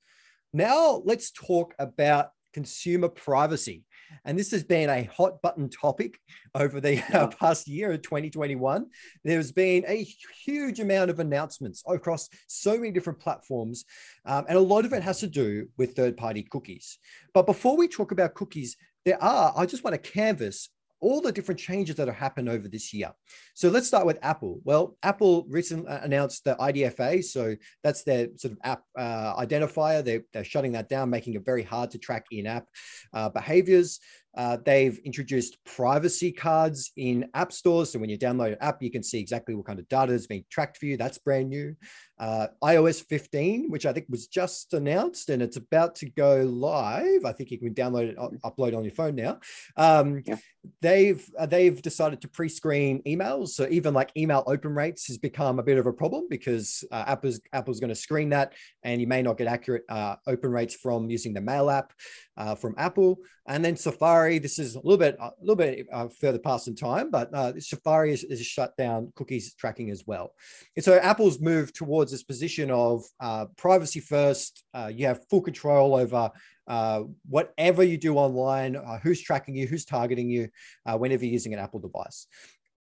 Now, 0.52 1.02
let's 1.04 1.30
talk 1.30 1.74
about 1.78 2.30
consumer 2.52 3.08
privacy. 3.08 3.84
And 4.24 4.38
this 4.38 4.50
has 4.50 4.64
been 4.64 4.90
a 4.90 5.04
hot 5.04 5.40
button 5.42 5.68
topic 5.68 6.18
over 6.54 6.80
the 6.80 7.02
uh, 7.12 7.28
past 7.28 7.68
year 7.68 7.92
of 7.92 8.02
2021. 8.02 8.86
There's 9.24 9.52
been 9.52 9.84
a 9.86 10.06
huge 10.44 10.80
amount 10.80 11.10
of 11.10 11.20
announcements 11.20 11.82
across 11.86 12.28
so 12.46 12.76
many 12.76 12.90
different 12.90 13.20
platforms, 13.20 13.84
um, 14.24 14.44
and 14.48 14.56
a 14.56 14.60
lot 14.60 14.84
of 14.84 14.92
it 14.92 15.02
has 15.02 15.20
to 15.20 15.26
do 15.26 15.68
with 15.76 15.94
third 15.94 16.16
party 16.16 16.42
cookies. 16.42 16.98
But 17.34 17.46
before 17.46 17.76
we 17.76 17.88
talk 17.88 18.12
about 18.12 18.34
cookies, 18.34 18.76
there 19.04 19.22
are, 19.22 19.52
I 19.56 19.66
just 19.66 19.84
want 19.84 19.94
to 19.94 20.10
canvas 20.10 20.70
all 21.00 21.20
the 21.20 21.32
different 21.32 21.60
changes 21.60 21.96
that 21.96 22.08
have 22.08 22.16
happened 22.16 22.48
over 22.48 22.68
this 22.68 22.92
year. 22.92 23.12
So 23.58 23.70
let's 23.70 23.88
start 23.88 24.06
with 24.06 24.20
Apple. 24.22 24.60
Well, 24.62 24.96
Apple 25.02 25.44
recently 25.48 25.90
announced 25.90 26.44
the 26.44 26.54
IDFA. 26.60 27.24
So 27.24 27.56
that's 27.82 28.04
their 28.04 28.28
sort 28.36 28.52
of 28.52 28.58
app 28.62 28.84
uh, 28.96 29.34
identifier. 29.34 30.04
They're, 30.04 30.22
they're 30.32 30.44
shutting 30.44 30.70
that 30.72 30.88
down, 30.88 31.10
making 31.10 31.34
it 31.34 31.44
very 31.44 31.64
hard 31.64 31.90
to 31.90 31.98
track 31.98 32.26
in 32.30 32.46
app 32.46 32.68
uh, 33.12 33.30
behaviors. 33.30 33.98
Uh, 34.36 34.56
they've 34.64 34.98
introduced 34.98 35.56
privacy 35.64 36.30
cards 36.30 36.92
in 36.96 37.28
app 37.34 37.50
stores. 37.52 37.90
So 37.90 37.98
when 37.98 38.08
you 38.08 38.16
download 38.16 38.52
an 38.52 38.58
app, 38.60 38.80
you 38.80 38.90
can 38.90 39.02
see 39.02 39.18
exactly 39.18 39.56
what 39.56 39.66
kind 39.66 39.80
of 39.80 39.88
data 39.88 40.12
is 40.12 40.28
being 40.28 40.44
tracked 40.48 40.76
for 40.76 40.86
you. 40.86 40.96
That's 40.96 41.18
brand 41.18 41.48
new. 41.48 41.74
Uh, 42.20 42.46
iOS 42.62 43.02
15, 43.02 43.68
which 43.68 43.84
I 43.84 43.92
think 43.92 44.06
was 44.08 44.28
just 44.28 44.74
announced 44.74 45.30
and 45.30 45.42
it's 45.42 45.56
about 45.56 45.96
to 45.96 46.10
go 46.10 46.42
live. 46.42 47.24
I 47.24 47.32
think 47.32 47.50
you 47.50 47.58
can 47.58 47.74
download 47.74 48.10
it, 48.10 48.16
upload 48.16 48.76
on 48.76 48.84
your 48.84 48.94
phone 48.94 49.16
now. 49.16 49.40
Um, 49.76 50.22
yeah. 50.24 50.36
They've 50.82 51.24
uh, 51.38 51.46
they've 51.46 51.80
decided 51.80 52.20
to 52.20 52.28
pre-screen 52.28 53.02
emails, 53.06 53.47
so 53.48 53.66
even 53.70 53.94
like 53.94 54.10
email 54.16 54.44
open 54.46 54.74
rates 54.74 55.06
has 55.06 55.18
become 55.18 55.58
a 55.58 55.62
bit 55.62 55.78
of 55.78 55.86
a 55.86 55.92
problem 55.92 56.26
because 56.28 56.84
uh, 56.92 57.04
Apple's 57.06 57.40
Apple's 57.52 57.80
going 57.80 57.88
to 57.88 57.94
screen 57.94 58.28
that, 58.30 58.52
and 58.82 59.00
you 59.00 59.06
may 59.06 59.22
not 59.22 59.38
get 59.38 59.46
accurate 59.46 59.84
uh, 59.88 60.16
open 60.26 60.50
rates 60.50 60.74
from 60.74 61.10
using 61.10 61.34
the 61.34 61.40
Mail 61.40 61.70
app 61.70 61.92
uh, 62.36 62.54
from 62.54 62.74
Apple. 62.78 63.18
And 63.46 63.64
then 63.64 63.76
Safari, 63.76 64.38
this 64.38 64.58
is 64.58 64.74
a 64.74 64.80
little 64.80 64.98
bit 64.98 65.16
a 65.20 65.30
little 65.40 65.56
bit 65.56 65.86
uh, 65.92 66.08
further 66.20 66.38
past 66.38 66.68
in 66.68 66.76
time, 66.76 67.10
but 67.10 67.30
Safari 67.62 68.12
is, 68.12 68.24
is 68.24 68.44
shut 68.44 68.76
down 68.76 69.12
cookies 69.14 69.54
tracking 69.54 69.90
as 69.90 70.04
well. 70.06 70.34
And 70.76 70.84
so 70.84 70.98
Apple's 70.98 71.40
moved 71.40 71.74
towards 71.74 72.12
this 72.12 72.22
position 72.22 72.70
of 72.70 73.04
uh, 73.20 73.46
privacy 73.56 74.00
first. 74.00 74.64
Uh, 74.74 74.90
you 74.94 75.06
have 75.06 75.26
full 75.28 75.40
control 75.40 75.94
over 75.94 76.30
uh, 76.68 77.04
whatever 77.28 77.82
you 77.82 77.96
do 77.96 78.16
online, 78.16 78.76
uh, 78.76 78.98
who's 79.02 79.20
tracking 79.20 79.56
you, 79.56 79.66
who's 79.66 79.84
targeting 79.84 80.28
you, 80.28 80.48
uh, 80.86 80.96
whenever 80.96 81.24
you're 81.24 81.32
using 81.32 81.54
an 81.54 81.58
Apple 81.58 81.80
device. 81.80 82.26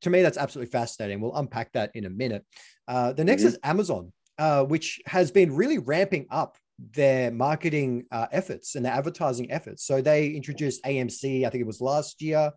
To 0.02 0.10
me, 0.10 0.22
that's 0.22 0.38
absolutely 0.38 0.70
fascinating. 0.70 1.20
We'll 1.20 1.34
unpack 1.34 1.72
that 1.72 1.90
in 1.94 2.04
a 2.04 2.10
minute. 2.10 2.44
Uh, 2.86 3.12
the 3.12 3.24
next 3.24 3.42
mm-hmm. 3.42 3.48
is 3.48 3.58
Amazon, 3.62 4.12
which 4.68 5.00
has 5.06 5.30
been 5.30 5.54
really 5.54 5.78
ramping 5.78 6.26
up 6.30 6.56
their 6.92 7.30
marketing 7.32 8.04
efforts 8.12 8.76
and 8.76 8.84
their 8.84 8.92
advertising 8.92 9.50
efforts. 9.50 9.84
So 9.84 10.00
they 10.00 10.28
introduced 10.28 10.84
AMC, 10.84 11.44
I 11.44 11.50
think 11.50 11.62
it 11.62 11.66
was 11.66 11.80
last 11.80 12.22
year. 12.22 12.52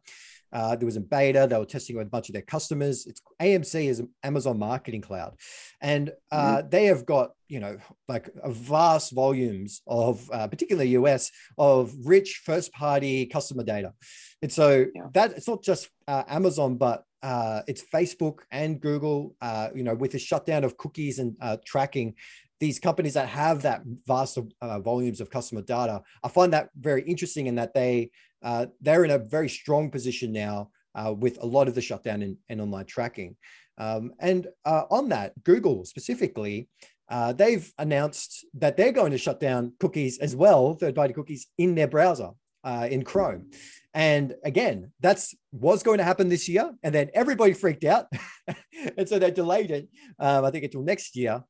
Uh, 0.53 0.75
there 0.75 0.85
was 0.85 0.97
in 0.97 1.03
beta. 1.03 1.47
They 1.49 1.57
were 1.57 1.65
testing 1.65 1.95
with 1.97 2.07
a 2.07 2.09
bunch 2.09 2.29
of 2.29 2.33
their 2.33 2.41
customers. 2.41 3.05
It's 3.07 3.21
AMC 3.41 3.85
is 3.85 4.03
Amazon 4.23 4.59
Marketing 4.59 5.01
Cloud, 5.01 5.35
and 5.81 6.11
uh, 6.31 6.57
mm-hmm. 6.57 6.69
they 6.69 6.85
have 6.85 7.05
got 7.05 7.31
you 7.47 7.59
know 7.59 7.77
like 8.07 8.29
vast 8.45 9.13
volumes 9.13 9.81
of, 9.87 10.29
uh, 10.31 10.47
particularly 10.47 10.89
US, 10.91 11.31
of 11.57 11.93
rich 12.03 12.41
first 12.45 12.73
party 12.73 13.25
customer 13.27 13.63
data. 13.63 13.93
And 14.41 14.51
so 14.51 14.87
yeah. 14.93 15.03
that 15.13 15.31
it's 15.33 15.47
not 15.47 15.63
just 15.63 15.89
uh, 16.07 16.23
Amazon, 16.27 16.75
but 16.75 17.05
uh, 17.23 17.61
it's 17.67 17.83
Facebook 17.93 18.39
and 18.51 18.79
Google. 18.81 19.35
Uh, 19.41 19.69
you 19.75 19.83
know, 19.83 19.95
with 19.95 20.11
the 20.11 20.19
shutdown 20.19 20.63
of 20.63 20.77
cookies 20.77 21.19
and 21.19 21.35
tracking, 21.65 22.15
these 22.61 22.79
companies 22.79 23.15
that 23.15 23.27
have 23.27 23.63
that 23.63 23.81
vast 24.05 24.37
uh, 24.61 24.79
volumes 24.79 25.19
of 25.19 25.31
customer 25.31 25.63
data, 25.63 26.03
I 26.23 26.27
find 26.27 26.53
that 26.53 26.69
very 26.79 27.01
interesting 27.03 27.47
in 27.47 27.55
that 27.55 27.73
they 27.73 28.11
uh, 28.43 28.67
they're 28.79 29.03
in 29.03 29.11
a 29.11 29.17
very 29.17 29.49
strong 29.49 29.89
position 29.89 30.31
now 30.31 30.69
uh, 30.95 31.13
with 31.13 31.37
a 31.41 31.45
lot 31.45 31.67
of 31.67 31.75
the 31.75 31.81
shutdown 31.81 32.37
and, 32.49 32.61
online 32.61 32.85
tracking. 32.85 33.35
Um, 33.77 34.13
and 34.19 34.47
uh, 34.65 34.83
on 34.91 35.09
that, 35.09 35.43
Google 35.43 35.85
specifically, 35.85 36.69
uh, 37.09 37.33
they've 37.33 37.71
announced 37.77 38.45
that 38.53 38.77
they're 38.77 38.91
going 38.91 39.11
to 39.11 39.17
shut 39.17 39.39
down 39.39 39.73
cookies 39.79 40.17
as 40.19 40.35
well, 40.35 40.73
third-party 40.73 41.13
cookies 41.13 41.47
in 41.57 41.75
their 41.75 41.87
browser 41.87 42.29
uh, 42.63 42.87
in 42.89 43.03
Chrome. 43.03 43.51
And 43.93 44.35
again, 44.43 44.91
that's 45.01 45.35
was 45.51 45.83
going 45.83 45.97
to 45.97 46.03
happen 46.03 46.29
this 46.29 46.47
year, 46.47 46.71
and 46.81 46.95
then 46.95 47.09
everybody 47.13 47.53
freaked 47.53 47.83
out, 47.83 48.07
and 48.97 49.07
so 49.07 49.19
they 49.19 49.31
delayed 49.31 49.71
it. 49.71 49.89
Um, 50.17 50.45
I 50.45 50.51
think 50.51 50.63
until 50.63 50.83
next 50.83 51.15
year 51.15 51.43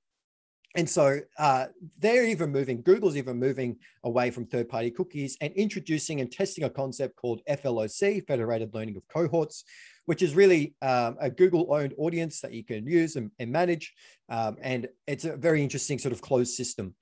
and 0.76 0.90
so 0.90 1.20
uh, 1.38 1.66
they're 2.00 2.26
even 2.26 2.52
moving, 2.52 2.82
Google's 2.82 3.18
even 3.18 3.38
moving 3.38 3.78
away 4.04 4.32
from 4.32 4.46
third 4.46 4.70
party 4.70 4.90
cookies 4.90 5.38
and 5.42 5.54
introducing 5.54 6.22
and 6.22 6.32
testing 6.32 6.64
a 6.64 6.70
concept 6.70 7.16
called 7.18 7.42
FLOC, 7.50 8.26
Federated 8.26 8.74
Learning 8.74 8.96
of 8.96 9.08
Cohorts, 9.10 9.66
which 10.06 10.22
is 10.22 10.34
really 10.34 10.74
um, 10.82 11.18
a 11.20 11.30
Google 11.30 11.74
owned 11.74 11.94
audience 11.98 12.40
that 12.42 12.54
you 12.54 12.64
can 12.64 12.88
use 12.88 13.18
and, 13.18 13.32
and 13.40 13.52
manage. 13.52 13.94
Um, 14.30 14.58
and 14.62 14.88
it's 15.08 15.26
a 15.26 15.36
very 15.36 15.62
interesting 15.62 16.00
sort 16.00 16.14
of 16.14 16.22
closed 16.22 16.54
system. 16.54 16.96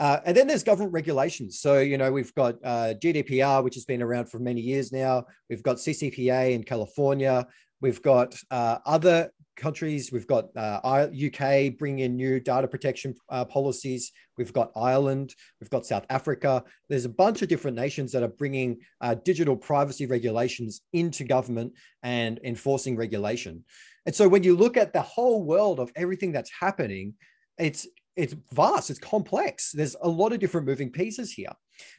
Uh, 0.00 0.18
and 0.24 0.34
then 0.34 0.46
there's 0.46 0.64
government 0.64 0.94
regulations. 0.94 1.60
So, 1.60 1.78
you 1.78 1.98
know, 1.98 2.10
we've 2.10 2.34
got 2.34 2.54
uh, 2.64 2.94
GDPR, 2.94 3.62
which 3.62 3.74
has 3.74 3.84
been 3.84 4.02
around 4.02 4.30
for 4.30 4.38
many 4.38 4.62
years 4.62 4.92
now. 4.92 5.26
We've 5.50 5.62
got 5.62 5.76
CCPA 5.76 6.52
in 6.52 6.64
California. 6.64 7.46
We've 7.82 8.00
got 8.00 8.34
uh, 8.50 8.78
other 8.86 9.30
countries. 9.58 10.10
We've 10.10 10.26
got 10.26 10.46
uh, 10.56 11.08
UK 11.12 11.76
bringing 11.78 11.98
in 11.98 12.16
new 12.16 12.40
data 12.40 12.66
protection 12.66 13.14
uh, 13.28 13.44
policies. 13.44 14.10
We've 14.38 14.54
got 14.54 14.70
Ireland. 14.74 15.34
We've 15.60 15.68
got 15.68 15.84
South 15.84 16.06
Africa. 16.08 16.64
There's 16.88 17.04
a 17.04 17.10
bunch 17.10 17.42
of 17.42 17.48
different 17.48 17.76
nations 17.76 18.10
that 18.12 18.22
are 18.22 18.28
bringing 18.28 18.78
uh, 19.02 19.16
digital 19.16 19.54
privacy 19.54 20.06
regulations 20.06 20.80
into 20.94 21.24
government 21.24 21.74
and 22.02 22.40
enforcing 22.42 22.96
regulation. 22.96 23.64
And 24.06 24.14
so 24.14 24.26
when 24.28 24.44
you 24.44 24.56
look 24.56 24.78
at 24.78 24.94
the 24.94 25.02
whole 25.02 25.44
world 25.44 25.78
of 25.78 25.92
everything 25.94 26.32
that's 26.32 26.50
happening, 26.58 27.14
it's 27.58 27.86
it's 28.16 28.34
vast, 28.52 28.90
it's 28.90 28.98
complex. 28.98 29.72
There's 29.72 29.96
a 30.02 30.08
lot 30.08 30.32
of 30.32 30.40
different 30.40 30.66
moving 30.66 30.90
pieces 30.90 31.32
here, 31.32 31.52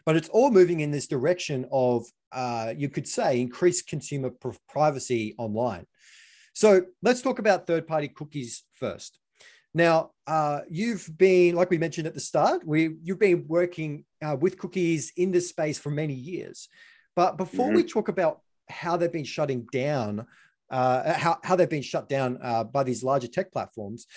but 0.05 0.15
it's 0.15 0.29
all 0.29 0.51
moving 0.51 0.81
in 0.81 0.91
this 0.91 1.07
direction 1.07 1.65
of, 1.71 2.05
uh, 2.31 2.73
you 2.75 2.89
could 2.89 3.07
say, 3.07 3.39
increased 3.39 3.87
consumer 3.87 4.29
pr- 4.29 4.49
privacy 4.67 5.35
online. 5.37 5.85
So 6.53 6.83
let's 7.01 7.21
talk 7.21 7.39
about 7.39 7.65
third 7.67 7.87
party 7.87 8.09
cookies 8.09 8.63
first. 8.73 9.17
Now, 9.73 10.11
uh, 10.27 10.61
you've 10.69 11.09
been, 11.17 11.55
like 11.55 11.69
we 11.69 11.77
mentioned 11.77 12.07
at 12.07 12.13
the 12.13 12.19
start, 12.19 12.65
we 12.65 12.97
you've 13.03 13.19
been 13.19 13.45
working 13.47 14.03
uh, 14.21 14.35
with 14.39 14.57
cookies 14.57 15.13
in 15.15 15.31
this 15.31 15.47
space 15.47 15.79
for 15.79 15.91
many 15.91 16.13
years. 16.13 16.67
But 17.15 17.37
before 17.37 17.67
mm-hmm. 17.67 17.77
we 17.77 17.83
talk 17.83 18.09
about 18.09 18.41
how 18.69 18.97
they've 18.97 19.11
been 19.11 19.23
shutting 19.23 19.67
down, 19.71 20.25
uh, 20.69 21.13
how, 21.13 21.37
how 21.43 21.55
they've 21.55 21.69
been 21.69 21.81
shut 21.81 22.09
down 22.09 22.37
uh, 22.41 22.63
by 22.65 22.83
these 22.83 23.03
larger 23.03 23.27
tech 23.27 23.51
platforms, 23.51 24.07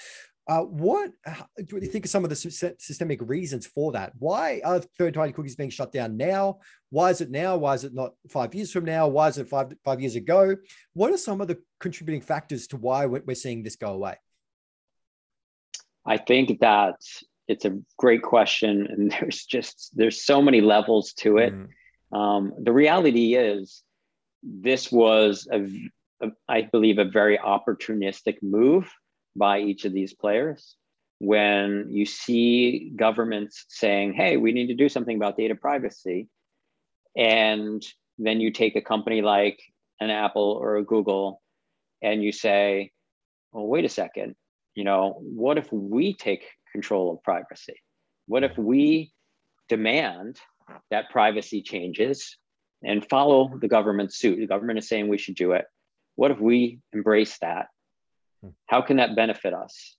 uh, 0.47 0.61
what 0.61 1.11
do 1.57 1.77
you 1.77 1.87
think 1.87 2.05
are 2.05 2.09
some 2.09 2.25
of 2.25 2.31
the 2.31 2.37
systemic 2.37 3.21
reasons 3.23 3.67
for 3.67 3.93
that? 3.93 4.13
Why 4.19 4.61
are 4.65 4.79
third-party 4.79 5.33
cookies 5.33 5.57
being 5.57 5.71
shut 5.71 5.91
down 5.91 6.19
now? 6.19 6.59
Why 6.91 7.11
is 7.11 7.23
it 7.23 7.31
now? 7.31 7.57
Why 7.57 7.75
is 7.75 7.85
it 7.85 7.95
not 7.95 8.13
five 8.29 8.55
years 8.55 8.71
from 8.71 8.85
now? 8.85 9.09
Why 9.09 9.29
is 9.29 9.39
it 9.39 9.49
five 9.49 9.73
five 9.85 10.01
years 10.01 10.17
ago? 10.17 10.57
What 10.93 11.13
are 11.13 11.17
some 11.17 11.41
of 11.41 11.49
the 11.49 11.59
contributing 11.81 12.21
factors 12.21 12.67
to 12.69 12.77
why 12.77 13.07
we're 13.07 13.35
seeing 13.35 13.63
this 13.63 13.77
go 13.77 13.93
away? 13.93 14.17
I 16.05 16.19
think 16.19 16.61
that 16.61 16.97
it's 17.49 17.65
a 17.65 17.79
great 17.97 18.23
question, 18.23 18.87
and 18.87 19.11
there's 19.21 19.45
just 19.47 19.93
there's 19.95 20.25
so 20.25 20.43
many 20.43 20.61
levels 20.61 21.15
to 21.21 21.39
it. 21.39 21.55
Mm. 21.55 22.17
Um, 22.17 22.53
the 22.63 22.73
reality 22.73 23.35
is, 23.35 23.83
this 24.43 24.93
was 24.93 25.49
a, 25.51 25.67
a, 26.21 26.33
I 26.47 26.63
believe, 26.63 26.99
a 26.99 27.05
very 27.07 27.39
opportunistic 27.39 28.37
move 28.43 28.93
by 29.37 29.61
each 29.61 29.85
of 29.85 29.93
these 29.93 30.15
players 30.15 30.77
when 31.19 31.87
you 31.91 32.05
see 32.05 32.93
governments 32.97 33.65
saying, 33.69 34.13
hey, 34.13 34.37
we 34.37 34.53
need 34.53 34.67
to 34.67 34.75
do 34.75 34.89
something 34.89 35.17
about 35.17 35.37
data 35.37 35.55
privacy. 35.55 36.29
And 37.17 37.85
then 38.19 38.41
you 38.41 38.53
take 38.53 38.77
a 38.77 38.83
company 38.83 39.23
like 39.23 39.61
an 40.01 40.11
Apple 40.11 40.59
or 40.61 40.77
a 40.77 40.85
Google 40.85 41.41
and 42.03 42.23
you 42.23 42.33
say, 42.33 42.93
well, 43.53 43.67
wait 43.67 43.85
a 43.85 43.89
second, 43.89 44.35
you 44.75 44.85
know, 44.85 45.17
what 45.21 45.57
if 45.57 45.73
we 45.73 46.15
take 46.15 46.45
control 46.73 47.13
of 47.13 47.23
privacy? 47.23 47.81
What 48.27 48.43
if 48.43 48.59
we 48.59 49.13
demand 49.69 50.41
that 50.91 51.11
privacy 51.11 51.63
changes 51.63 52.37
and 52.83 53.09
follow 53.09 53.57
the 53.61 53.69
government's 53.69 54.19
suit? 54.19 54.39
The 54.39 54.47
government 54.47 54.81
is 54.81 54.89
saying 54.89 55.09
we 55.09 55.19
should 55.19 55.37
do 55.37 55.53
it. 55.53 55.65
What 56.17 56.33
if 56.33 56.41
we 56.41 56.81
embrace 56.93 57.39
that 57.39 57.69
how 58.67 58.83
can 58.83 58.97
that 58.99 59.17
benefit 59.17 59.55
us? 59.55 59.97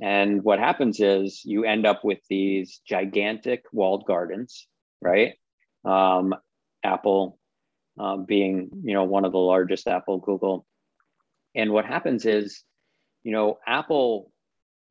And 0.00 0.42
what 0.42 0.58
happens 0.58 1.00
is 1.00 1.42
you 1.44 1.64
end 1.64 1.86
up 1.86 2.04
with 2.04 2.18
these 2.28 2.80
gigantic 2.86 3.64
walled 3.72 4.06
gardens, 4.06 4.66
right? 5.00 5.34
Um, 5.84 6.34
Apple 6.82 7.38
um, 7.98 8.24
being, 8.24 8.70
you 8.82 8.94
know, 8.94 9.04
one 9.04 9.24
of 9.24 9.32
the 9.32 9.38
largest, 9.38 9.86
Apple, 9.86 10.18
Google. 10.18 10.66
And 11.54 11.72
what 11.72 11.84
happens 11.84 12.24
is, 12.24 12.62
you 13.22 13.32
know, 13.32 13.58
Apple 13.66 14.32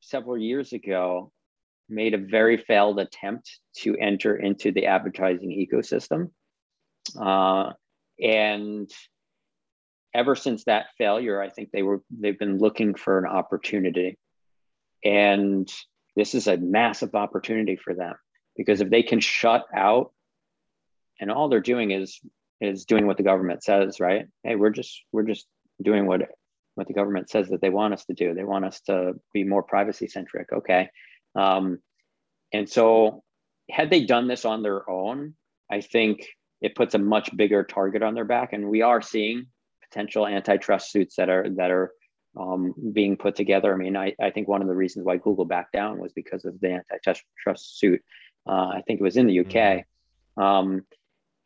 several 0.02 0.38
years 0.38 0.74
ago 0.74 1.32
made 1.90 2.14
a 2.14 2.18
very 2.18 2.58
failed 2.58 3.00
attempt 3.00 3.60
to 3.78 3.98
enter 3.98 4.36
into 4.36 4.72
the 4.72 4.86
advertising 4.86 5.50
ecosystem. 5.50 6.30
Uh, 7.20 7.74
and 8.22 8.90
ever 10.14 10.36
since 10.36 10.66
that 10.66 10.88
failure, 10.98 11.42
I 11.42 11.50
think 11.50 11.72
they 11.72 11.84
were 11.84 12.02
they've 12.12 12.38
been 12.38 12.58
looking 12.58 12.96
for 12.96 13.18
an 13.18 13.26
opportunity. 13.26 14.18
And 15.04 15.72
this 16.16 16.36
is 16.36 16.48
a 16.48 16.58
massive 16.58 17.16
opportunity 17.16 17.78
for 17.78 17.94
them 17.94 18.16
because 18.56 18.82
if 18.82 18.90
they 18.90 19.04
can 19.04 19.20
shut 19.20 19.66
out 19.76 20.12
and 21.20 21.32
all 21.32 21.50
they're 21.50 21.60
doing 21.60 21.92
is 21.92 22.20
is 22.60 22.86
doing 22.86 23.08
what 23.08 23.18
the 23.18 23.24
government 23.24 23.64
says, 23.64 24.00
right? 24.00 24.28
Hey, 24.44 24.56
we're 24.56 24.70
just 24.70 25.02
we're 25.12 25.24
just 25.24 25.48
doing 25.82 26.06
what 26.06 26.22
what 26.76 26.88
the 26.88 26.94
government 26.94 27.30
says 27.30 27.50
that 27.50 27.62
they 27.62 27.70
want 27.70 27.94
us 27.94 28.06
to 28.06 28.14
do. 28.14 28.34
They 28.34 28.44
want 28.44 28.66
us 28.66 28.82
to 28.82 29.14
be 29.34 29.44
more 29.44 29.64
privacy 29.64 30.08
centric. 30.08 30.52
Okay. 30.52 30.90
Um, 31.36 31.80
and 32.54 32.70
so 32.70 33.24
had 33.70 33.90
they 33.90 34.06
done 34.06 34.28
this 34.28 34.46
on 34.46 34.64
their 34.64 34.90
own, 34.90 35.36
I 35.72 35.82
think 35.82 36.28
it 36.62 36.76
puts 36.76 36.94
a 36.94 37.00
much 37.00 37.36
bigger 37.36 37.64
target 37.64 38.04
on 38.04 38.14
their 38.14 38.26
back. 38.26 38.54
And 38.54 38.70
we 38.70 38.82
are 38.82 39.02
seeing 39.02 39.48
potential 39.92 40.26
antitrust 40.26 40.92
suits 40.92 41.16
that 41.18 41.30
are 41.30 41.50
that 41.50 41.72
are 41.72 41.92
um, 42.40 42.74
being 42.94 43.18
put 43.18 43.36
together. 43.36 43.74
I 43.74 43.78
mean, 43.78 43.98
I, 43.98 44.16
I 44.22 44.30
think 44.30 44.48
one 44.48 44.62
of 44.62 44.68
the 44.68 44.76
reasons 44.76 45.06
why 45.06 45.18
Google 45.18 45.46
backed 45.46 45.74
down 45.74 46.00
was 46.00 46.14
because 46.14 46.46
of 46.46 46.60
the 46.62 46.82
antitrust 46.92 47.80
suit. 47.80 48.02
Uh, 48.48 48.72
I 48.76 48.84
think 48.88 49.00
it 49.00 49.04
was 49.04 49.18
in 49.18 49.28
the 49.28 49.42
UK, 49.42 49.54
mm-hmm. 49.54 50.42
um, 50.42 50.86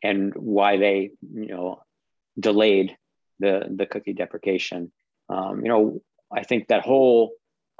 and 0.02 0.32
why 0.34 0.76
they 0.76 1.10
you 1.34 1.48
know 1.48 1.80
delayed 2.38 2.96
the 3.40 3.66
the 3.74 3.86
cookie 3.86 4.14
deprecation. 4.14 4.92
Um, 5.28 5.62
you 5.62 5.68
know, 5.68 6.00
I 6.32 6.44
think 6.44 6.68
that 6.68 6.84
whole 6.84 7.32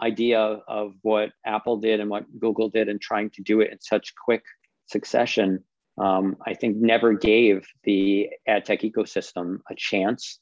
idea 0.02 0.40
of 0.40 0.94
what 1.02 1.30
Apple 1.44 1.78
did 1.78 2.00
and 2.00 2.10
what 2.10 2.26
Google 2.38 2.68
did 2.68 2.88
and 2.88 3.00
trying 3.00 3.30
to 3.30 3.42
do 3.42 3.60
it 3.60 3.70
in 3.72 3.80
such 3.80 4.14
quick 4.14 4.42
succession, 4.86 5.64
um, 5.96 6.36
I 6.44 6.52
think 6.52 6.76
never 6.76 7.14
gave 7.14 7.66
the 7.84 8.28
ad 8.46 8.66
tech 8.66 8.80
ecosystem 8.80 9.60
a 9.70 9.74
chance 9.74 10.38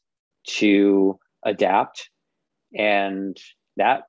to 0.46 1.18
adapt. 1.44 2.10
And 2.76 3.36
that 3.76 4.04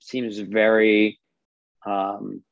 seems 0.00 0.38
very, 0.38 1.18
um, 1.86 2.42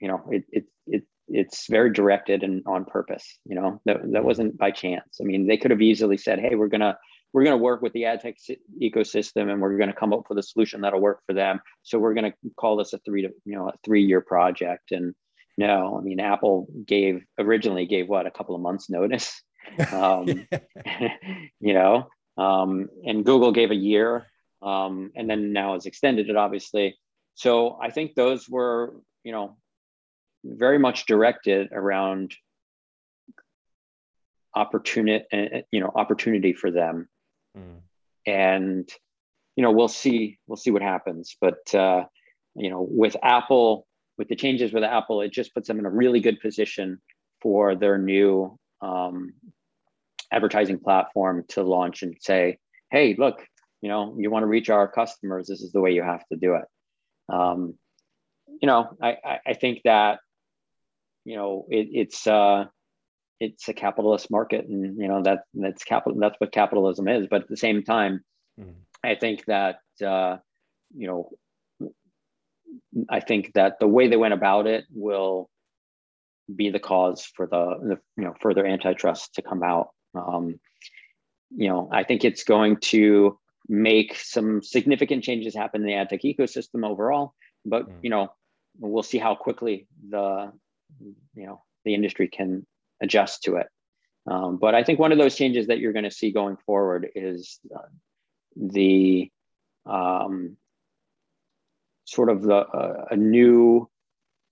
you 0.00 0.08
know, 0.08 0.24
it, 0.30 0.44
it, 0.50 0.64
it, 0.86 1.04
it's 1.28 1.66
very 1.68 1.92
directed 1.92 2.42
and 2.42 2.62
on 2.66 2.84
purpose. 2.84 3.38
You 3.44 3.56
know, 3.56 3.80
that, 3.84 3.98
that 4.12 4.24
wasn't 4.24 4.58
by 4.58 4.70
chance. 4.70 5.18
I 5.20 5.24
mean, 5.24 5.46
they 5.46 5.56
could 5.56 5.70
have 5.70 5.82
easily 5.82 6.16
said, 6.16 6.38
hey, 6.38 6.54
we're 6.54 6.68
going 6.68 6.80
to, 6.80 6.96
we're 7.32 7.44
going 7.44 7.56
to 7.56 7.62
work 7.62 7.80
with 7.80 7.92
the 7.94 8.04
ad 8.04 8.20
tech 8.20 8.36
ecosystem 8.80 9.50
and 9.50 9.60
we're 9.60 9.78
going 9.78 9.88
to 9.88 9.96
come 9.96 10.12
up 10.12 10.24
with 10.28 10.38
a 10.38 10.42
solution 10.42 10.82
that'll 10.82 11.00
work 11.00 11.20
for 11.26 11.32
them. 11.32 11.60
So 11.82 11.98
we're 11.98 12.14
going 12.14 12.30
to 12.30 12.36
call 12.58 12.76
this 12.76 12.92
a 12.92 12.98
three 12.98 13.22
to, 13.22 13.30
you 13.44 13.56
know, 13.56 13.68
a 13.68 13.74
three 13.84 14.04
year 14.04 14.20
project. 14.20 14.92
And 14.92 15.14
no, 15.56 15.96
I 15.98 16.02
mean, 16.02 16.20
Apple 16.20 16.66
gave 16.86 17.22
originally 17.38 17.86
gave 17.86 18.08
what 18.08 18.26
a 18.26 18.30
couple 18.30 18.54
of 18.54 18.60
months 18.60 18.90
notice 18.90 19.42
um, 19.92 20.26
you 21.60 21.74
know, 21.74 22.08
um, 22.36 22.88
and 23.04 23.24
Google 23.24 23.52
gave 23.52 23.70
a 23.70 23.76
year, 23.76 24.26
um, 24.62 25.12
and 25.14 25.28
then 25.28 25.52
now 25.52 25.74
has 25.74 25.86
extended 25.86 26.28
it, 26.28 26.36
obviously. 26.36 26.96
So 27.34 27.78
I 27.80 27.90
think 27.90 28.14
those 28.14 28.48
were, 28.48 28.94
you 29.24 29.32
know, 29.32 29.56
very 30.44 30.78
much 30.78 31.06
directed 31.06 31.70
around 31.72 32.34
opportunity, 34.54 35.24
uh, 35.32 35.60
you 35.70 35.80
know, 35.80 35.90
opportunity 35.94 36.52
for 36.52 36.70
them, 36.70 37.08
mm. 37.56 37.80
and 38.26 38.88
you 39.56 39.62
know, 39.62 39.70
we'll 39.70 39.88
see, 39.88 40.38
we'll 40.46 40.56
see 40.56 40.70
what 40.70 40.82
happens. 40.82 41.36
But 41.40 41.74
uh, 41.74 42.04
you 42.54 42.70
know, 42.70 42.86
with 42.88 43.16
Apple, 43.22 43.86
with 44.18 44.28
the 44.28 44.36
changes 44.36 44.72
with 44.72 44.84
Apple, 44.84 45.20
it 45.20 45.32
just 45.32 45.54
puts 45.54 45.68
them 45.68 45.78
in 45.78 45.86
a 45.86 45.90
really 45.90 46.20
good 46.20 46.40
position 46.40 47.00
for 47.40 47.74
their 47.74 47.98
new 47.98 48.58
um, 48.82 49.32
advertising 50.30 50.78
platform 50.78 51.44
to 51.48 51.62
launch 51.62 52.02
and 52.02 52.16
say, 52.20 52.58
hey, 52.90 53.14
look, 53.16 53.46
you 53.80 53.88
know, 53.88 54.14
you 54.18 54.30
want 54.30 54.42
to 54.42 54.48
reach 54.48 54.70
our 54.70 54.88
customers, 54.88 55.46
this 55.46 55.62
is 55.62 55.72
the 55.72 55.80
way 55.80 55.92
you 55.92 56.02
have 56.02 56.26
to 56.28 56.36
do 56.36 56.54
it. 56.54 56.64
Um, 57.32 57.74
you 58.60 58.66
know, 58.66 58.96
I, 59.02 59.38
I 59.46 59.54
think 59.54 59.80
that, 59.84 60.20
you 61.24 61.36
know, 61.36 61.66
it, 61.68 61.88
it's, 61.92 62.26
uh, 62.26 62.66
it's 63.40 63.68
a 63.68 63.74
capitalist 63.74 64.30
market 64.30 64.66
and, 64.66 64.98
you 64.98 65.08
know, 65.08 65.22
that 65.22 65.44
that's 65.54 65.84
capital, 65.84 66.18
that's 66.20 66.36
what 66.38 66.52
capitalism 66.52 67.08
is. 67.08 67.26
But 67.28 67.42
at 67.42 67.48
the 67.48 67.56
same 67.56 67.82
time, 67.82 68.24
mm. 68.60 68.74
I 69.02 69.16
think 69.16 69.44
that, 69.46 69.78
uh, 70.04 70.36
you 70.94 71.06
know, 71.08 71.30
I 73.08 73.20
think 73.20 73.52
that 73.54 73.80
the 73.80 73.88
way 73.88 74.08
they 74.08 74.16
went 74.16 74.34
about 74.34 74.66
it 74.66 74.84
will 74.92 75.50
be 76.54 76.70
the 76.70 76.80
cause 76.80 77.24
for 77.24 77.46
the, 77.46 77.78
the 77.82 77.98
you 78.16 78.24
know 78.24 78.34
further 78.40 78.66
antitrust 78.66 79.34
to 79.34 79.42
come 79.42 79.62
out. 79.62 79.88
Um, 80.14 80.60
you 81.54 81.68
know, 81.68 81.88
I 81.92 82.04
think 82.04 82.24
it's 82.24 82.44
going 82.44 82.78
to 82.78 83.38
make 83.68 84.16
some 84.16 84.62
significant 84.62 85.24
changes 85.24 85.54
happen 85.54 85.82
in 85.82 85.86
the 85.86 85.94
ad 85.94 86.08
tech 86.08 86.22
ecosystem 86.22 86.86
overall. 86.86 87.34
But 87.64 87.88
mm. 87.88 87.94
you 88.02 88.10
know, 88.10 88.32
we'll 88.78 89.02
see 89.02 89.18
how 89.18 89.34
quickly 89.34 89.86
the 90.08 90.52
you 91.34 91.46
know 91.46 91.62
the 91.84 91.94
industry 91.94 92.28
can 92.28 92.66
adjust 93.00 93.44
to 93.44 93.56
it. 93.56 93.66
Um, 94.26 94.58
but 94.58 94.74
I 94.74 94.84
think 94.84 94.98
one 94.98 95.12
of 95.12 95.18
those 95.18 95.34
changes 95.34 95.66
that 95.66 95.78
you're 95.78 95.92
going 95.92 96.04
to 96.04 96.10
see 96.10 96.30
going 96.30 96.56
forward 96.64 97.08
is 97.14 97.58
uh, 97.74 97.88
the 98.56 99.30
um, 99.84 100.56
sort 102.04 102.28
of 102.28 102.42
the 102.42 102.54
uh, 102.54 103.06
a 103.10 103.16
new 103.16 103.88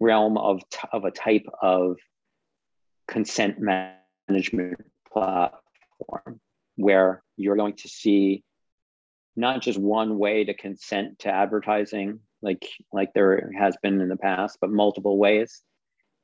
realm 0.00 0.38
of 0.38 0.62
of 0.92 1.04
a 1.04 1.10
type 1.10 1.46
of 1.62 1.96
consent 3.06 3.58
management 3.58 4.80
platform 5.12 6.40
where 6.76 7.22
you're 7.36 7.56
going 7.56 7.76
to 7.76 7.88
see 7.88 8.42
not 9.36 9.62
just 9.62 9.78
one 9.78 10.18
way 10.18 10.44
to 10.44 10.54
consent 10.54 11.18
to 11.20 11.28
advertising 11.28 12.20
like 12.42 12.66
like 12.92 13.12
there 13.14 13.50
has 13.58 13.76
been 13.82 14.00
in 14.00 14.08
the 14.08 14.16
past 14.16 14.58
but 14.60 14.70
multiple 14.70 15.18
ways 15.18 15.62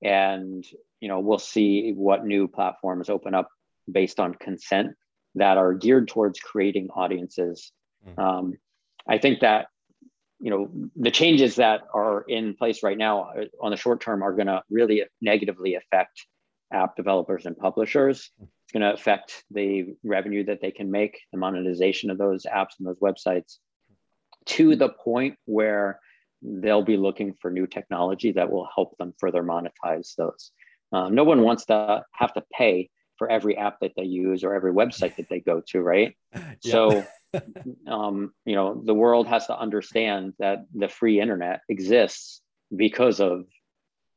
and 0.02 0.64
you 1.00 1.08
know 1.08 1.20
we'll 1.20 1.38
see 1.38 1.92
what 1.92 2.24
new 2.24 2.48
platforms 2.48 3.10
open 3.10 3.34
up 3.34 3.48
based 3.90 4.18
on 4.18 4.34
consent 4.34 4.94
that 5.34 5.58
are 5.58 5.74
geared 5.74 6.08
towards 6.08 6.40
creating 6.40 6.88
audiences 6.94 7.72
mm. 8.06 8.18
um, 8.18 8.54
i 9.08 9.18
think 9.18 9.40
that 9.40 9.66
you 10.40 10.50
know 10.50 10.70
the 10.96 11.10
changes 11.10 11.56
that 11.56 11.82
are 11.94 12.22
in 12.22 12.54
place 12.54 12.82
right 12.82 12.98
now 12.98 13.30
uh, 13.36 13.44
on 13.60 13.70
the 13.70 13.76
short 13.76 14.00
term 14.00 14.22
are 14.22 14.32
going 14.32 14.46
to 14.46 14.62
really 14.70 15.04
negatively 15.20 15.74
affect 15.74 16.26
app 16.72 16.96
developers 16.96 17.46
and 17.46 17.56
publishers. 17.56 18.30
It's 18.40 18.72
going 18.72 18.82
to 18.82 18.92
affect 18.92 19.44
the 19.50 19.94
revenue 20.04 20.44
that 20.44 20.60
they 20.60 20.72
can 20.72 20.90
make 20.90 21.20
the 21.32 21.38
monetization 21.38 22.10
of 22.10 22.18
those 22.18 22.44
apps 22.44 22.78
and 22.78 22.86
those 22.86 22.98
websites 22.98 23.56
to 24.46 24.76
the 24.76 24.88
point 24.88 25.36
where 25.44 26.00
they'll 26.42 26.82
be 26.82 26.96
looking 26.96 27.34
for 27.40 27.50
new 27.50 27.66
technology 27.66 28.32
that 28.32 28.50
will 28.50 28.68
help 28.74 28.96
them 28.98 29.14
further 29.18 29.42
monetize 29.42 30.14
those. 30.16 30.50
Uh, 30.92 31.08
no 31.08 31.24
one 31.24 31.42
wants 31.42 31.66
to 31.66 32.04
have 32.12 32.32
to 32.34 32.42
pay 32.52 32.90
for 33.18 33.30
every 33.30 33.56
app 33.56 33.80
that 33.80 33.92
they 33.96 34.04
use 34.04 34.44
or 34.44 34.54
every 34.54 34.72
website 34.72 35.16
that 35.16 35.28
they 35.28 35.40
go 35.40 35.62
to 35.66 35.80
right 35.80 36.16
so 36.60 37.04
um, 37.86 38.32
you 38.44 38.54
know, 38.54 38.82
the 38.84 38.94
world 38.94 39.26
has 39.26 39.46
to 39.46 39.58
understand 39.58 40.34
that 40.38 40.66
the 40.74 40.88
free 40.88 41.20
internet 41.20 41.60
exists 41.68 42.40
because 42.74 43.20
of 43.20 43.44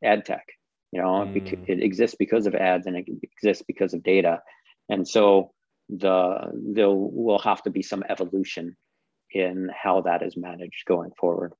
ad 0.03 0.25
tech. 0.25 0.45
You 0.91 1.01
know, 1.01 1.25
mm. 1.25 1.69
it 1.69 1.83
exists 1.83 2.15
because 2.17 2.47
of 2.47 2.55
ads 2.55 2.87
and 2.87 2.97
it 2.97 3.05
exists 3.21 3.63
because 3.67 3.93
of 3.93 4.03
data. 4.03 4.41
And 4.89 5.07
so 5.07 5.51
the 5.89 6.51
there 6.53 6.89
will 6.89 7.39
have 7.39 7.61
to 7.63 7.69
be 7.69 7.81
some 7.81 8.03
evolution 8.09 8.75
in 9.31 9.69
how 9.75 10.01
that 10.01 10.23
is 10.23 10.35
managed 10.35 10.85
going 10.87 11.11
forward. 11.19 11.53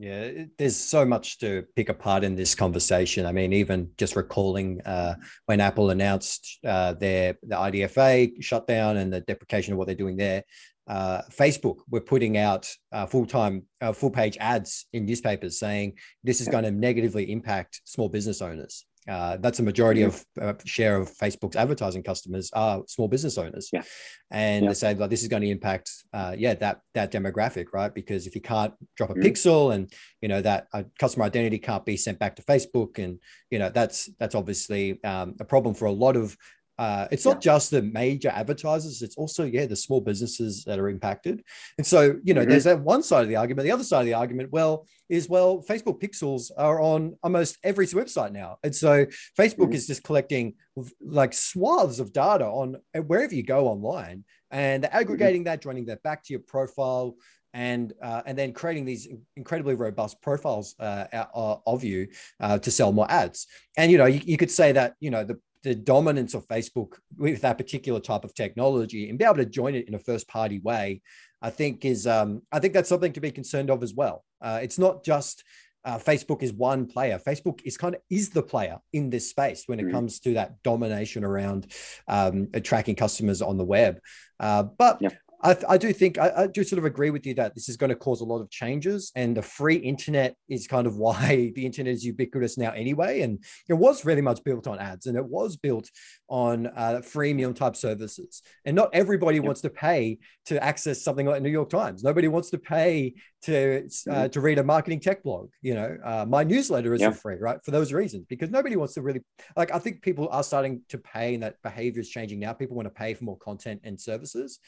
Yeah, 0.00 0.44
there's 0.56 0.76
so 0.76 1.04
much 1.04 1.40
to 1.40 1.66
pick 1.76 1.90
apart 1.90 2.24
in 2.24 2.34
this 2.34 2.54
conversation. 2.54 3.26
I 3.26 3.32
mean, 3.32 3.52
even 3.52 3.90
just 3.98 4.16
recalling 4.16 4.80
uh, 4.80 5.16
when 5.44 5.60
Apple 5.60 5.90
announced 5.90 6.58
uh, 6.66 6.94
their 6.94 7.36
the 7.42 7.56
IDFA 7.56 8.42
shutdown 8.42 8.96
and 8.96 9.12
the 9.12 9.20
deprecation 9.20 9.74
of 9.74 9.78
what 9.78 9.88
they're 9.88 9.94
doing 9.94 10.16
there, 10.16 10.42
uh, 10.88 11.20
Facebook 11.30 11.80
were 11.90 12.00
putting 12.00 12.38
out 12.38 12.66
uh, 12.92 13.04
full 13.04 13.26
time, 13.26 13.64
uh, 13.82 13.92
full 13.92 14.10
page 14.10 14.38
ads 14.40 14.86
in 14.94 15.04
newspapers 15.04 15.58
saying 15.58 15.98
this 16.24 16.40
is 16.40 16.48
going 16.48 16.64
to 16.64 16.70
negatively 16.70 17.30
impact 17.30 17.82
small 17.84 18.08
business 18.08 18.40
owners. 18.40 18.86
Uh, 19.10 19.36
that's 19.38 19.58
a 19.58 19.62
majority 19.62 20.02
of 20.02 20.24
uh, 20.40 20.54
share 20.64 20.96
of 20.96 21.10
Facebook's 21.10 21.56
advertising 21.56 22.00
customers 22.00 22.48
are 22.52 22.84
small 22.86 23.08
business 23.08 23.36
owners, 23.36 23.68
yeah. 23.72 23.82
and 24.30 24.62
yeah. 24.62 24.70
they 24.70 24.74
say 24.74 24.94
like 24.94 25.10
this 25.10 25.22
is 25.22 25.28
going 25.28 25.42
to 25.42 25.48
impact, 25.48 25.90
uh, 26.12 26.32
yeah, 26.38 26.54
that 26.54 26.80
that 26.94 27.10
demographic, 27.10 27.66
right? 27.72 27.92
Because 27.92 28.28
if 28.28 28.36
you 28.36 28.40
can't 28.40 28.72
drop 28.96 29.10
a 29.10 29.14
mm 29.14 29.20
pixel, 29.20 29.74
and 29.74 29.92
you 30.22 30.28
know 30.28 30.40
that 30.40 30.68
customer 31.00 31.24
identity 31.24 31.58
can't 31.58 31.84
be 31.84 31.96
sent 31.96 32.20
back 32.20 32.36
to 32.36 32.42
Facebook, 32.42 32.98
and 33.02 33.18
you 33.50 33.58
know 33.58 33.68
that's 33.68 34.08
that's 34.20 34.36
obviously 34.36 35.02
um, 35.02 35.34
a 35.40 35.44
problem 35.44 35.74
for 35.74 35.86
a 35.86 35.92
lot 35.92 36.16
of 36.16 36.36
uh, 36.80 37.06
it's 37.10 37.26
not 37.26 37.36
yeah. 37.36 37.52
just 37.52 37.70
the 37.70 37.82
major 37.82 38.30
advertisers; 38.30 39.02
it's 39.02 39.16
also 39.18 39.44
yeah 39.44 39.66
the 39.66 39.76
small 39.76 40.00
businesses 40.00 40.64
that 40.64 40.78
are 40.78 40.88
impacted. 40.88 41.44
And 41.76 41.86
so 41.86 42.18
you 42.24 42.32
know, 42.32 42.40
mm-hmm. 42.40 42.48
there's 42.48 42.64
that 42.64 42.80
one 42.80 43.02
side 43.02 43.22
of 43.22 43.28
the 43.28 43.36
argument. 43.36 43.66
The 43.66 43.72
other 43.72 43.84
side 43.84 44.00
of 44.00 44.06
the 44.06 44.14
argument, 44.14 44.48
well, 44.50 44.86
is 45.10 45.28
well, 45.28 45.62
Facebook 45.68 46.00
pixels 46.00 46.50
are 46.56 46.80
on 46.80 47.18
almost 47.22 47.58
every 47.62 47.86
website 47.88 48.32
now, 48.32 48.56
and 48.62 48.74
so 48.74 49.04
Facebook 49.38 49.66
mm-hmm. 49.66 49.72
is 49.74 49.88
just 49.88 50.02
collecting 50.02 50.54
like 51.02 51.34
swaths 51.34 51.98
of 51.98 52.14
data 52.14 52.46
on 52.46 52.76
uh, 52.96 53.00
wherever 53.00 53.34
you 53.34 53.42
go 53.42 53.68
online, 53.68 54.24
and 54.50 54.84
mm-hmm. 54.84 54.96
aggregating 54.96 55.42
mm-hmm. 55.42 55.50
that, 55.50 55.60
joining 55.60 55.84
that 55.84 56.02
back 56.02 56.24
to 56.24 56.32
your 56.32 56.40
profile, 56.40 57.14
and 57.52 57.92
uh, 58.02 58.22
and 58.24 58.38
then 58.38 58.54
creating 58.54 58.86
these 58.86 59.06
incredibly 59.36 59.74
robust 59.74 60.22
profiles 60.22 60.74
uh, 60.80 61.04
uh 61.12 61.56
of 61.66 61.84
you 61.84 62.08
uh, 62.40 62.58
to 62.58 62.70
sell 62.70 62.90
more 62.90 63.10
ads. 63.10 63.46
And 63.76 63.92
you 63.92 63.98
know, 63.98 64.06
you, 64.06 64.22
you, 64.24 64.38
could 64.38 64.50
say 64.50 64.72
that 64.72 64.94
you 64.98 65.10
know 65.10 65.24
the 65.24 65.38
the 65.62 65.74
dominance 65.74 66.34
of 66.34 66.46
Facebook 66.48 66.94
with 67.16 67.42
that 67.42 67.58
particular 67.58 68.00
type 68.00 68.24
of 68.24 68.34
technology 68.34 69.08
and 69.08 69.18
be 69.18 69.24
able 69.24 69.36
to 69.36 69.44
join 69.44 69.74
it 69.74 69.88
in 69.88 69.94
a 69.94 69.98
first 69.98 70.28
party 70.28 70.58
way, 70.60 71.02
I 71.42 71.50
think 71.50 71.84
is 71.84 72.06
um, 72.06 72.42
I 72.52 72.58
think 72.58 72.74
that's 72.74 72.88
something 72.88 73.12
to 73.12 73.20
be 73.20 73.30
concerned 73.30 73.70
of 73.70 73.82
as 73.82 73.94
well. 73.94 74.24
Uh, 74.40 74.60
it's 74.62 74.78
not 74.78 75.04
just 75.04 75.44
uh, 75.84 75.98
Facebook 75.98 76.42
is 76.42 76.52
one 76.52 76.86
player. 76.86 77.18
Facebook 77.18 77.60
is 77.64 77.76
kind 77.76 77.94
of 77.94 78.00
is 78.10 78.30
the 78.30 78.42
player 78.42 78.78
in 78.92 79.10
this 79.10 79.30
space 79.30 79.64
when 79.66 79.80
it 79.80 79.84
mm-hmm. 79.84 79.94
comes 79.94 80.20
to 80.20 80.34
that 80.34 80.62
domination 80.62 81.24
around 81.24 81.72
um, 82.08 82.48
tracking 82.62 82.94
customers 82.94 83.40
on 83.40 83.56
the 83.56 83.64
web. 83.64 83.98
Uh, 84.38 84.62
but 84.62 84.98
yeah. 85.00 85.10
I, 85.42 85.56
I, 85.68 85.78
do 85.78 85.92
think 85.92 86.18
I, 86.18 86.32
I, 86.36 86.46
do 86.46 86.62
sort 86.62 86.78
of 86.78 86.84
agree 86.84 87.10
with 87.10 87.24
you 87.24 87.34
that 87.34 87.54
this 87.54 87.68
is 87.68 87.76
going 87.76 87.88
to 87.88 87.96
cause 87.96 88.20
a 88.20 88.24
lot 88.24 88.40
of 88.40 88.50
changes, 88.50 89.10
and 89.14 89.36
the 89.36 89.42
free 89.42 89.76
internet 89.76 90.34
is 90.48 90.66
kind 90.66 90.86
of 90.86 90.96
why 91.04 91.52
the 91.54 91.64
internet 91.64 91.94
is 91.94 92.04
ubiquitous 92.04 92.58
now 92.58 92.72
anyway. 92.72 93.22
And 93.22 93.42
it 93.68 93.74
was 93.74 94.04
really 94.04 94.20
much 94.20 94.44
built 94.44 94.66
on 94.66 94.78
ads, 94.78 95.06
and 95.06 95.16
it 95.16 95.24
was 95.24 95.56
built 95.56 95.88
on 96.28 96.66
uh, 96.66 97.00
freemium 97.02 97.54
type 97.54 97.76
services. 97.76 98.42
And 98.64 98.76
not 98.76 98.90
everybody 98.92 99.36
yep. 99.36 99.44
wants 99.44 99.62
to 99.62 99.70
pay 99.70 100.18
to 100.46 100.62
access 100.62 101.02
something 101.02 101.26
like 101.26 101.42
New 101.42 101.50
York 101.50 101.70
Times. 101.70 102.02
Nobody 102.02 102.28
wants 102.28 102.50
to 102.50 102.58
pay 102.58 103.14
to 103.42 103.78
uh, 103.78 103.80
mm-hmm. 103.80 104.28
to 104.28 104.40
read 104.40 104.58
a 104.58 104.64
marketing 104.64 105.00
tech 105.00 105.22
blog. 105.22 105.50
You 105.62 105.74
know, 105.74 105.96
uh, 106.04 106.26
my 106.28 106.44
newsletter 106.44 106.94
is 106.94 107.00
yep. 107.00 107.14
free, 107.16 107.36
right? 107.36 107.58
For 107.64 107.70
those 107.70 107.92
reasons, 107.92 108.26
because 108.28 108.50
nobody 108.50 108.76
wants 108.76 108.94
to 108.94 109.02
really 109.02 109.22
like. 109.56 109.72
I 109.72 109.78
think 109.78 110.02
people 110.02 110.28
are 110.30 110.42
starting 110.42 110.82
to 110.90 110.98
pay, 110.98 111.34
and 111.34 111.42
that 111.42 111.56
behavior 111.62 112.00
is 112.00 112.10
changing 112.10 112.40
now. 112.40 112.52
People 112.52 112.76
want 112.76 112.86
to 112.86 112.94
pay 112.94 113.14
for 113.14 113.24
more 113.24 113.38
content 113.38 113.80
and 113.84 113.98
services. 113.98 114.58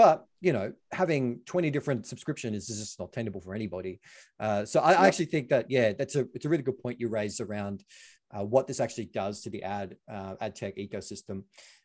But 0.00 0.24
you 0.40 0.54
know, 0.54 0.72
having 0.92 1.40
20 1.44 1.68
different 1.68 2.06
subscriptions 2.06 2.70
is 2.70 2.78
just 2.78 2.98
not 2.98 3.12
tenable 3.12 3.42
for 3.42 3.54
anybody. 3.54 4.00
Uh, 4.38 4.64
so 4.64 4.80
I, 4.80 4.92
I, 4.92 5.06
actually 5.06 5.26
think 5.26 5.50
that 5.50 5.70
yeah, 5.70 5.92
that's 5.92 6.16
a 6.16 6.26
it's 6.32 6.46
a 6.46 6.48
really 6.48 6.62
good 6.62 6.78
point 6.78 6.98
you 6.98 7.10
raised 7.10 7.38
around 7.38 7.84
uh, 8.30 8.42
what 8.42 8.66
this 8.66 8.80
actually 8.80 9.10
does 9.12 9.42
to 9.42 9.50
the 9.50 9.62
ad 9.62 9.96
uh, 10.10 10.36
ad 10.40 10.56
tech 10.56 10.76
ecosystem. 10.78 11.42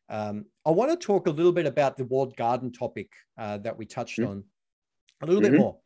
Um, 0.08 0.46
I 0.66 0.72
want 0.72 0.92
to 0.92 0.96
talk 0.96 1.28
a 1.28 1.30
little 1.30 1.52
bit 1.52 1.66
about 1.66 1.98
the 1.98 2.06
walled 2.06 2.38
garden 2.38 2.72
topic 2.72 3.12
uh, 3.38 3.58
that 3.58 3.78
we 3.78 3.86
touched 3.86 4.18
mm-hmm. 4.18 4.32
on 4.32 4.44
a 5.22 5.26
little 5.26 5.42
mm-hmm. 5.42 5.52
bit 5.52 5.60
more. 5.60 5.78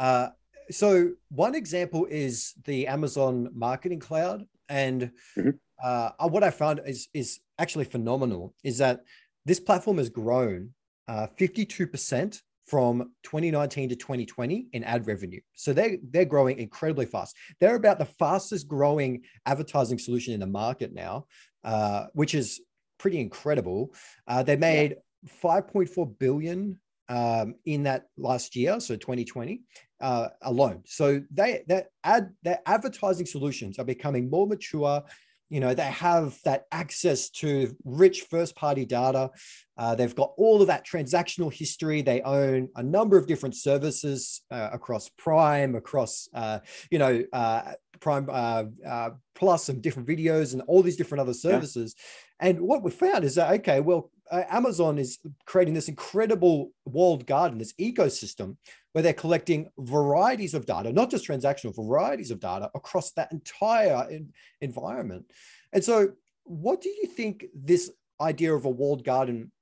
Uh, 0.00 0.30
so 0.72 1.12
one 1.28 1.54
example 1.54 2.08
is 2.10 2.54
the 2.64 2.88
Amazon 2.88 3.50
Marketing 3.54 4.00
Cloud, 4.00 4.46
and 4.68 5.12
mm-hmm. 5.36 5.50
uh, 5.80 6.10
what 6.28 6.42
I 6.42 6.50
found 6.50 6.80
is 6.84 7.06
is 7.14 7.38
actually 7.56 7.84
phenomenal. 7.84 8.52
Is 8.64 8.78
that 8.78 9.02
this 9.46 9.60
platform 9.60 9.98
has 9.98 10.08
grown 10.08 10.74
uh, 11.08 11.26
52% 11.38 12.40
from 12.66 13.12
2019 13.22 13.88
to 13.88 13.96
2020 13.96 14.68
in 14.72 14.84
ad 14.84 15.06
revenue. 15.06 15.40
So 15.54 15.72
they 15.72 15.98
they're 16.10 16.26
growing 16.26 16.58
incredibly 16.58 17.06
fast. 17.06 17.34
They're 17.60 17.76
about 17.76 17.98
the 17.98 18.04
fastest 18.04 18.68
growing 18.68 19.22
advertising 19.46 19.98
solution 19.98 20.34
in 20.34 20.40
the 20.40 20.46
market 20.46 20.92
now, 20.92 21.26
uh, 21.64 22.06
which 22.12 22.34
is 22.34 22.60
pretty 22.98 23.20
incredible. 23.20 23.94
Uh, 24.26 24.42
they 24.42 24.56
made 24.56 24.96
yeah. 25.24 25.32
5.4 25.42 26.18
billion 26.18 26.78
um, 27.08 27.54
in 27.64 27.84
that 27.84 28.08
last 28.18 28.54
year, 28.54 28.78
so 28.80 28.94
2020 28.96 29.62
uh, 30.00 30.28
alone. 30.42 30.82
So 30.84 31.22
they 31.30 31.62
that 31.68 31.86
ad 32.04 32.30
their 32.42 32.60
advertising 32.66 33.26
solutions 33.26 33.78
are 33.78 33.84
becoming 33.84 34.28
more 34.28 34.46
mature 34.46 35.02
you 35.50 35.60
know 35.60 35.74
they 35.74 35.82
have 35.82 36.38
that 36.44 36.66
access 36.72 37.30
to 37.30 37.74
rich 37.84 38.22
first 38.22 38.54
party 38.56 38.84
data. 38.84 39.30
Uh, 39.76 39.94
they've 39.94 40.14
got 40.14 40.32
all 40.36 40.60
of 40.60 40.66
that 40.66 40.86
transactional 40.86 41.52
history. 41.52 42.02
They 42.02 42.20
own 42.22 42.68
a 42.76 42.82
number 42.82 43.16
of 43.16 43.26
different 43.26 43.54
services 43.54 44.42
uh, 44.50 44.70
across 44.72 45.08
prime 45.16 45.74
across 45.74 46.28
uh, 46.34 46.58
you 46.90 46.98
know 46.98 47.22
uh, 47.32 47.72
prime 48.00 48.28
uh, 48.30 48.64
uh, 48.86 49.10
plus 49.34 49.68
and 49.68 49.82
different 49.82 50.08
videos 50.08 50.52
and 50.52 50.62
all 50.62 50.82
these 50.82 50.96
different 50.96 51.20
other 51.20 51.34
services. 51.34 51.94
Yeah. 52.40 52.48
and 52.48 52.60
what 52.60 52.82
we 52.82 52.90
found 52.90 53.24
is 53.24 53.34
that 53.36 53.52
okay 53.60 53.80
well 53.80 54.10
amazon 54.30 54.98
is 54.98 55.18
creating 55.46 55.74
this 55.74 55.88
incredible 55.88 56.70
walled 56.84 57.26
garden 57.26 57.58
this 57.58 57.72
ecosystem 57.80 58.56
where 58.92 59.02
they're 59.02 59.12
collecting 59.12 59.68
varieties 59.78 60.54
of 60.54 60.66
data, 60.66 60.92
not 60.92 61.10
just 61.10 61.26
transactional, 61.26 61.74
varieties 61.74 62.30
of 62.30 62.40
data 62.40 62.70
across 62.74 63.12
that 63.12 63.30
entire 63.32 64.08
in, 64.10 64.32
environment. 64.60 65.30
And 65.72 65.84
so, 65.84 66.12
what 66.44 66.80
do 66.80 66.88
you 66.88 67.06
think 67.06 67.46
this 67.54 67.90
idea 68.20 68.54
of 68.54 68.64
a 68.64 68.70
walled 68.70 69.04
garden, 69.04 69.52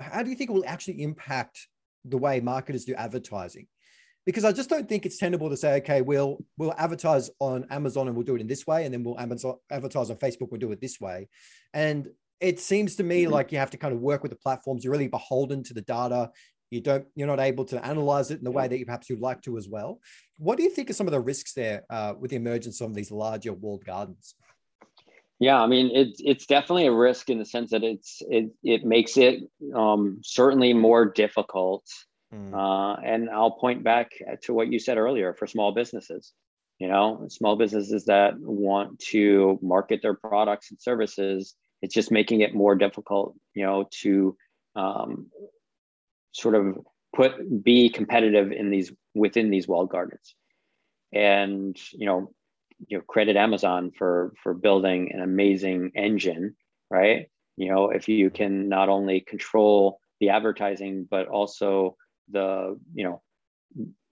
how 0.00 0.22
do 0.22 0.30
you 0.30 0.36
think 0.36 0.50
it 0.50 0.52
will 0.54 0.64
actually 0.66 1.02
impact 1.02 1.68
the 2.04 2.16
way 2.16 2.40
marketers 2.40 2.84
do 2.84 2.94
advertising? 2.94 3.66
Because 4.26 4.44
I 4.44 4.52
just 4.52 4.70
don't 4.70 4.88
think 4.88 5.06
it's 5.06 5.18
tenable 5.18 5.50
to 5.50 5.56
say, 5.56 5.76
okay, 5.76 6.02
we'll 6.02 6.38
we'll 6.56 6.74
advertise 6.76 7.30
on 7.40 7.66
Amazon 7.70 8.06
and 8.06 8.16
we'll 8.16 8.26
do 8.26 8.36
it 8.36 8.40
in 8.40 8.46
this 8.46 8.66
way, 8.66 8.84
and 8.84 8.94
then 8.94 9.02
we'll 9.02 9.18
Amazon, 9.18 9.56
advertise 9.70 10.10
on 10.10 10.16
Facebook, 10.16 10.50
we'll 10.50 10.60
do 10.60 10.72
it 10.72 10.80
this 10.80 11.00
way. 11.00 11.28
And 11.74 12.08
it 12.40 12.58
seems 12.58 12.96
to 12.96 13.02
me 13.02 13.24
mm-hmm. 13.24 13.32
like 13.32 13.52
you 13.52 13.58
have 13.58 13.70
to 13.70 13.76
kind 13.76 13.94
of 13.94 14.00
work 14.00 14.22
with 14.22 14.30
the 14.30 14.38
platforms. 14.38 14.82
You're 14.82 14.92
really 14.92 15.08
beholden 15.08 15.62
to 15.64 15.74
the 15.74 15.82
data 15.82 16.30
You 16.70 16.80
don't, 16.80 17.04
you're 17.16 17.26
not 17.26 17.40
able 17.40 17.64
to 17.66 17.84
analyze 17.84 18.30
it 18.30 18.38
in 18.38 18.44
the 18.44 18.50
way 18.50 18.68
that 18.68 18.78
you 18.78 18.86
perhaps 18.86 19.10
you'd 19.10 19.20
like 19.20 19.42
to 19.42 19.58
as 19.58 19.68
well. 19.68 20.00
What 20.38 20.56
do 20.56 20.62
you 20.62 20.70
think 20.70 20.88
are 20.88 20.94
some 20.94 21.08
of 21.08 21.12
the 21.12 21.20
risks 21.20 21.52
there 21.52 21.84
uh, 21.90 22.14
with 22.18 22.30
the 22.30 22.36
emergence 22.36 22.80
of 22.80 22.94
these 22.94 23.10
larger 23.10 23.52
walled 23.52 23.84
gardens? 23.84 24.34
Yeah, 25.40 25.58
I 25.58 25.66
mean 25.66 25.90
it's 25.94 26.20
it's 26.22 26.44
definitely 26.44 26.86
a 26.86 26.92
risk 26.92 27.30
in 27.30 27.38
the 27.38 27.46
sense 27.46 27.70
that 27.70 27.82
it's 27.82 28.20
it 28.28 28.50
it 28.62 28.84
makes 28.84 29.16
it 29.16 29.40
um, 29.74 30.20
certainly 30.22 30.74
more 30.74 31.06
difficult. 31.06 31.84
Mm. 32.32 32.54
Uh, 32.54 33.00
and 33.02 33.30
I'll 33.30 33.52
point 33.52 33.82
back 33.82 34.10
to 34.42 34.54
what 34.54 34.70
you 34.70 34.78
said 34.78 34.98
earlier 34.98 35.34
for 35.34 35.46
small 35.46 35.72
businesses. 35.72 36.32
You 36.78 36.88
know, 36.88 37.26
small 37.28 37.56
businesses 37.56 38.04
that 38.04 38.38
want 38.38 38.98
to 39.10 39.58
market 39.62 40.00
their 40.02 40.14
products 40.14 40.70
and 40.70 40.80
services, 40.80 41.54
it's 41.82 41.94
just 41.94 42.10
making 42.10 42.42
it 42.42 42.54
more 42.54 42.74
difficult. 42.74 43.34
You 43.54 43.64
know, 43.64 43.88
to 44.02 44.36
um, 44.76 45.30
sort 46.32 46.54
of 46.54 46.78
put 47.14 47.62
be 47.62 47.88
competitive 47.88 48.52
in 48.52 48.70
these 48.70 48.92
within 49.14 49.50
these 49.50 49.66
walled 49.66 49.90
gardens 49.90 50.34
and 51.12 51.76
you 51.92 52.06
know 52.06 52.32
you 52.88 52.98
know 52.98 53.04
credit 53.06 53.36
Amazon 53.36 53.92
for 53.96 54.32
for 54.42 54.54
building 54.54 55.12
an 55.12 55.20
amazing 55.20 55.92
engine, 55.94 56.56
right? 56.90 57.28
You 57.56 57.70
know, 57.70 57.90
if 57.90 58.08
you 58.08 58.30
can 58.30 58.68
not 58.68 58.88
only 58.88 59.20
control 59.20 60.00
the 60.20 60.30
advertising 60.30 61.06
but 61.10 61.28
also 61.28 61.96
the 62.30 62.78
you 62.94 63.04
know 63.04 63.22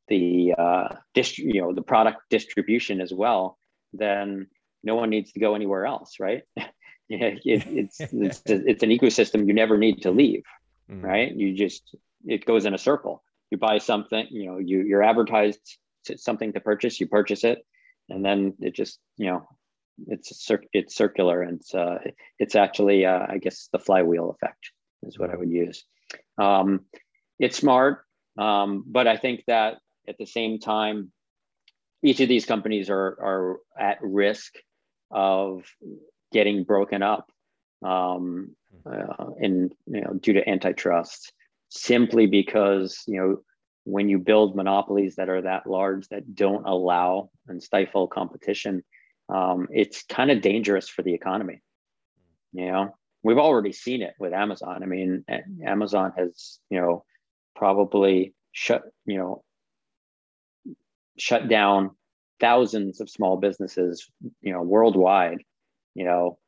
the 0.08 0.54
uh, 0.56 0.88
dist- 1.14 1.38
you 1.38 1.60
know 1.60 1.72
the 1.72 1.82
product 1.82 2.18
distribution 2.30 3.00
as 3.00 3.12
well, 3.12 3.58
then 3.92 4.48
no 4.82 4.94
one 4.94 5.10
needs 5.10 5.32
to 5.32 5.40
go 5.40 5.54
anywhere 5.54 5.86
else, 5.86 6.16
right? 6.20 6.42
it, 6.56 6.70
it's 7.08 8.00
it's 8.00 8.42
it's 8.44 8.82
an 8.82 8.90
ecosystem 8.90 9.46
you 9.46 9.54
never 9.54 9.78
need 9.78 10.02
to 10.02 10.10
leave, 10.10 10.44
mm. 10.90 11.02
right? 11.02 11.34
You 11.34 11.54
just 11.54 11.94
it 12.24 12.44
goes 12.44 12.66
in 12.66 12.74
a 12.74 12.78
circle. 12.78 13.22
You 13.50 13.58
buy 13.58 13.78
something, 13.78 14.26
you 14.30 14.46
know, 14.46 14.58
you 14.58 14.82
you're 14.82 15.02
advertised 15.02 15.78
something 16.16 16.52
to 16.52 16.60
purchase, 16.60 17.00
you 17.00 17.06
purchase 17.06 17.44
it, 17.44 17.64
and 18.08 18.24
then 18.24 18.54
it 18.60 18.74
just 18.74 18.98
you 19.16 19.26
know 19.26 19.48
it's 20.06 20.44
cir- 20.44 20.64
it's 20.72 20.94
circular 20.94 21.42
and 21.42 21.60
it's 21.60 21.74
uh, 21.74 21.98
it's 22.38 22.54
actually 22.54 23.04
uh, 23.04 23.26
I 23.28 23.38
guess 23.38 23.68
the 23.72 23.78
flywheel 23.78 24.30
effect 24.30 24.70
is 25.02 25.18
what 25.18 25.30
I 25.30 25.36
would 25.36 25.50
use. 25.50 25.84
Um, 26.38 26.84
it's 27.38 27.56
smart, 27.56 28.04
um, 28.38 28.84
but 28.86 29.06
I 29.06 29.16
think 29.16 29.44
that 29.46 29.78
at 30.08 30.18
the 30.18 30.26
same 30.26 30.58
time, 30.58 31.12
each 32.02 32.20
of 32.20 32.28
these 32.28 32.46
companies 32.46 32.90
are 32.90 33.18
are 33.20 33.60
at 33.78 33.98
risk 34.02 34.54
of 35.10 35.64
getting 36.32 36.64
broken 36.64 37.02
up 37.02 37.30
um, 37.82 38.54
uh, 38.86 39.30
in 39.40 39.70
you 39.86 40.00
know 40.00 40.12
due 40.14 40.34
to 40.34 40.48
antitrust 40.48 41.32
simply 41.68 42.26
because 42.26 43.02
you 43.06 43.20
know 43.20 43.36
when 43.84 44.08
you 44.08 44.18
build 44.18 44.54
monopolies 44.54 45.16
that 45.16 45.30
are 45.30 45.42
that 45.42 45.66
large 45.66 46.08
that 46.08 46.34
don't 46.34 46.66
allow 46.66 47.30
and 47.46 47.62
stifle 47.62 48.06
competition, 48.06 48.84
um, 49.30 49.66
it's 49.70 50.02
kind 50.04 50.30
of 50.30 50.42
dangerous 50.42 50.88
for 50.88 51.02
the 51.02 51.14
economy. 51.14 51.62
You 52.52 52.66
know, 52.66 52.94
we've 53.22 53.38
already 53.38 53.72
seen 53.72 54.02
it 54.02 54.14
with 54.18 54.34
Amazon. 54.34 54.82
I 54.82 54.86
mean, 54.86 55.24
Amazon 55.64 56.12
has, 56.18 56.58
you 56.70 56.80
know, 56.80 57.04
probably 57.56 58.34
shut, 58.52 58.82
you 59.06 59.18
know, 59.18 59.42
shut 61.18 61.48
down 61.48 61.90
thousands 62.40 63.00
of 63.00 63.10
small 63.10 63.36
businesses, 63.38 64.06
you 64.40 64.52
know, 64.52 64.62
worldwide, 64.62 65.42
you 65.94 66.04
know, 66.04 66.38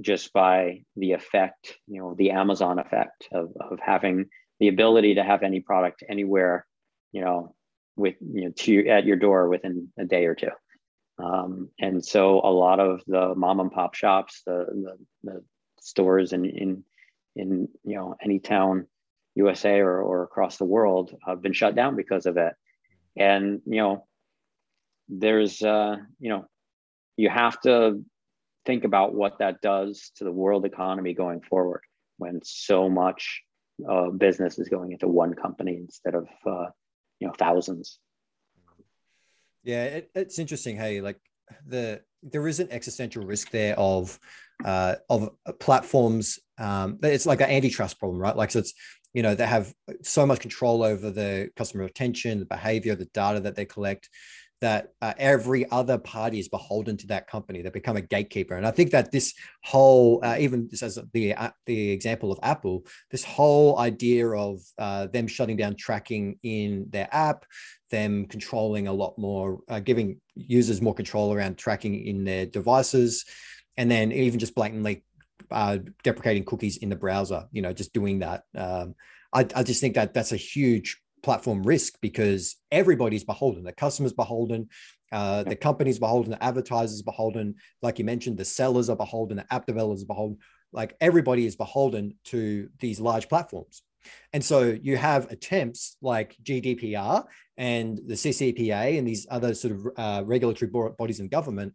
just 0.00 0.32
by 0.32 0.82
the 0.96 1.12
effect, 1.12 1.74
you 1.86 2.00
know, 2.00 2.14
the 2.14 2.30
Amazon 2.30 2.78
effect 2.78 3.28
of, 3.32 3.52
of 3.60 3.78
having 3.84 4.26
the 4.62 4.68
ability 4.68 5.16
to 5.16 5.24
have 5.24 5.42
any 5.42 5.58
product 5.58 6.04
anywhere 6.08 6.66
you 7.12 7.20
know, 7.20 7.54
with 7.96 8.16
you 8.20 8.46
know 8.46 8.52
to 8.56 8.88
at 8.88 9.04
your 9.04 9.16
door 9.16 9.48
within 9.48 9.88
a 9.98 10.04
day 10.04 10.24
or 10.24 10.34
two. 10.34 10.50
Um, 11.18 11.68
and 11.78 12.04
so 12.04 12.40
a 12.42 12.50
lot 12.50 12.80
of 12.80 13.02
the 13.06 13.34
mom 13.36 13.60
and 13.60 13.70
pop 13.70 13.94
shops, 13.94 14.42
the 14.46 14.66
the, 14.70 15.30
the 15.30 15.44
stores 15.80 16.32
in 16.32 16.46
in 16.46 16.84
in 17.36 17.68
you 17.84 17.96
know 17.96 18.16
any 18.22 18.40
town, 18.40 18.86
USA 19.34 19.78
or 19.80 20.00
or 20.00 20.22
across 20.24 20.56
the 20.56 20.64
world 20.64 21.14
have 21.26 21.42
been 21.42 21.52
shut 21.52 21.74
down 21.74 21.94
because 21.96 22.26
of 22.26 22.38
it. 22.38 22.54
And 23.14 23.60
you 23.66 23.76
know, 23.76 24.06
there's 25.08 25.62
uh, 25.62 25.96
you 26.18 26.30
know, 26.30 26.46
you 27.18 27.28
have 27.28 27.60
to 27.62 28.02
think 28.64 28.84
about 28.84 29.14
what 29.14 29.38
that 29.40 29.60
does 29.60 30.12
to 30.16 30.24
the 30.24 30.32
world 30.32 30.64
economy 30.64 31.12
going 31.12 31.42
forward 31.42 31.82
when 32.16 32.40
so 32.42 32.88
much 32.88 33.42
uh, 33.88 34.10
business 34.10 34.58
is 34.58 34.68
going 34.68 34.92
into 34.92 35.08
one 35.08 35.34
company 35.34 35.76
instead 35.76 36.14
of 36.14 36.28
uh, 36.46 36.66
you 37.18 37.26
know 37.26 37.34
thousands. 37.38 37.98
Yeah 39.64 39.84
it, 39.84 40.10
it's 40.14 40.38
interesting 40.38 40.76
hey 40.76 41.00
like 41.00 41.20
the 41.66 42.00
there 42.22 42.46
is 42.48 42.60
an 42.60 42.68
existential 42.70 43.24
risk 43.24 43.50
there 43.50 43.78
of 43.78 44.18
uh, 44.64 44.96
of 45.10 45.30
platforms 45.60 46.38
um, 46.58 46.98
it's 47.02 47.26
like 47.26 47.40
an 47.40 47.50
antitrust 47.50 47.98
problem 47.98 48.18
right? 48.18 48.36
Like 48.36 48.50
so 48.50 48.60
it's 48.60 48.74
you 49.12 49.22
know 49.22 49.34
they 49.34 49.46
have 49.46 49.72
so 50.02 50.24
much 50.26 50.40
control 50.40 50.82
over 50.82 51.10
the 51.10 51.50
customer 51.56 51.84
retention 51.84 52.38
the 52.38 52.46
behavior 52.46 52.94
the 52.94 53.06
data 53.06 53.40
that 53.40 53.56
they 53.56 53.64
collect 53.64 54.08
that 54.62 54.92
uh, 55.02 55.12
every 55.18 55.68
other 55.70 55.98
party 55.98 56.38
is 56.38 56.48
beholden 56.48 56.96
to 56.96 57.06
that 57.08 57.26
company. 57.26 57.60
They 57.60 57.70
become 57.70 57.96
a 57.96 58.00
gatekeeper, 58.00 58.54
and 58.54 58.66
I 58.66 58.70
think 58.70 58.92
that 58.92 59.10
this 59.10 59.34
whole, 59.64 60.20
uh, 60.24 60.36
even 60.38 60.68
this 60.70 60.82
as 60.82 60.98
the 61.12 61.34
uh, 61.34 61.50
the 61.66 61.90
example 61.90 62.32
of 62.32 62.38
Apple, 62.42 62.86
this 63.10 63.24
whole 63.24 63.78
idea 63.78 64.28
of 64.28 64.60
uh, 64.78 65.08
them 65.08 65.26
shutting 65.26 65.56
down 65.56 65.74
tracking 65.74 66.38
in 66.44 66.86
their 66.90 67.08
app, 67.12 67.44
them 67.90 68.24
controlling 68.26 68.86
a 68.86 68.92
lot 68.92 69.18
more, 69.18 69.60
uh, 69.68 69.80
giving 69.80 70.20
users 70.36 70.80
more 70.80 70.94
control 70.94 71.34
around 71.34 71.58
tracking 71.58 72.06
in 72.06 72.24
their 72.24 72.46
devices, 72.46 73.24
and 73.76 73.90
then 73.90 74.12
even 74.12 74.38
just 74.38 74.54
blatantly 74.54 75.04
uh, 75.50 75.78
deprecating 76.04 76.44
cookies 76.44 76.76
in 76.76 76.88
the 76.88 76.96
browser. 76.96 77.46
You 77.50 77.62
know, 77.62 77.72
just 77.72 77.92
doing 77.92 78.20
that. 78.20 78.44
Um, 78.56 78.94
I, 79.34 79.40
I 79.56 79.62
just 79.64 79.80
think 79.80 79.94
that 79.94 80.14
that's 80.14 80.32
a 80.32 80.36
huge 80.36 81.01
platform 81.22 81.62
risk 81.62 81.94
because 82.00 82.56
everybody's 82.70 83.24
beholden. 83.24 83.64
The 83.64 83.72
customer's 83.72 84.12
beholden, 84.12 84.68
uh, 85.12 85.44
the 85.44 85.56
company's 85.56 85.98
beholden, 85.98 86.32
the 86.32 86.42
advertisers 86.42 87.02
beholden. 87.02 87.56
Like 87.80 87.98
you 87.98 88.04
mentioned, 88.04 88.38
the 88.38 88.44
sellers 88.44 88.88
are 88.90 88.96
beholden, 88.96 89.36
the 89.36 89.52
app 89.52 89.66
developers 89.66 90.02
are 90.02 90.06
beholden. 90.06 90.38
Like 90.72 90.96
everybody 91.00 91.46
is 91.46 91.56
beholden 91.56 92.14
to 92.24 92.68
these 92.80 92.98
large 92.98 93.28
platforms. 93.28 93.82
And 94.32 94.44
so 94.44 94.76
you 94.82 94.96
have 94.96 95.30
attempts 95.30 95.96
like 96.02 96.36
GDPR 96.42 97.24
and 97.56 97.98
the 97.98 98.14
CCPA 98.14 98.98
and 98.98 99.06
these 99.06 99.26
other 99.30 99.54
sort 99.54 99.74
of 99.74 99.86
uh, 99.96 100.22
regulatory 100.24 100.70
bodies 100.70 101.20
in 101.20 101.28
government 101.28 101.74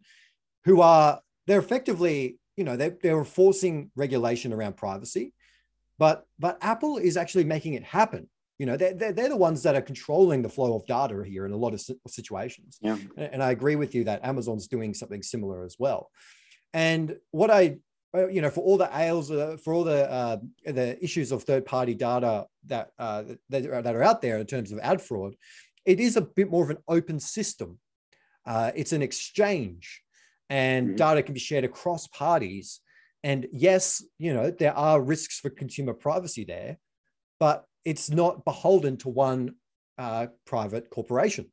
who 0.64 0.82
are, 0.82 1.20
they're 1.46 1.60
effectively, 1.60 2.38
you 2.56 2.64
know, 2.64 2.76
they're, 2.76 2.98
they're 3.02 3.24
forcing 3.24 3.90
regulation 3.96 4.52
around 4.52 4.76
privacy. 4.76 5.32
But, 5.98 6.26
but 6.38 6.58
Apple 6.60 6.98
is 6.98 7.16
actually 7.16 7.44
making 7.44 7.74
it 7.74 7.82
happen 7.82 8.28
you 8.58 8.66
know 8.66 8.76
they're, 8.76 8.94
they're, 8.94 9.12
they're, 9.12 9.28
the 9.28 9.36
ones 9.36 9.62
that 9.62 9.74
are 9.74 9.82
controlling 9.82 10.42
the 10.42 10.48
flow 10.48 10.74
of 10.74 10.86
data 10.86 11.22
here 11.24 11.46
in 11.46 11.52
a 11.52 11.56
lot 11.56 11.72
of 11.72 11.80
situations 12.08 12.78
yeah. 12.80 12.96
and 13.16 13.42
i 13.42 13.50
agree 13.50 13.76
with 13.76 13.94
you 13.94 14.04
that 14.04 14.24
amazon's 14.24 14.66
doing 14.66 14.92
something 14.92 15.22
similar 15.22 15.64
as 15.64 15.76
well 15.78 16.10
and 16.74 17.16
what 17.30 17.50
i 17.50 17.76
uh, 18.16 18.26
you 18.28 18.40
know 18.40 18.50
for 18.50 18.60
all 18.64 18.76
the 18.76 18.90
ails 18.96 19.30
uh, 19.30 19.56
for 19.62 19.72
all 19.72 19.84
the 19.84 20.10
uh, 20.10 20.36
the 20.64 21.02
issues 21.02 21.30
of 21.30 21.42
third 21.42 21.64
party 21.64 21.94
data 21.94 22.46
that, 22.66 22.90
uh, 22.98 23.22
that 23.48 23.62
that 23.84 23.94
are 23.94 24.02
out 24.02 24.22
there 24.22 24.38
in 24.38 24.46
terms 24.46 24.72
of 24.72 24.78
ad 24.80 25.00
fraud 25.00 25.34
it 25.84 26.00
is 26.00 26.16
a 26.16 26.22
bit 26.22 26.50
more 26.50 26.64
of 26.64 26.70
an 26.70 26.78
open 26.88 27.20
system 27.20 27.78
uh, 28.46 28.70
it's 28.74 28.92
an 28.92 29.02
exchange 29.02 30.02
and 30.50 30.88
mm-hmm. 30.88 30.96
data 30.96 31.22
can 31.22 31.34
be 31.34 31.40
shared 31.40 31.64
across 31.64 32.06
parties 32.08 32.80
and 33.22 33.46
yes 33.52 34.02
you 34.18 34.32
know 34.32 34.50
there 34.50 34.76
are 34.76 35.00
risks 35.00 35.38
for 35.38 35.50
consumer 35.50 35.92
privacy 35.92 36.44
there 36.44 36.78
but 37.38 37.64
it's 37.84 38.10
not 38.10 38.44
beholden 38.44 38.96
to 38.98 39.08
one 39.08 39.54
uh, 39.98 40.26
private 40.46 40.90
corporation. 40.90 41.50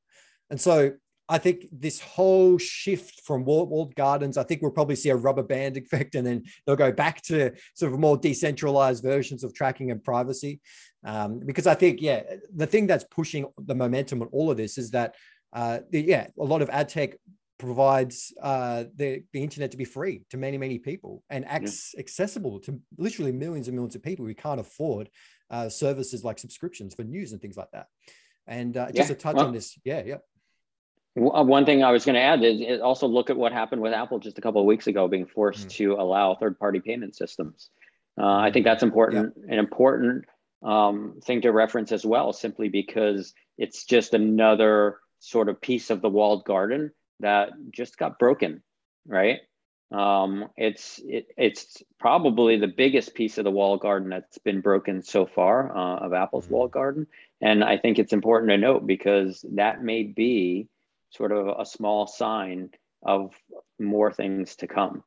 And 0.50 0.60
so 0.60 0.94
I 1.28 1.40
think 1.40 1.66
this 1.72 2.00
whole 2.00 2.60
shift 2.60 3.22
from 3.26 3.46
walled 3.46 3.96
gardens, 3.96 4.38
I 4.38 4.44
think 4.44 4.62
we'll 4.62 4.72
probably 4.72 4.96
see 4.96 5.10
a 5.10 5.16
rubber 5.16 5.42
band 5.42 5.76
effect, 5.76 6.14
and 6.16 6.26
then 6.26 6.44
they'll 6.66 6.76
go 6.76 6.92
back 6.92 7.22
to 7.24 7.52
sort 7.74 7.92
of 7.92 8.00
more 8.00 8.18
decentralized 8.18 9.04
versions 9.04 9.44
of 9.44 9.54
tracking 9.54 9.90
and 9.90 10.04
privacy. 10.04 10.60
Um, 11.04 11.40
because 11.44 11.66
I 11.66 11.74
think, 11.74 12.02
yeah, 12.02 12.22
the 12.56 12.68
thing 12.68 12.86
that's 12.86 13.06
pushing 13.06 13.48
the 13.58 13.76
momentum 13.76 14.22
on 14.22 14.28
all 14.32 14.52
of 14.52 14.58
this 14.58 14.78
is 14.78 14.92
that, 14.92 15.16
uh, 15.54 15.80
the, 15.90 16.02
yeah, 16.02 16.28
a 16.40 16.44
lot 16.44 16.62
of 16.62 16.70
ad 16.70 16.90
tech 16.90 17.16
provides 17.58 18.34
uh, 18.42 18.84
the, 18.96 19.24
the 19.34 19.42
internet 19.42 19.72
to 19.72 19.78
be 19.78 19.86
free 19.86 20.22
to 20.30 20.38
many, 20.38 20.58
many 20.58 20.78
people 20.78 21.24
and 21.30 21.46
acts 21.48 21.94
yeah. 21.94 22.02
accessible 22.02 22.60
to 22.60 22.80
literally 22.98 23.32
millions 23.32 23.68
and 23.68 23.76
millions 23.76 23.96
of 23.96 24.04
people 24.04 24.26
who 24.26 24.36
can't 24.36 24.60
afford 24.60 25.10
uh, 25.50 25.70
services 25.70 26.24
like 26.24 26.40
subscriptions 26.40 26.94
for 26.94 27.04
news 27.04 27.32
and 27.32 27.42
things 27.42 27.58
like 27.58 27.72
that. 27.72 27.88
And 28.48 28.78
uh, 28.78 28.92
just 28.92 29.10
yeah. 29.10 29.16
a 29.16 29.18
touch 29.18 29.36
well, 29.36 29.48
on 29.48 29.54
this, 29.54 29.78
yeah, 29.84 30.04
yeah. 30.06 30.18
Uh, 31.18 31.44
one 31.44 31.66
thing 31.66 31.84
I 31.84 31.92
was 31.92 32.06
going 32.06 32.16
to 32.16 32.22
add 32.22 32.44
is 32.44 32.82
also 32.82 33.08
look 33.08 33.30
at 33.30 33.38
what 33.38 33.54
happened 33.54 33.82
with 33.82 33.94
Apple 33.94 34.20
just 34.20 34.38
a 34.38 34.42
couple 34.42 34.62
of 34.62 34.68
weeks 34.68 34.88
ago, 34.88 35.08
being 35.08 35.26
forced 35.26 35.68
mm. 35.68 35.72
to 35.72 35.94
allow 35.94 36.36
third-party 36.36 36.82
payment 36.82 37.16
systems. 37.16 37.70
Uh, 38.20 38.26
I 38.26 38.52
think 38.52 38.66
mm. 38.66 38.70
that's 38.70 38.84
important, 38.84 39.34
yeah. 39.38 39.54
an 39.54 39.60
important 39.60 40.26
um, 40.62 41.20
thing 41.24 41.42
to 41.42 41.52
reference 41.52 41.92
as 41.92 42.06
well, 42.06 42.34
simply 42.34 42.70
because 42.70 43.34
it's 43.58 43.86
just 43.86 44.14
another 44.14 45.00
sort 45.20 45.50
of 45.50 45.62
piece 45.62 45.90
of 45.90 46.02
the 46.02 46.10
walled 46.10 46.46
garden 46.46 46.92
that 47.22 47.52
just 47.72 47.98
got 47.98 48.20
broken, 48.20 48.62
right? 49.08 49.40
Um, 49.92 50.50
it's 50.58 51.00
it, 51.06 51.28
it's 51.38 51.84
probably 52.00 52.58
the 52.58 52.68
biggest 52.68 53.14
piece 53.14 53.38
of 53.38 53.44
the 53.44 53.52
wall 53.52 53.78
garden 53.78 54.10
that's 54.10 54.40
been 54.40 54.62
broken 54.62 55.04
so 55.04 55.26
far 55.26 55.76
uh, 55.76 55.98
of 56.06 56.14
Apple's 56.14 56.46
mm-hmm. 56.46 56.54
walled 56.56 56.72
garden, 56.72 57.08
and 57.40 57.64
I 57.64 57.78
think 57.78 58.00
it's 58.00 58.14
important 58.14 58.50
to 58.50 58.58
note 58.58 58.88
because 58.88 59.46
that 59.54 59.84
may 59.84 60.04
be 60.04 60.68
sort 61.12 61.32
of 61.32 61.60
a 61.60 61.66
small 61.66 62.08
sign 62.08 62.72
of 63.04 63.34
more 63.80 64.12
things 64.12 64.56
to 64.58 64.68
come, 64.68 65.04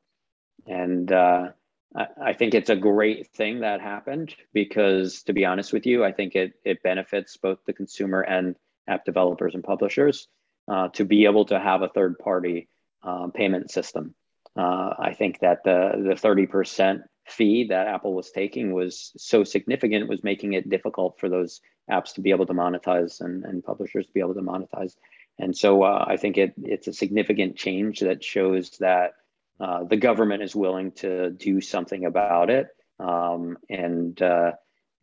and 0.65 1.11
uh, 1.11 1.49
I, 1.93 2.07
I 2.27 2.33
think 2.33 2.53
it's 2.53 2.69
a 2.69 2.75
great 2.77 3.27
thing 3.27 3.59
that 3.59 3.81
happened 3.81 4.33
because, 4.53 5.23
to 5.23 5.33
be 5.33 5.43
honest 5.43 5.73
with 5.73 5.85
you, 5.85 6.05
I 6.05 6.13
think 6.13 6.35
it 6.35 6.53
it 6.63 6.81
benefits 6.83 7.35
both 7.35 7.59
the 7.65 7.73
consumer 7.73 8.21
and 8.21 8.55
app 8.87 9.03
developers 9.03 9.55
and 9.55 9.63
publishers 9.63 10.29
uh, 10.69 10.87
to 10.93 11.03
be 11.03 11.25
able 11.25 11.45
to 11.45 11.59
have 11.59 11.81
a 11.81 11.89
third 11.89 12.17
party 12.17 12.69
uh, 13.03 13.27
payment 13.27 13.71
system 13.71 14.15
uh, 14.59 14.93
I 14.99 15.13
think 15.13 15.39
that 15.39 15.63
the 15.63 15.91
the 15.95 16.15
30% 16.15 17.03
fee 17.25 17.67
that 17.69 17.87
Apple 17.87 18.13
was 18.13 18.31
taking 18.31 18.73
was 18.73 19.13
so 19.17 19.43
significant, 19.43 20.09
was 20.09 20.23
making 20.23 20.53
it 20.53 20.69
difficult 20.69 21.17
for 21.19 21.29
those 21.29 21.61
apps 21.89 22.13
to 22.15 22.21
be 22.21 22.31
able 22.31 22.45
to 22.45 22.53
monetize 22.53 23.21
and, 23.21 23.45
and 23.45 23.63
publishers 23.63 24.05
to 24.05 24.13
be 24.13 24.19
able 24.19 24.33
to 24.33 24.41
monetize. 24.41 24.95
And 25.37 25.55
so 25.55 25.83
uh, 25.83 26.03
I 26.05 26.17
think 26.17 26.37
it, 26.37 26.53
it's 26.57 26.87
a 26.87 26.93
significant 26.93 27.55
change 27.55 28.01
that 28.01 28.23
shows 28.23 28.71
that 28.79 29.13
uh, 29.61 29.85
the 29.85 29.95
government 29.95 30.43
is 30.43 30.55
willing 30.55 30.91
to 30.93 31.29
do 31.29 31.61
something 31.61 32.05
about 32.05 32.49
it. 32.49 32.67
Um, 32.99 33.57
and 33.69 34.21
uh, 34.21 34.51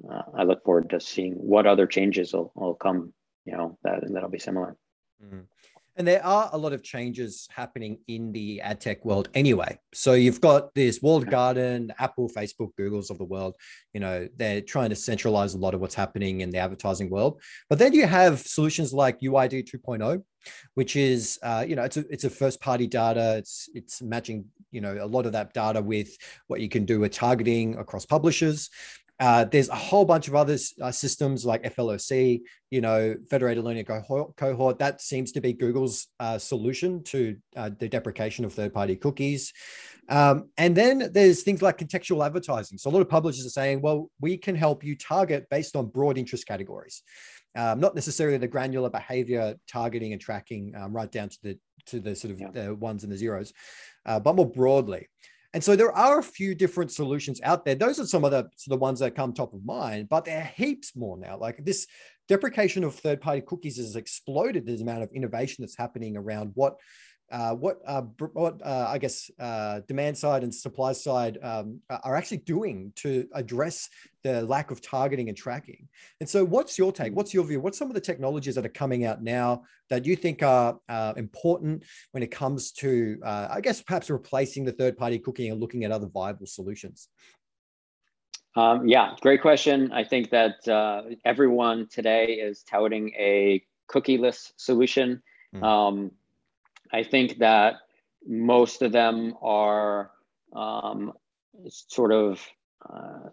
uh 0.07 0.23
I 0.35 0.43
look 0.43 0.65
forward 0.65 0.91
to 0.91 1.01
seeing 1.01 1.33
what 1.33 1.67
other 1.67 1.87
changes 1.87 2.35
will, 2.35 2.53
will 2.55 2.75
come, 2.75 3.15
you 3.47 3.57
know, 3.57 3.79
that, 3.85 4.05
that'll 4.13 4.29
be 4.29 4.39
similar. 4.39 4.77
Mm. 5.25 5.45
And 5.97 6.07
there 6.07 6.25
are 6.25 6.51
a 6.53 6.59
lot 6.59 6.75
of 6.75 6.83
changes 6.83 7.49
happening 7.51 7.99
in 8.07 8.31
the 8.31 8.61
ad 8.61 8.81
tech 8.83 9.05
world 9.05 9.31
anyway. 9.33 9.79
So 9.95 10.13
you've 10.13 10.43
got 10.43 10.75
this 10.75 11.01
walled 11.01 11.27
garden, 11.27 11.91
Apple, 11.99 12.29
Facebook, 12.29 12.77
Google's 12.77 13.09
of 13.09 13.17
the 13.17 13.25
world. 13.25 13.57
You 13.95 14.01
know, 14.01 14.29
they're 14.37 14.61
trying 14.61 14.91
to 14.91 14.97
centralize 14.97 15.55
a 15.55 15.59
lot 15.59 15.73
of 15.73 15.81
what's 15.81 15.95
happening 15.95 16.43
in 16.43 16.51
the 16.51 16.59
advertising 16.59 17.09
world. 17.09 17.41
But 17.71 17.79
then 17.79 17.95
you 17.95 18.07
have 18.07 18.41
solutions 18.41 18.93
like 18.93 19.21
UID 19.21 19.71
2.0, 19.71 20.23
which 20.75 20.97
is, 20.97 21.39
uh, 21.43 21.65
you 21.67 21.77
know, 21.77 21.85
it's 21.85 21.97
a, 21.97 22.05
it's 22.11 22.25
a 22.25 22.31
first 22.31 22.61
party 22.61 22.87
data. 22.87 23.37
It's, 23.39 23.71
it's 23.73 24.03
matching, 24.03 24.45
you 24.71 24.83
know, 24.83 24.99
a 25.01 25.07
lot 25.07 25.25
of 25.25 25.33
that 25.33 25.55
data 25.55 25.81
with 25.81 26.15
what 26.47 26.61
you 26.61 26.69
can 26.69 26.85
do 26.85 27.01
with 27.01 27.13
targeting 27.13 27.77
across 27.77 28.05
publishers. 28.05 28.69
Uh, 29.19 29.45
there's 29.45 29.71
a 29.71 29.75
whole 29.75 30.05
bunch 30.05 30.29
of 30.29 30.35
other 30.35 30.59
uh, 30.83 30.91
systems 30.91 31.47
like 31.47 31.63
FLoC, 31.63 32.43
you 32.71 32.81
know, 32.81 33.15
federated 33.31 33.65
learning 33.65 33.85
cohort. 33.85 34.79
that 34.79 35.01
seems 35.01 35.33
to 35.33 35.41
be 35.41 35.55
Google's 35.55 36.09
uh, 36.21 36.37
solution 36.39 37.03
to 37.05 37.37
uh, 37.57 37.71
the 37.79 37.89
deprecation 37.89 38.45
of 38.45 38.53
third-party 38.53 38.97
cookies. 38.97 39.53
Um, 40.09 40.51
and 40.59 40.77
then 40.77 41.11
there's 41.13 41.43
things 41.43 41.63
like 41.63 41.79
contextual 41.79 42.25
advertising. 42.25 42.79
So 42.79 42.91
a 42.91 42.93
lot 42.93 43.01
of 43.01 43.09
publishers 43.09 43.47
are 43.47 43.51
saying, 43.51 43.81
well, 43.81 44.11
we 44.21 44.37
can 44.37 44.55
help 44.55 44.85
you 44.85 44.97
target 44.97 45.49
based 45.51 45.77
on 45.77 45.87
broad 45.87 46.19
interest 46.19 46.47
categories. 46.47 47.03
Um, 47.57 47.81
not 47.81 47.95
necessarily 47.95 48.37
the 48.37 48.47
granular 48.47 48.91
behavior 48.91 49.57
targeting 49.67 50.13
and 50.13 50.21
tracking 50.21 50.75
um, 50.77 50.93
right 50.93 51.11
down 51.11 51.31
to 51.31 51.39
the 51.43 51.59
to 51.87 52.01
the 52.01 52.15
sort 52.15 52.33
of 52.33 52.41
yeah. 52.41 52.51
the 52.51 52.75
ones 52.75 53.03
and 53.05 53.13
the 53.13 53.17
zeros, 53.17 53.53
uh, 54.05 54.21
but 54.21 54.37
more 54.37 54.51
broadly. 54.51 55.09
And 55.57 55.65
so 55.65 55.75
there 55.75 55.91
are 55.91 56.19
a 56.19 56.23
few 56.23 56.55
different 56.55 56.93
solutions 56.93 57.41
out 57.43 57.65
there. 57.65 57.75
Those 57.75 57.99
are 57.99 58.05
some 58.05 58.27
of 58.27 58.31
the, 58.31 58.47
the 58.67 58.77
ones 58.77 59.01
that 59.01 59.15
come 59.15 59.33
top 59.33 59.55
of 59.55 59.65
mind, 59.65 60.07
but 60.11 60.27
there 60.27 60.43
are 60.43 60.53
heaps 60.55 60.95
more 60.95 61.17
now. 61.17 61.39
Like 61.39 61.65
this 61.65 61.87
deprecation 62.29 62.85
of 62.85 62.95
third 62.95 63.23
party 63.23 63.41
cookies 63.41 63.79
has 63.79 63.97
exploded 63.97 64.67
the 64.67 64.75
amount 64.83 65.03
of 65.03 65.11
innovation 65.15 65.63
that's 65.63 65.75
happening 65.75 66.15
around 66.15 66.51
what 66.53 66.77
uh, 67.31 67.55
what 67.55 67.81
uh, 67.87 68.03
what 68.35 68.61
uh, 68.65 68.87
I 68.89 68.99
guess 68.99 69.31
uh, 69.41 69.81
demand 69.89 70.17
side 70.17 70.45
and 70.45 70.55
supply 70.55 70.93
side 70.93 71.39
um, 71.43 71.81
are 71.91 72.15
actually 72.15 72.39
doing 72.39 72.93
to 72.97 73.27
address 73.35 73.89
the 74.23 74.43
lack 74.43 74.71
of 74.71 74.81
targeting 74.81 75.29
and 75.29 75.37
tracking. 75.37 75.89
And 76.21 76.29
so, 76.29 76.45
what's 76.45 76.79
your 76.79 76.93
take? 76.93 77.15
What's 77.15 77.35
your 77.35 77.45
view? 77.45 77.61
What's 77.61 77.79
some 77.79 77.89
of 77.89 77.95
the 77.95 78.01
technologies 78.01 78.55
that 78.55 78.65
are 78.65 78.71
coming 78.71 79.05
out 79.05 79.23
now 79.23 79.63
that 79.91 80.05
you 80.05 80.15
think 80.15 80.43
are 80.43 80.79
uh, 80.89 81.15
important 81.17 81.85
when 82.13 82.23
it 82.23 82.31
comes 82.31 82.71
to, 82.73 83.19
uh, 83.25 83.49
I 83.51 83.61
guess, 83.61 83.83
perhaps 83.83 84.09
replacing 84.09 84.65
the 84.65 84.73
third 84.73 84.97
party 84.97 85.19
cookie 85.19 85.49
and 85.49 85.61
looking 85.61 85.85
at 85.85 85.91
other 85.91 86.07
viable 86.07 86.47
solutions? 86.47 87.09
Um, 88.55 88.89
yeah, 88.89 89.15
great 89.21 89.43
question. 89.43 89.93
I 89.93 90.05
think 90.05 90.31
that 90.31 91.17
everyone 91.25 91.89
today 91.91 92.35
is 92.35 92.63
touting 92.63 93.13
a 93.19 93.63
cookieless 93.91 94.53
solution. 94.57 95.23
Mm. 95.55 95.63
Um, 95.63 96.11
I 96.93 97.03
think 97.03 97.39
that 97.39 97.77
most 98.27 98.83
of 98.83 98.93
them 98.93 99.35
are 99.43 100.11
um, 100.55 101.13
sort 101.69 102.13
of 102.13 102.45
uh, 102.89 103.29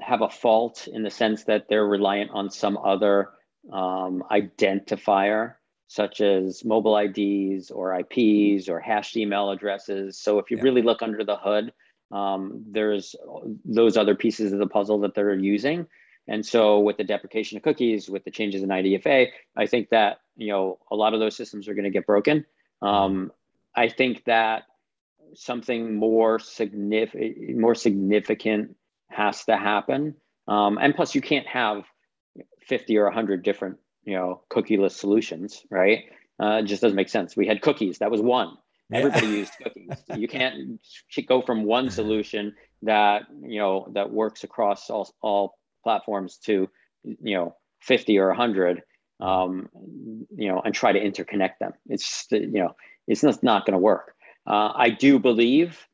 have 0.00 0.22
a 0.22 0.28
fault 0.28 0.88
in 0.90 1.02
the 1.02 1.10
sense 1.10 1.44
that 1.44 1.66
they're 1.68 1.86
reliant 1.86 2.30
on 2.32 2.50
some 2.50 2.76
other 2.78 3.30
um, 3.72 4.22
identifier, 4.30 5.54
such 5.88 6.20
as 6.20 6.64
mobile 6.64 6.96
IDs 6.96 7.70
or 7.70 7.98
IPs 7.98 8.68
or 8.68 8.80
hashed 8.80 9.16
email 9.16 9.50
addresses. 9.50 10.18
So 10.18 10.38
if 10.38 10.50
you 10.50 10.56
yeah. 10.58 10.64
really 10.64 10.82
look 10.82 11.02
under 11.02 11.24
the 11.24 11.36
hood, 11.36 11.72
um, 12.10 12.64
there's 12.70 13.14
those 13.64 13.96
other 13.96 14.14
pieces 14.14 14.52
of 14.52 14.58
the 14.58 14.66
puzzle 14.66 15.00
that 15.00 15.14
they're 15.14 15.34
using. 15.34 15.86
And 16.26 16.44
so 16.44 16.80
with 16.80 16.96
the 16.96 17.04
deprecation 17.04 17.56
of 17.56 17.62
cookies, 17.62 18.08
with 18.08 18.24
the 18.24 18.30
changes 18.30 18.62
in 18.62 18.68
IDFA, 18.68 19.28
I 19.56 19.66
think 19.66 19.90
that 19.90 20.18
you 20.36 20.48
know 20.48 20.78
a 20.90 20.96
lot 20.96 21.14
of 21.14 21.20
those 21.20 21.36
systems 21.36 21.68
are 21.68 21.74
going 21.74 21.84
to 21.84 21.90
get 21.90 22.06
broken. 22.06 22.44
Um, 22.82 23.32
I 23.76 23.88
think 23.88 24.24
that 24.24 24.64
something 25.34 25.96
more 25.96 26.38
significant, 26.38 27.58
more 27.58 27.74
significant 27.74 28.76
has 29.08 29.44
to 29.44 29.56
happen. 29.56 30.14
Um, 30.48 30.78
and 30.78 30.94
plus, 30.94 31.14
you 31.14 31.20
can't 31.20 31.46
have 31.46 31.84
50 32.66 32.96
or 32.98 33.04
100 33.04 33.42
different 33.42 33.78
you 34.04 34.14
know 34.14 34.42
cookieless 34.50 34.92
solutions, 34.92 35.62
right? 35.70 36.04
Uh, 36.40 36.60
it 36.62 36.64
just 36.64 36.82
doesn't 36.82 36.96
make 36.96 37.08
sense. 37.08 37.36
We 37.36 37.46
had 37.46 37.60
cookies. 37.62 37.98
That 37.98 38.10
was 38.10 38.20
one. 38.20 38.56
Everybody 38.92 39.26
used 39.28 39.52
cookies. 39.62 40.02
You 40.16 40.28
can't 40.28 40.80
go 41.26 41.42
from 41.42 41.64
one 41.64 41.90
solution 41.90 42.54
that 42.82 43.22
you 43.42 43.58
know 43.58 43.88
that 43.94 44.10
works 44.10 44.44
across 44.44 44.90
all 44.90 45.12
all 45.20 45.58
platforms 45.84 46.38
to 46.38 46.68
you 47.04 47.36
know 47.36 47.54
50 47.80 48.18
or 48.18 48.28
100 48.28 48.82
um, 49.20 49.68
you 50.36 50.48
know 50.48 50.60
and 50.64 50.74
try 50.74 50.92
to 50.92 51.00
interconnect 51.00 51.58
them. 51.60 51.72
It's 51.86 52.26
just, 52.26 52.32
you 52.32 52.48
know 52.48 52.74
it's 53.06 53.22
not, 53.22 53.42
not 53.42 53.66
going 53.66 53.74
to 53.74 53.78
work. 53.78 54.14
Uh, 54.46 54.72
i 54.74 54.90
do 54.90 55.18
believe 55.18 55.86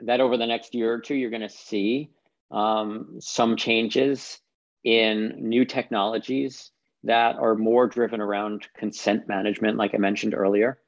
that 0.00 0.20
over 0.20 0.36
the 0.36 0.46
next 0.46 0.74
year 0.74 0.92
or 0.94 1.00
two 1.00 1.14
you're 1.14 1.30
going 1.30 1.42
to 1.42 1.48
see 1.48 2.10
um, 2.50 3.18
some 3.20 3.56
changes 3.56 4.40
in 4.82 5.34
new 5.36 5.64
technologies 5.64 6.70
that 7.04 7.36
are 7.36 7.54
more 7.54 7.86
driven 7.86 8.20
around 8.20 8.66
consent 8.76 9.28
management 9.28 9.76
like 9.76 9.94
i 9.94 9.98
mentioned 9.98 10.34
earlier. 10.34 10.78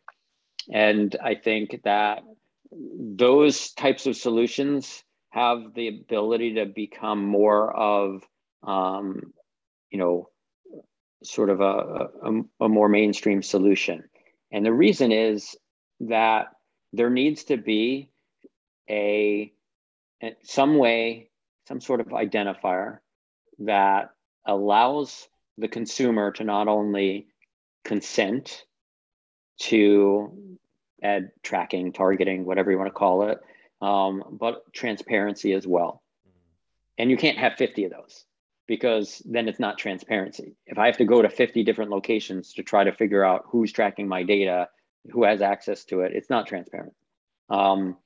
And 0.73 1.15
i 1.23 1.35
think 1.35 1.81
that 1.85 2.23
those 2.73 3.73
types 3.73 4.07
of 4.07 4.17
solutions 4.17 5.05
have 5.33 5.73
the 5.75 5.89
ability 5.89 6.55
to 6.55 6.67
become 6.67 7.25
more 7.25 7.75
of, 7.75 8.23
um, 8.63 9.33
you 9.91 9.99
know, 9.99 10.29
sort 11.25 11.49
of 11.49 11.61
a, 11.61 12.09
a, 12.23 12.65
a 12.65 12.69
more 12.69 12.89
mainstream 12.89 13.43
solution. 13.43 14.05
And 14.51 14.65
the 14.65 14.73
reason 14.73 15.11
is 15.11 15.57
that 16.01 16.49
there 16.93 17.09
needs 17.09 17.45
to 17.45 17.57
be 17.57 18.11
a 18.91 19.53
some 20.43 20.77
way, 20.77 21.31
some 21.67 21.81
sort 21.81 22.01
of 22.01 22.09
identifier 22.09 22.99
that 23.61 24.11
allows 24.47 25.29
the 25.57 25.69
consumer 25.69 26.31
to 26.33 26.45
not 26.45 26.69
only 26.69 27.27
consent 27.85 28.65
to 29.61 30.59
ad 31.03 31.31
tracking, 31.43 31.93
targeting, 31.93 32.45
whatever 32.45 32.71
you 32.71 32.79
want 32.79 32.89
to 32.89 32.93
call 32.93 33.29
it, 33.31 33.39
um, 33.83 34.23
but 34.31 34.73
transparency 34.73 35.53
as 35.53 35.67
well. 35.67 36.03
And 36.97 37.11
you 37.11 37.17
can't 37.17 37.39
have 37.39 37.55
50 37.55 37.85
of 37.85 37.91
those 37.91 38.25
because 38.69 39.21
then 39.27 39.49
it's 39.49 39.59
not 39.59 39.77
transparency. 39.77 40.55
If 40.67 40.79
I 40.79 40.87
have 40.87 40.99
to 40.99 41.05
go 41.05 41.21
to 41.21 41.29
50 41.29 41.65
different 41.65 41.91
locations 41.91 42.55
to 42.55 42.63
try 42.63 42.85
to 42.85 42.93
figure 42.93 43.25
out 43.25 43.47
who's 43.49 43.73
tracking 43.73 44.07
my 44.07 44.23
data, 44.23 44.69
who 45.11 45.25
has 45.25 45.43
access 45.43 45.85
to 45.87 46.01
it, 46.01 46.13
it's 46.15 46.31
not 46.31 46.47
transparent. 46.47 46.95
Um, 47.51 47.97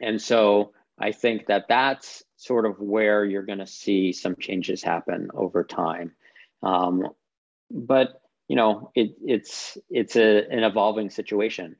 and 0.00 0.22
so 0.22 0.72
I 0.96 1.10
think 1.10 1.46
that 1.46 1.66
that's 1.68 2.22
sort 2.36 2.64
of 2.64 2.78
where 2.78 3.24
you're 3.24 3.42
going 3.42 3.58
to 3.58 3.66
see 3.66 4.12
some 4.12 4.36
changes 4.36 4.82
happen 4.82 5.30
over 5.34 5.64
time. 5.64 6.12
Um, 6.62 7.08
but 7.70 8.22
you 8.46 8.56
know, 8.56 8.90
it, 8.94 9.16
it's 9.24 9.78
it's 9.88 10.16
a, 10.16 10.46
an 10.50 10.64
evolving 10.64 11.10
situation. 11.10 11.76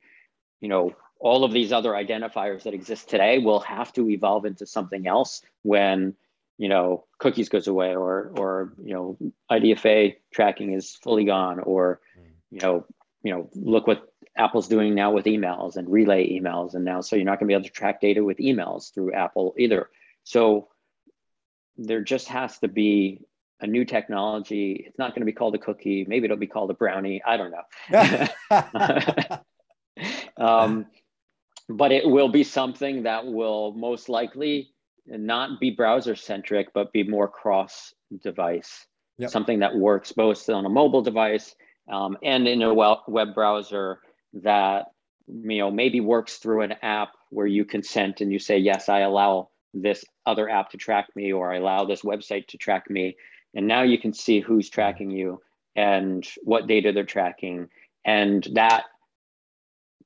You 0.61 0.69
know, 0.69 0.95
all 1.21 1.45
of 1.45 1.53
these 1.53 1.73
other 1.73 1.93
identifiers 1.93 2.65
that 2.65 2.75
exist 2.75 3.09
today 3.09 3.39
will 3.39 3.61
have 3.61 3.93
to 3.93 4.09
evolve 4.09 4.45
into 4.45 4.67
something 4.67 5.07
else 5.07 5.43
when 5.63 6.15
you 6.59 6.69
know 6.69 7.05
cookies 7.19 7.49
goes 7.49 7.69
away 7.69 7.95
or 7.95 8.33
or 8.37 8.73
you 8.83 8.95
know 8.95 9.17
idfa 9.51 10.17
tracking 10.33 10.73
is 10.73 10.97
fully 11.03 11.25
gone 11.25 11.61
or 11.61 12.01
mm. 12.19 12.25
you 12.51 12.61
know 12.61 12.87
you 13.23 13.33
know 13.33 13.49
look 13.55 13.87
what 13.87 14.11
apple's 14.37 14.69
doing 14.69 14.95
now 14.95 15.11
with 15.11 15.27
emails 15.27 15.77
and 15.77 15.91
relay 15.91 16.29
emails. 16.29 16.75
And 16.75 16.85
now 16.85 17.01
so 17.01 17.17
you're 17.17 17.25
not 17.25 17.39
going 17.39 17.47
to 17.47 17.53
be 17.53 17.55
able 17.55 17.65
to 17.65 17.71
track 17.71 18.01
data 18.01 18.25
with 18.25 18.39
emails 18.39 18.93
through 18.93 19.13
apple 19.13 19.55
either. 19.59 19.89
So 20.25 20.69
there 21.77 22.03
just 22.03 22.29
has 22.29 22.59
to 22.59 22.69
be 22.69 23.21
a 23.61 23.67
new 23.67 23.85
technology. 23.85 24.85
It's 24.87 24.99
not 24.99 25.11
going 25.11 25.21
to 25.21 25.27
be 25.27 25.33
called 25.33 25.55
a 25.55 25.59
cookie. 25.59 26.07
Maybe 26.09 26.25
it'll 26.25 26.37
be 26.37 26.47
called 26.47 26.71
a 26.71 26.75
brownie. 26.75 27.23
I 27.25 27.37
don't 27.37 27.53
know. 27.53 29.39
Um, 30.37 30.87
but 31.71 31.93
it 31.93 32.07
will 32.07 32.29
be 32.29 32.45
something 32.45 33.05
that 33.05 33.27
will 33.27 33.73
most 33.73 34.09
likely 34.09 34.71
not 35.07 35.61
be 35.61 35.71
browser 35.71 36.17
centric, 36.17 36.73
but 36.73 36.93
be 36.93 37.03
more 37.03 37.29
cross 37.29 37.95
device. 38.23 38.87
Yep. 39.19 39.31
Something 39.31 39.61
that 39.61 39.77
works 39.77 40.13
both 40.13 40.49
on 40.49 40.67
a 40.67 40.69
mobile 40.69 41.03
device 41.03 41.55
um, 41.91 42.17
and 42.23 42.49
in 42.49 42.63
a 42.63 42.75
web 42.75 43.35
browser 43.35 44.01
that 44.33 44.87
you 45.27 45.59
know 45.59 45.71
maybe 45.71 46.01
works 46.01 46.37
through 46.37 46.63
an 46.63 46.75
app 46.83 47.13
where 47.31 47.47
you 47.47 47.65
consent 47.65 48.21
and 48.21 48.33
you 48.33 48.39
say 48.39 48.59
yes, 48.59 48.89
I 48.89 49.01
allow 49.01 49.51
this 49.73 50.05
other 50.27 50.49
app 50.49 50.71
to 50.71 50.77
track 50.77 51.09
me 51.15 51.33
or 51.33 51.53
I 51.53 51.59
allow 51.59 51.85
this 51.85 52.03
website 52.03 52.49
to 52.49 52.59
track 52.59 52.91
me, 52.91 53.17
and 53.55 53.67
now 53.67 53.83
you 53.83 53.99
can 53.99 54.13
see 54.13 54.41
who's 54.41 54.71
tracking 54.71 55.11
you 55.11 55.41
and 55.77 56.27
what 56.43 56.67
data 56.67 56.93
they're 56.93 57.05
tracking, 57.05 57.69
and 58.05 58.47
that 58.55 58.85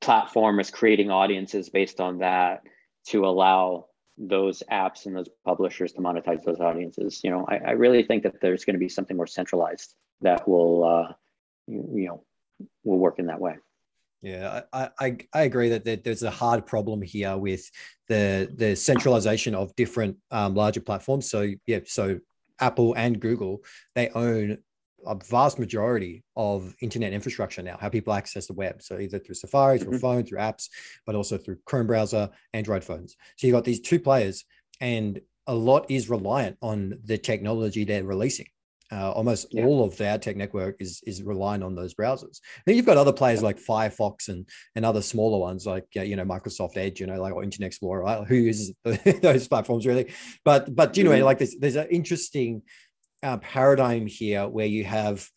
platform 0.01 0.59
is 0.59 0.69
creating 0.71 1.11
audiences 1.11 1.69
based 1.69 1.99
on 1.99 2.19
that 2.19 2.63
to 3.07 3.25
allow 3.25 3.87
those 4.17 4.63
apps 4.71 5.05
and 5.05 5.15
those 5.15 5.29
publishers 5.45 5.91
to 5.93 6.01
monetize 6.01 6.43
those 6.43 6.59
audiences. 6.59 7.21
You 7.23 7.31
know, 7.31 7.45
I, 7.47 7.57
I 7.57 7.71
really 7.71 8.03
think 8.03 8.23
that 8.23 8.39
there's 8.41 8.65
going 8.65 8.75
to 8.75 8.79
be 8.79 8.89
something 8.89 9.17
more 9.17 9.27
centralized 9.27 9.93
that 10.21 10.47
will, 10.47 10.83
uh, 10.83 11.13
you, 11.67 11.89
you 11.93 12.07
know, 12.07 12.23
will 12.83 12.99
work 12.99 13.19
in 13.19 13.27
that 13.27 13.39
way. 13.39 13.55
Yeah, 14.21 14.61
I, 14.73 14.89
I, 14.99 15.17
I 15.33 15.41
agree 15.43 15.69
that 15.69 16.03
there's 16.03 16.23
a 16.23 16.31
hard 16.31 16.65
problem 16.65 17.01
here 17.01 17.37
with 17.37 17.69
the 18.07 18.51
the 18.55 18.75
centralization 18.75 19.53
of 19.53 19.75
different 19.75 20.17
um, 20.31 20.55
larger 20.55 20.81
platforms. 20.81 21.29
So 21.29 21.51
yeah, 21.67 21.81
so 21.85 22.19
Apple 22.59 22.95
and 22.95 23.19
Google 23.19 23.63
they 23.93 24.09
own 24.09 24.57
a 25.07 25.15
vast 25.15 25.59
majority 25.59 26.23
of 26.35 26.75
internet 26.81 27.13
infrastructure 27.13 27.61
now, 27.61 27.77
how 27.79 27.89
people 27.89 28.13
access 28.13 28.47
the 28.47 28.53
web. 28.53 28.81
So 28.81 28.99
either 28.99 29.19
through 29.19 29.35
Safari, 29.35 29.79
through 29.79 29.93
mm-hmm. 29.93 29.99
phone, 29.99 30.25
through 30.25 30.39
apps, 30.39 30.69
but 31.05 31.15
also 31.15 31.37
through 31.37 31.57
Chrome 31.65 31.87
browser, 31.87 32.29
Android 32.53 32.83
phones. 32.83 33.15
So 33.37 33.47
you've 33.47 33.55
got 33.55 33.65
these 33.65 33.79
two 33.79 33.99
players, 33.99 34.45
and 34.81 35.19
a 35.47 35.55
lot 35.55 35.85
is 35.89 36.09
reliant 36.09 36.57
on 36.61 36.97
the 37.03 37.17
technology 37.17 37.83
they're 37.83 38.03
releasing. 38.03 38.47
Uh, 38.91 39.11
almost 39.11 39.47
yeah. 39.49 39.65
all 39.65 39.83
of 39.83 39.97
the 39.97 40.05
ad 40.05 40.21
tech 40.21 40.37
network 40.37 40.75
is 40.79 41.01
is 41.07 41.23
reliant 41.23 41.63
on 41.63 41.73
those 41.73 41.95
browsers. 41.95 42.39
Then 42.65 42.75
you've 42.75 42.85
got 42.85 42.97
other 42.97 43.11
players 43.11 43.41
like 43.41 43.59
Firefox 43.59 44.27
and 44.27 44.47
and 44.75 44.85
other 44.85 45.01
smaller 45.01 45.39
ones 45.39 45.65
like 45.65 45.87
uh, 45.97 46.01
you 46.01 46.15
know 46.15 46.23
Microsoft 46.23 46.77
Edge, 46.77 46.99
you 46.99 47.07
know, 47.07 47.19
like 47.19 47.33
or 47.33 47.43
Internet 47.43 47.67
Explorer, 47.67 48.03
right? 48.03 48.27
who 48.27 48.35
uses 48.35 48.73
those 49.21 49.47
platforms 49.47 49.87
really. 49.87 50.13
But 50.43 50.75
but 50.75 50.95
you 50.97 51.03
know, 51.03 51.09
mm-hmm. 51.09 51.23
like 51.23 51.39
there's 51.39 51.55
there's 51.55 51.77
an 51.77 51.87
interesting 51.89 52.61
uh, 53.25 53.37
paradigm 53.37 54.05
here 54.05 54.47
where 54.47 54.67
you 54.67 54.83
have 54.83 55.27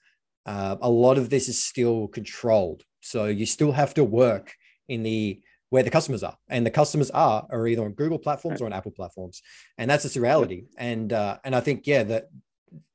uh, 0.45 0.77
a 0.81 0.91
lot 0.91 1.17
of 1.19 1.31
this 1.31 1.49
is 1.49 1.63
still 1.63 2.09
controlled. 2.09 2.83
So 3.01 3.27
you 3.27 3.47
still 3.47 3.73
have 3.73 3.95
to 3.95 4.05
work 4.05 4.55
in 4.89 5.03
the 5.03 5.41
where 5.71 5.83
the 5.83 5.91
customers 5.91 6.23
are, 6.23 6.37
and 6.49 6.65
the 6.65 6.71
customers 6.71 7.11
are 7.11 7.47
are 7.51 7.67
either 7.67 7.85
on 7.85 7.93
Google 7.93 8.19
platforms 8.19 8.61
or 8.61 8.67
on 8.67 8.73
Apple 8.73 8.93
platforms, 8.93 9.43
and 9.79 9.91
that's 9.91 10.17
a 10.17 10.21
reality. 10.21 10.65
And 10.77 11.13
uh, 11.13 11.39
and 11.45 11.55
I 11.55 11.61
think 11.61 11.87
yeah 11.87 12.03
that 12.05 12.25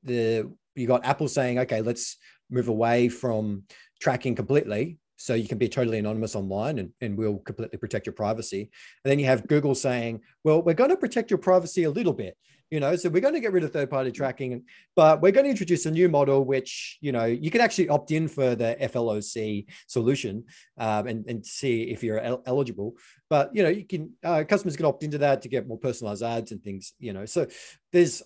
the 0.04 0.52
you 0.76 0.88
got 0.88 1.06
Apple 1.06 1.28
saying 1.28 1.60
okay 1.60 1.82
let's 1.82 2.18
move 2.50 2.68
away 2.68 3.10
from 3.10 3.64
tracking 4.00 4.36
completely 4.36 5.00
so 5.24 5.36
you 5.36 5.48
can 5.48 5.58
be 5.58 5.70
totally 5.70 6.00
anonymous 6.00 6.36
online 6.36 6.80
and, 6.80 6.92
and 7.00 7.18
we'll 7.18 7.38
completely 7.38 7.78
protect 7.78 8.06
your 8.06 8.14
privacy. 8.14 8.70
And 9.04 9.10
then 9.10 9.20
you 9.20 9.26
have 9.26 9.48
google 9.48 9.74
saying 9.74 10.20
well 10.44 10.62
we're 10.62 10.74
going 10.74 10.90
to 10.90 10.98
protect 10.98 11.32
your 11.32 11.38
privacy 11.38 11.86
a 11.86 11.90
little 11.90 12.12
bit 12.12 12.38
you 12.70 12.80
know 12.80 12.96
so 12.96 13.08
we're 13.08 13.22
going 13.22 13.34
to 13.34 13.40
get 13.40 13.54
rid 13.54 13.64
of 13.64 13.72
third 13.72 13.90
party 13.90 14.12
tracking 14.12 14.64
but 14.96 15.22
we're 15.22 15.32
going 15.32 15.46
to 15.46 15.50
introduce 15.50 15.86
a 15.86 15.92
new 15.92 16.10
model 16.10 16.44
which 16.44 16.98
you 17.02 17.12
know 17.12 17.26
you 17.26 17.50
can 17.52 17.62
actually 17.62 17.88
opt 17.88 18.12
in 18.12 18.28
for 18.28 18.56
the 18.56 18.76
floc 18.82 19.66
solution 19.88 20.44
um, 20.78 21.08
and, 21.08 21.26
and 21.28 21.46
see 21.46 21.84
if 21.84 22.04
you're 22.04 22.20
el- 22.20 22.44
eligible. 22.46 22.96
But 23.30 23.56
you 23.56 23.64
know 23.64 23.70
you 23.70 23.86
can 23.86 24.12
uh, 24.24 24.44
customers 24.50 24.76
can 24.76 24.86
opt 24.86 25.04
into 25.04 25.20
that 25.20 25.42
to 25.44 25.50
get 25.50 25.68
more 25.68 25.78
personalized 25.78 26.24
ads 26.24 26.52
and 26.52 26.62
things 26.64 26.94
you 27.00 27.14
know. 27.14 27.26
So 27.26 27.48
there's 27.92 28.24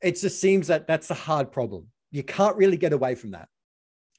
it 0.00 0.12
just 0.12 0.40
seems 0.40 0.68
that 0.68 0.86
that's 0.86 1.10
a 1.10 1.14
hard 1.14 1.50
problem. 1.50 1.88
You 2.10 2.22
can't 2.22 2.56
really 2.56 2.76
get 2.76 2.92
away 2.92 3.16
from 3.16 3.32
that 3.32 3.48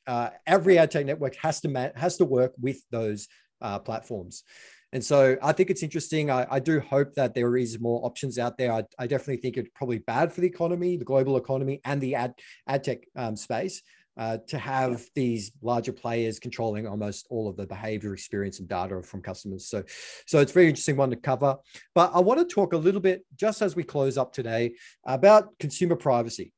uh, 0.09 0.29
every 0.45 0.77
ad 0.77 0.91
tech 0.91 1.05
network 1.05 1.35
has 1.35 1.61
to 1.61 1.69
ma- 1.69 1.95
has 1.95 2.17
to 2.17 2.25
work 2.25 2.53
with 2.59 2.79
those 2.91 3.27
uh, 3.61 3.79
platforms 3.79 4.43
and 4.91 5.03
so 5.03 5.37
I 5.41 5.51
think 5.51 5.69
it's 5.69 5.83
interesting. 5.83 6.31
I, 6.31 6.47
I, 6.49 6.59
do 6.59 6.79
hope 6.79 7.13
that 7.13 7.35
there 7.35 7.55
is 7.57 7.79
more 7.79 8.03
options 8.03 8.39
out 8.39 8.57
there. 8.57 8.73
I, 8.73 8.83
I, 8.97 9.05
definitely 9.05 9.37
think 9.37 9.57
it's 9.57 9.69
probably 9.75 9.99
bad 9.99 10.33
for 10.33 10.41
the 10.41 10.47
economy, 10.47 10.97
the 10.97 11.05
global 11.05 11.37
economy, 11.37 11.79
and 11.85 12.01
the 12.01 12.15
ad, 12.15 12.33
ad 12.67 12.83
tech 12.83 12.99
um, 13.15 13.35
space 13.35 13.83
uh, 14.17 14.37
to 14.47 14.57
have 14.57 15.05
these 15.15 15.51
larger 15.61 15.93
players 15.93 16.39
controlling 16.39 16.87
almost 16.87 17.27
all 17.29 17.47
of 17.47 17.55
the 17.55 17.67
behavior, 17.67 18.13
experience, 18.13 18.59
and 18.59 18.67
data 18.67 19.01
from 19.03 19.21
customers. 19.21 19.67
So, 19.67 19.83
so 20.25 20.39
it's 20.39 20.51
a 20.51 20.53
very 20.53 20.67
interesting 20.67 20.97
one 20.97 21.11
to 21.11 21.15
cover. 21.15 21.55
But 21.93 22.11
I 22.13 22.19
want 22.19 22.39
to 22.39 22.53
talk 22.53 22.73
a 22.73 22.77
little 22.77 23.01
bit, 23.01 23.23
just 23.35 23.61
as 23.61 23.75
we 23.75 23.83
close 23.83 24.17
up 24.17 24.33
today, 24.33 24.73
about 25.05 25.57
consumer 25.59 25.95
privacy. 25.95 26.51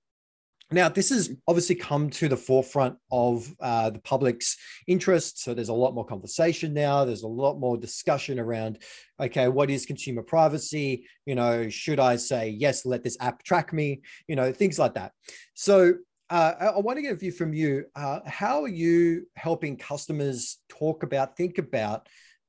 Now, 0.73 0.87
this 0.87 1.09
has 1.09 1.29
obviously 1.47 1.75
come 1.75 2.09
to 2.11 2.29
the 2.29 2.37
forefront 2.37 2.95
of 3.11 3.53
uh, 3.59 3.89
the 3.89 3.99
public's 3.99 4.55
interest. 4.87 5.43
So 5.43 5.53
there's 5.53 5.69
a 5.69 5.73
lot 5.73 5.93
more 5.93 6.05
conversation 6.05 6.73
now. 6.73 7.03
There's 7.03 7.23
a 7.23 7.27
lot 7.27 7.59
more 7.59 7.77
discussion 7.77 8.39
around, 8.39 8.79
okay, 9.19 9.49
what 9.49 9.69
is 9.69 9.85
consumer 9.85 10.23
privacy? 10.23 11.05
You 11.25 11.35
know, 11.35 11.69
should 11.69 11.99
I 11.99 12.15
say, 12.15 12.49
yes, 12.49 12.85
let 12.85 13.03
this 13.03 13.17
app 13.19 13.43
track 13.43 13.73
me? 13.73 14.01
You 14.27 14.37
know, 14.37 14.53
things 14.53 14.79
like 14.79 14.93
that. 14.93 15.11
So 15.55 15.95
uh, 16.29 16.53
I, 16.57 16.65
I 16.67 16.79
want 16.79 16.97
to 16.97 17.01
get 17.01 17.11
a 17.11 17.17
view 17.17 17.33
from 17.33 17.53
you. 17.53 17.85
Uh, 17.93 18.21
how 18.25 18.63
are 18.63 18.69
you 18.69 19.27
helping 19.35 19.75
customers 19.75 20.59
talk 20.69 21.03
about, 21.03 21.35
think 21.35 21.57
about 21.57 22.07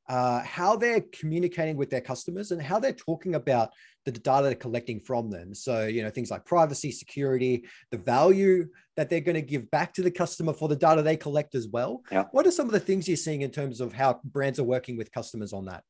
uh, 0.08 0.40
how 0.42 0.76
they're 0.76 1.04
communicating 1.12 1.76
with 1.76 1.90
their 1.90 2.00
customers 2.00 2.52
and 2.52 2.62
how 2.62 2.78
they're 2.78 2.92
talking 2.92 3.34
about 3.34 3.70
the 4.04 4.12
data 4.12 4.46
they're 4.46 4.54
collecting 4.54 5.00
from 5.00 5.30
them. 5.30 5.54
So, 5.54 5.86
you 5.86 6.02
know, 6.02 6.10
things 6.10 6.30
like 6.30 6.44
privacy, 6.44 6.90
security, 6.90 7.64
the 7.90 7.98
value 7.98 8.66
that 8.96 9.08
they're 9.08 9.20
going 9.20 9.36
to 9.36 9.42
give 9.42 9.70
back 9.70 9.94
to 9.94 10.02
the 10.02 10.10
customer 10.10 10.52
for 10.52 10.68
the 10.68 10.76
data 10.76 11.02
they 11.02 11.16
collect 11.16 11.54
as 11.54 11.68
well. 11.68 12.02
Yeah. 12.10 12.24
What 12.32 12.46
are 12.46 12.50
some 12.50 12.66
of 12.66 12.72
the 12.72 12.80
things 12.80 13.08
you're 13.08 13.16
seeing 13.16 13.42
in 13.42 13.50
terms 13.50 13.80
of 13.80 13.92
how 13.92 14.20
brands 14.24 14.58
are 14.58 14.64
working 14.64 14.96
with 14.96 15.12
customers 15.12 15.52
on 15.52 15.66
that? 15.66 15.84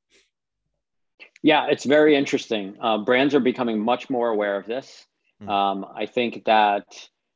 Yeah, 1.43 1.67
it's 1.67 1.85
very 1.85 2.17
interesting. 2.17 2.77
Uh, 2.81 2.99
brands 2.99 3.35
are 3.35 3.41
becoming 3.41 3.81
much 3.81 4.11
more 4.11 4.29
aware 4.29 4.57
of 4.57 4.67
this. 4.67 5.07
Mm. 5.43 5.49
Um, 5.49 5.87
I 5.97 6.07
think 6.07 6.45
that 6.45 6.85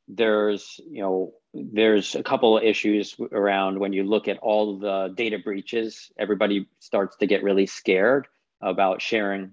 there's, 0.08 0.78
you 0.88 1.02
know, 1.02 1.32
there's 1.52 2.14
a 2.14 2.22
couple 2.22 2.56
of 2.56 2.62
issues 2.62 3.16
around 3.32 3.78
when 3.78 3.92
you 3.92 4.04
look 4.04 4.28
at 4.28 4.38
all 4.38 4.78
the 4.78 5.12
data 5.16 5.38
breaches, 5.38 6.12
everybody 6.18 6.68
starts 6.78 7.16
to 7.16 7.26
get 7.26 7.42
really 7.42 7.66
scared 7.66 8.28
about 8.60 9.02
sharing 9.02 9.52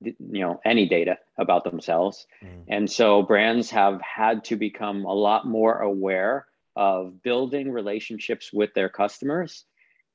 you 0.00 0.14
know 0.40 0.60
any 0.64 0.86
data 0.88 1.18
about 1.38 1.64
themselves 1.64 2.26
mm. 2.42 2.64
and 2.68 2.90
so 2.90 3.22
brands 3.22 3.70
have 3.70 4.00
had 4.00 4.44
to 4.44 4.56
become 4.56 5.04
a 5.04 5.12
lot 5.12 5.46
more 5.46 5.78
aware 5.78 6.46
of 6.74 7.22
building 7.22 7.70
relationships 7.70 8.52
with 8.52 8.74
their 8.74 8.88
customers 8.88 9.64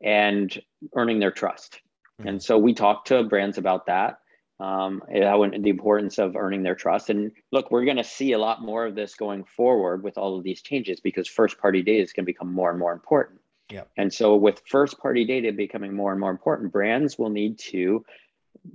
and 0.04 0.62
earning 0.96 1.20
their 1.20 1.32
trust 1.32 1.80
mm. 2.22 2.30
and 2.30 2.42
so 2.42 2.58
we 2.58 2.74
talk 2.74 3.06
to 3.06 3.24
brands 3.24 3.58
about 3.58 3.88
that 3.88 4.20
um, 4.60 5.02
the 5.10 5.70
importance 5.70 6.20
of 6.20 6.36
earning 6.36 6.62
their 6.62 6.76
trust 6.76 7.10
and 7.10 7.32
look 7.52 7.72
we're 7.72 7.86
going 7.86 7.98
to 7.98 8.04
see 8.04 8.34
a 8.34 8.38
lot 8.38 8.62
more 8.62 8.86
of 8.86 8.94
this 8.94 9.16
going 9.16 9.44
forward 9.44 10.04
with 10.04 10.20
all 10.20 10.38
of 10.38 10.44
these 10.44 10.62
changes 10.62 11.00
because 11.00 11.28
first 11.28 11.58
party 11.58 11.82
data 11.82 12.04
is 12.04 12.14
going 12.14 12.26
to 12.26 12.32
become 12.32 12.54
more 12.54 12.70
and 12.70 12.78
more 12.78 12.94
important 12.94 13.42
yeah. 13.72 13.84
And 13.98 14.14
so 14.14 14.36
with 14.36 14.62
first 14.68 15.00
party 15.00 15.26
data 15.26 15.54
becoming 15.54 15.96
more 15.96 16.12
and 16.12 16.20
more 16.20 16.30
important, 16.30 16.74
brands 16.74 17.18
will 17.18 17.30
need 17.30 17.58
to 17.60 18.06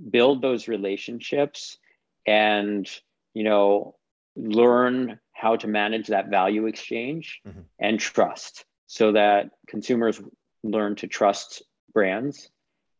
build 0.09 0.41
those 0.41 0.67
relationships 0.67 1.77
and 2.25 2.89
you 3.33 3.43
know 3.43 3.95
learn 4.35 5.19
how 5.33 5.55
to 5.55 5.67
manage 5.67 6.07
that 6.07 6.29
value 6.29 6.67
exchange 6.67 7.41
mm-hmm. 7.47 7.61
and 7.79 7.99
trust 7.99 8.65
so 8.87 9.11
that 9.11 9.51
consumers 9.67 10.21
learn 10.63 10.95
to 10.95 11.07
trust 11.07 11.63
brands 11.93 12.49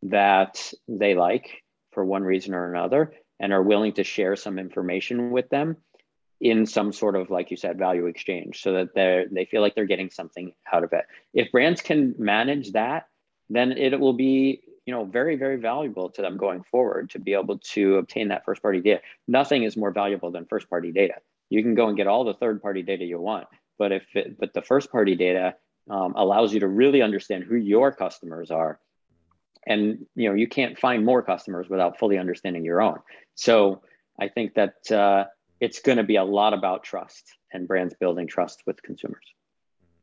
that 0.03 0.73
they 0.87 1.15
like 1.15 1.63
for 1.91 2.05
one 2.05 2.23
reason 2.23 2.53
or 2.53 2.71
another 2.71 3.13
and 3.39 3.53
are 3.53 3.63
willing 3.63 3.93
to 3.93 4.03
share 4.03 4.35
some 4.35 4.59
information 4.59 5.31
with 5.31 5.49
them 5.49 5.77
in 6.39 6.65
some 6.65 6.93
sort 6.93 7.15
of 7.15 7.29
like 7.29 7.49
you 7.49 7.57
said 7.57 7.77
value 7.77 8.05
exchange 8.05 8.61
so 8.61 8.73
that 8.73 8.93
they 8.93 9.25
they 9.31 9.45
feel 9.45 9.61
like 9.61 9.73
they're 9.75 9.85
getting 9.85 10.09
something 10.09 10.53
out 10.71 10.83
of 10.83 10.93
it 10.93 11.05
if 11.33 11.51
brands 11.51 11.81
can 11.81 12.15
manage 12.17 12.71
that 12.73 13.07
then 13.49 13.71
it 13.71 13.99
will 13.99 14.13
be 14.13 14.61
you 14.87 14.93
know 14.93 15.05
very 15.05 15.35
very 15.35 15.57
valuable 15.57 16.09
to 16.09 16.23
them 16.23 16.37
going 16.37 16.63
forward 16.63 17.11
to 17.11 17.19
be 17.19 17.33
able 17.33 17.59
to 17.59 17.97
obtain 17.97 18.29
that 18.29 18.45
first 18.45 18.63
party 18.63 18.81
data. 18.81 19.01
Nothing 19.27 19.61
is 19.63 19.77
more 19.77 19.91
valuable 19.91 20.31
than 20.31 20.45
first 20.45 20.67
party 20.69 20.91
data. 20.91 21.15
You 21.49 21.61
can 21.61 21.75
go 21.75 21.87
and 21.87 21.95
get 21.95 22.07
all 22.07 22.23
the 22.23 22.33
third 22.33 22.61
party 22.61 22.81
data 22.81 23.05
you 23.05 23.19
want 23.19 23.47
but 23.77 23.91
if 23.91 24.03
it, 24.15 24.39
but 24.39 24.53
the 24.53 24.61
first 24.61 24.91
party 24.91 25.15
data 25.15 25.55
um, 25.89 26.13
allows 26.15 26.53
you 26.53 26.59
to 26.61 26.67
really 26.67 27.01
understand 27.01 27.43
who 27.43 27.55
your 27.55 27.91
customers 27.91 28.51
are 28.51 28.79
and 29.65 30.05
you 30.15 30.29
know 30.29 30.35
you 30.35 30.47
can't 30.47 30.77
find 30.77 31.05
more 31.05 31.21
customers 31.21 31.69
without 31.69 31.99
fully 31.99 32.17
understanding 32.17 32.63
your 32.65 32.81
own. 32.81 32.99
So 33.35 33.81
i 34.19 34.27
think 34.27 34.55
that 34.55 34.91
uh, 34.91 35.25
it's 35.59 35.79
going 35.79 35.97
to 35.97 36.03
be 36.03 36.15
a 36.15 36.23
lot 36.23 36.53
about 36.53 36.83
trust 36.83 37.35
and 37.51 37.67
brands 37.67 37.93
building 37.99 38.27
trust 38.27 38.63
with 38.65 38.81
consumers 38.81 39.25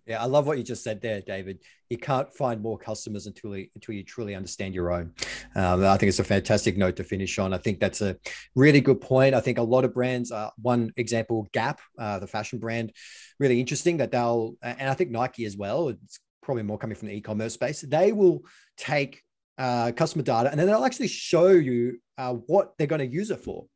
yeah, 0.07 0.23
I 0.23 0.27
love 0.27 0.47
what 0.47 0.59
you 0.59 0.65
just 0.65 0.85
said 0.85 1.01
there, 1.01 1.21
David. 1.21 1.61
You 1.89 1.99
can't 1.99 2.33
find 2.33 2.61
more 2.61 2.77
customers 2.79 3.27
until 3.27 3.57
you, 3.57 3.69
until 3.75 3.95
you 3.95 4.03
truly 4.03 4.35
understand 4.35 4.75
your 4.75 4.93
own. 4.93 5.13
Um, 5.55 5.85
I 5.85 5.97
think 5.97 6.09
it's 6.09 6.19
a 6.19 6.25
fantastic 6.25 6.77
note 6.77 6.97
to 6.97 7.05
finish 7.05 7.39
on. 7.39 7.55
I 7.55 7.59
think 7.59 7.81
that's 7.81 8.01
a 8.01 8.17
really 8.55 8.81
good 8.81 9.01
point. 9.01 9.35
I 9.35 9.41
think 9.41 9.59
a 9.59 9.63
lot 9.63 9.85
of 9.85 9.95
brands, 9.95 10.31
uh, 10.31 10.51
one 10.61 10.93
example, 10.97 11.49
Gap, 11.53 11.81
uh, 11.99 12.19
the 12.19 12.27
fashion 12.27 12.59
brand, 12.59 12.93
really 13.39 13.61
interesting 13.61 13.99
that 13.99 14.11
they'll, 14.11 14.57
and 14.63 14.89
I 14.89 14.95
think 14.95 15.11
Nike 15.11 15.45
as 15.47 15.57
well. 15.57 15.89
It's 15.89 16.21
probably 16.43 16.63
more 16.65 16.79
coming 16.79 16.97
from 16.97 17.09
the 17.09 17.15
e-commerce 17.15 17.55
space. 17.55 17.81
They 17.81 18.13
will 18.13 18.43
take 18.77 19.23
uh, 19.57 19.93
customer 19.93 20.25
data 20.25 20.51
and 20.51 20.59
then 20.59 20.67
they'll 20.67 20.85
actually 20.85 21.09
show 21.09 21.49
you 21.49 21.99
uh, 22.19 22.35
what 22.35 22.75
they're 22.77 22.87
going 22.87 22.99
to 22.99 23.07
use 23.07 23.31
it 23.31 23.41
for 23.41 23.67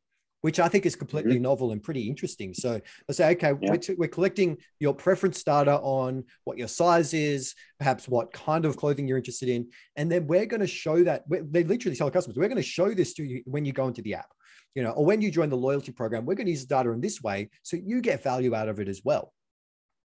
which 0.41 0.59
I 0.59 0.67
think 0.69 0.85
is 0.85 0.95
completely 0.95 1.35
mm-hmm. 1.35 1.43
novel 1.43 1.71
and 1.71 1.83
pretty 1.83 2.07
interesting. 2.07 2.53
So 2.53 2.79
I 3.09 3.13
say, 3.13 3.31
okay, 3.31 3.53
yeah. 3.61 3.71
we're, 3.71 3.95
we're, 3.97 4.07
collecting 4.07 4.57
your 4.79 4.93
preference 4.93 5.43
data 5.43 5.77
on 5.79 6.23
what 6.45 6.57
your 6.57 6.67
size 6.67 7.13
is, 7.13 7.55
perhaps 7.77 8.07
what 8.07 8.31
kind 8.31 8.65
of 8.65 8.77
clothing 8.77 9.07
you're 9.07 9.17
interested 9.17 9.49
in, 9.49 9.69
and 9.95 10.11
then 10.11 10.27
we're 10.27 10.45
going 10.45 10.61
to 10.61 10.67
show 10.67 11.03
that. 11.03 11.23
They 11.29 11.63
literally 11.63 11.97
tell 11.97 12.09
customers, 12.09 12.37
we're 12.37 12.47
going 12.47 12.57
to 12.57 12.63
show 12.63 12.93
this 12.93 13.13
to 13.15 13.23
you 13.23 13.41
when 13.45 13.65
you 13.65 13.73
go 13.73 13.87
into 13.87 14.01
the 14.01 14.15
app, 14.15 14.31
you 14.75 14.83
know, 14.83 14.91
or 14.91 15.05
when 15.05 15.21
you 15.21 15.31
join 15.31 15.49
the 15.49 15.57
loyalty 15.57 15.91
program. 15.91 16.25
We're 16.25 16.35
going 16.35 16.47
to 16.47 16.51
use 16.51 16.65
the 16.65 16.75
data 16.75 16.91
in 16.91 17.01
this 17.01 17.21
way, 17.21 17.49
so 17.63 17.77
you 17.77 18.01
get 18.01 18.23
value 18.23 18.55
out 18.55 18.69
of 18.69 18.79
it 18.79 18.87
as 18.87 19.01
well. 19.03 19.33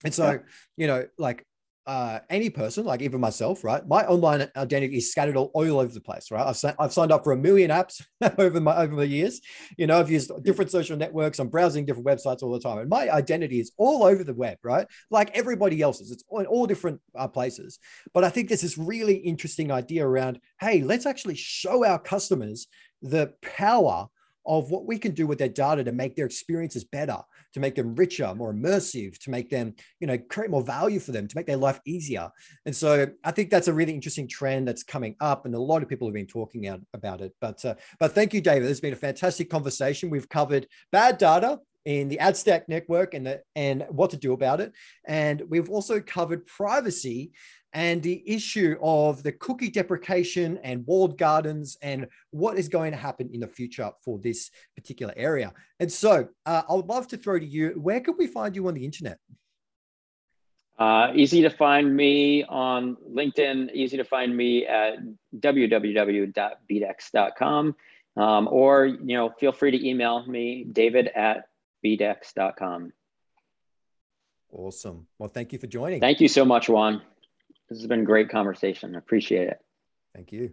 And 0.05 0.13
so, 0.13 0.33
yeah. 0.33 0.39
you 0.77 0.87
know, 0.87 1.07
like 1.19 1.47
uh, 1.87 2.21
any 2.31 2.49
person, 2.49 2.85
like 2.85 3.03
even 3.03 3.21
myself, 3.21 3.63
right? 3.63 3.87
My 3.87 4.07
online 4.07 4.49
identity 4.57 4.97
is 4.97 5.11
scattered 5.11 5.37
all, 5.37 5.51
all 5.55 5.81
over 5.81 5.93
the 5.93 6.01
place, 6.01 6.31
right? 6.31 6.47
I've, 6.47 6.75
I've 6.79 6.93
signed 6.93 7.13
up 7.13 7.25
for 7.25 7.33
a 7.33 7.37
million 7.37 7.71
apps 7.71 8.03
over 8.39 8.61
my 8.61 8.77
over 8.77 8.97
the 8.97 9.07
years. 9.07 9.41
You 9.77 9.87
know, 9.87 9.99
I've 9.99 10.11
used 10.11 10.31
different 10.43 10.71
social 10.71 10.97
networks. 10.97 11.39
I'm 11.39 11.49
browsing 11.49 11.85
different 11.85 12.07
websites 12.07 12.43
all 12.43 12.53
the 12.53 12.61
time, 12.61 12.79
and 12.79 12.89
my 12.89 13.11
identity 13.11 13.61
is 13.61 13.73
all 13.77 14.05
over 14.05 14.25
the 14.25 14.35
web, 14.35 14.59
right? 14.63 14.87
Like 15.11 15.37
everybody 15.37 15.83
else's. 15.83 16.11
It's 16.11 16.25
in 16.33 16.47
all 16.47 16.67
different 16.67 17.01
uh, 17.15 17.29
places. 17.29 17.79
But 18.15 18.25
I 18.25 18.31
think 18.31 18.49
there's 18.49 18.63
this 18.63 18.79
really 18.79 19.17
interesting 19.17 19.71
idea 19.71 20.07
around, 20.07 20.41
hey, 20.61 20.83
let's 20.83 21.07
actually 21.07 21.37
show 21.37 21.85
our 21.85 21.99
customers 21.99 22.67
the 23.03 23.35
power 23.43 24.09
of 24.47 24.71
what 24.71 24.87
we 24.87 24.99
can 24.99 25.13
do 25.13 25.27
with 25.27 25.39
their 25.39 25.49
data 25.49 25.85
to 25.85 25.93
make 25.93 26.17
their 26.17 26.27
experiences 26.27 26.85
better, 26.85 27.19
to 27.55 27.61
make 27.61 27.75
them 27.75 27.95
richer, 27.95 28.35
more 28.35 28.53
immersive, 28.53 29.19
to 29.19 29.31
make 29.31 29.49
them, 29.49 29.75
you 30.01 30.07
know, 30.07 30.19
create 30.19 30.51
more 30.51 30.63
value 30.63 31.01
for 31.01 31.13
them, 31.13 31.27
to 31.27 31.37
make 31.37 31.47
their 31.47 31.57
life 31.57 31.81
easier. 31.87 32.29
And 32.67 32.75
so 32.75 33.07
I 33.25 33.31
think 33.31 33.51
that's 33.51 33.69
a 33.69 33.73
really 33.73 33.95
interesting 33.95 34.29
trend 34.29 34.69
that's 34.69 34.83
coming 34.83 35.17
up, 35.21 35.47
and 35.47 35.55
a 35.55 35.59
lot 35.59 35.83
of 35.83 35.89
people 35.89 36.07
have 36.09 36.15
been 36.15 36.27
talking 36.27 36.69
out 36.69 36.81
about 36.93 37.21
it. 37.21 37.33
But 37.41 37.65
uh, 37.65 37.75
but 37.99 38.13
thank 38.13 38.35
you, 38.35 38.41
David. 38.41 38.69
It's 38.69 38.81
been 38.81 38.93
a 38.93 38.97
fantastic 38.97 39.49
conversation. 39.49 40.11
We've 40.11 40.29
covered 40.29 40.67
bad 40.93 41.19
data 41.19 41.61
in 41.85 42.09
the 42.09 42.17
AdStack 42.17 42.63
network 42.67 43.13
and 43.13 43.27
the, 43.27 43.43
and 43.55 43.87
what 43.91 44.11
to 44.11 44.17
do 44.17 44.33
about 44.33 44.61
it, 44.61 44.73
and 45.07 45.43
we've 45.49 45.71
also 45.71 46.01
covered 46.01 46.47
privacy 46.47 47.33
and 47.75 48.03
the 48.03 48.23
issue 48.25 48.77
of 48.81 49.23
the 49.25 49.33
cookie 49.33 49.69
deprecation 49.69 50.59
and 50.63 50.87
walled 50.87 51.19
gardens 51.19 51.77
and 51.83 52.07
what 52.31 52.57
is 52.57 52.69
going 52.69 52.93
to 52.93 52.97
happen 52.97 53.29
in 53.33 53.41
the 53.41 53.49
future 53.49 53.91
for 54.03 54.19
this 54.21 54.53
particular 54.77 55.13
area. 55.17 55.53
And 55.81 55.93
so 55.93 56.29
uh, 56.47 56.63
I 56.69 56.75
would 56.75 56.87
love 56.87 57.09
to 57.09 57.17
throw 57.17 57.37
to 57.39 57.45
you, 57.45 57.71
where 57.71 58.01
can 58.01 58.15
we 58.17 58.29
find 58.29 58.55
you 58.55 58.69
on 58.69 58.75
the 58.75 58.85
internet? 58.85 59.19
Uh, 60.79 61.11
easy 61.15 61.43
to 61.43 61.51
find 61.51 61.95
me 61.95 62.45
on 62.45 62.97
LinkedIn, 63.09 63.73
easy 63.73 63.97
to 63.97 64.05
find 64.05 64.37
me 64.37 64.67
at 64.67 64.99
www.bedex.com. 65.39 67.77
Um, 68.17 68.49
or, 68.51 68.87
you 68.87 69.17
know, 69.17 69.31
feel 69.41 69.51
free 69.51 69.73
to 69.73 69.89
email 69.89 70.25
me, 70.27 70.65
david 70.71 71.09
at 71.09 71.49
bedex.com. 71.85 72.93
Awesome. 74.53 75.09
Well, 75.19 75.29
thank 75.29 75.53
you 75.53 75.59
for 75.59 75.67
joining. 75.67 76.01
Thank 76.01 76.21
you 76.21 76.29
so 76.29 76.45
much, 76.45 76.69
Juan. 76.69 77.03
This 77.69 77.79
has 77.79 77.87
been 77.87 78.05
great 78.05 78.29
conversation. 78.29 78.95
I 78.95 78.99
appreciate 78.99 79.49
it. 79.49 79.59
Thank 80.15 80.33
you. 80.33 80.53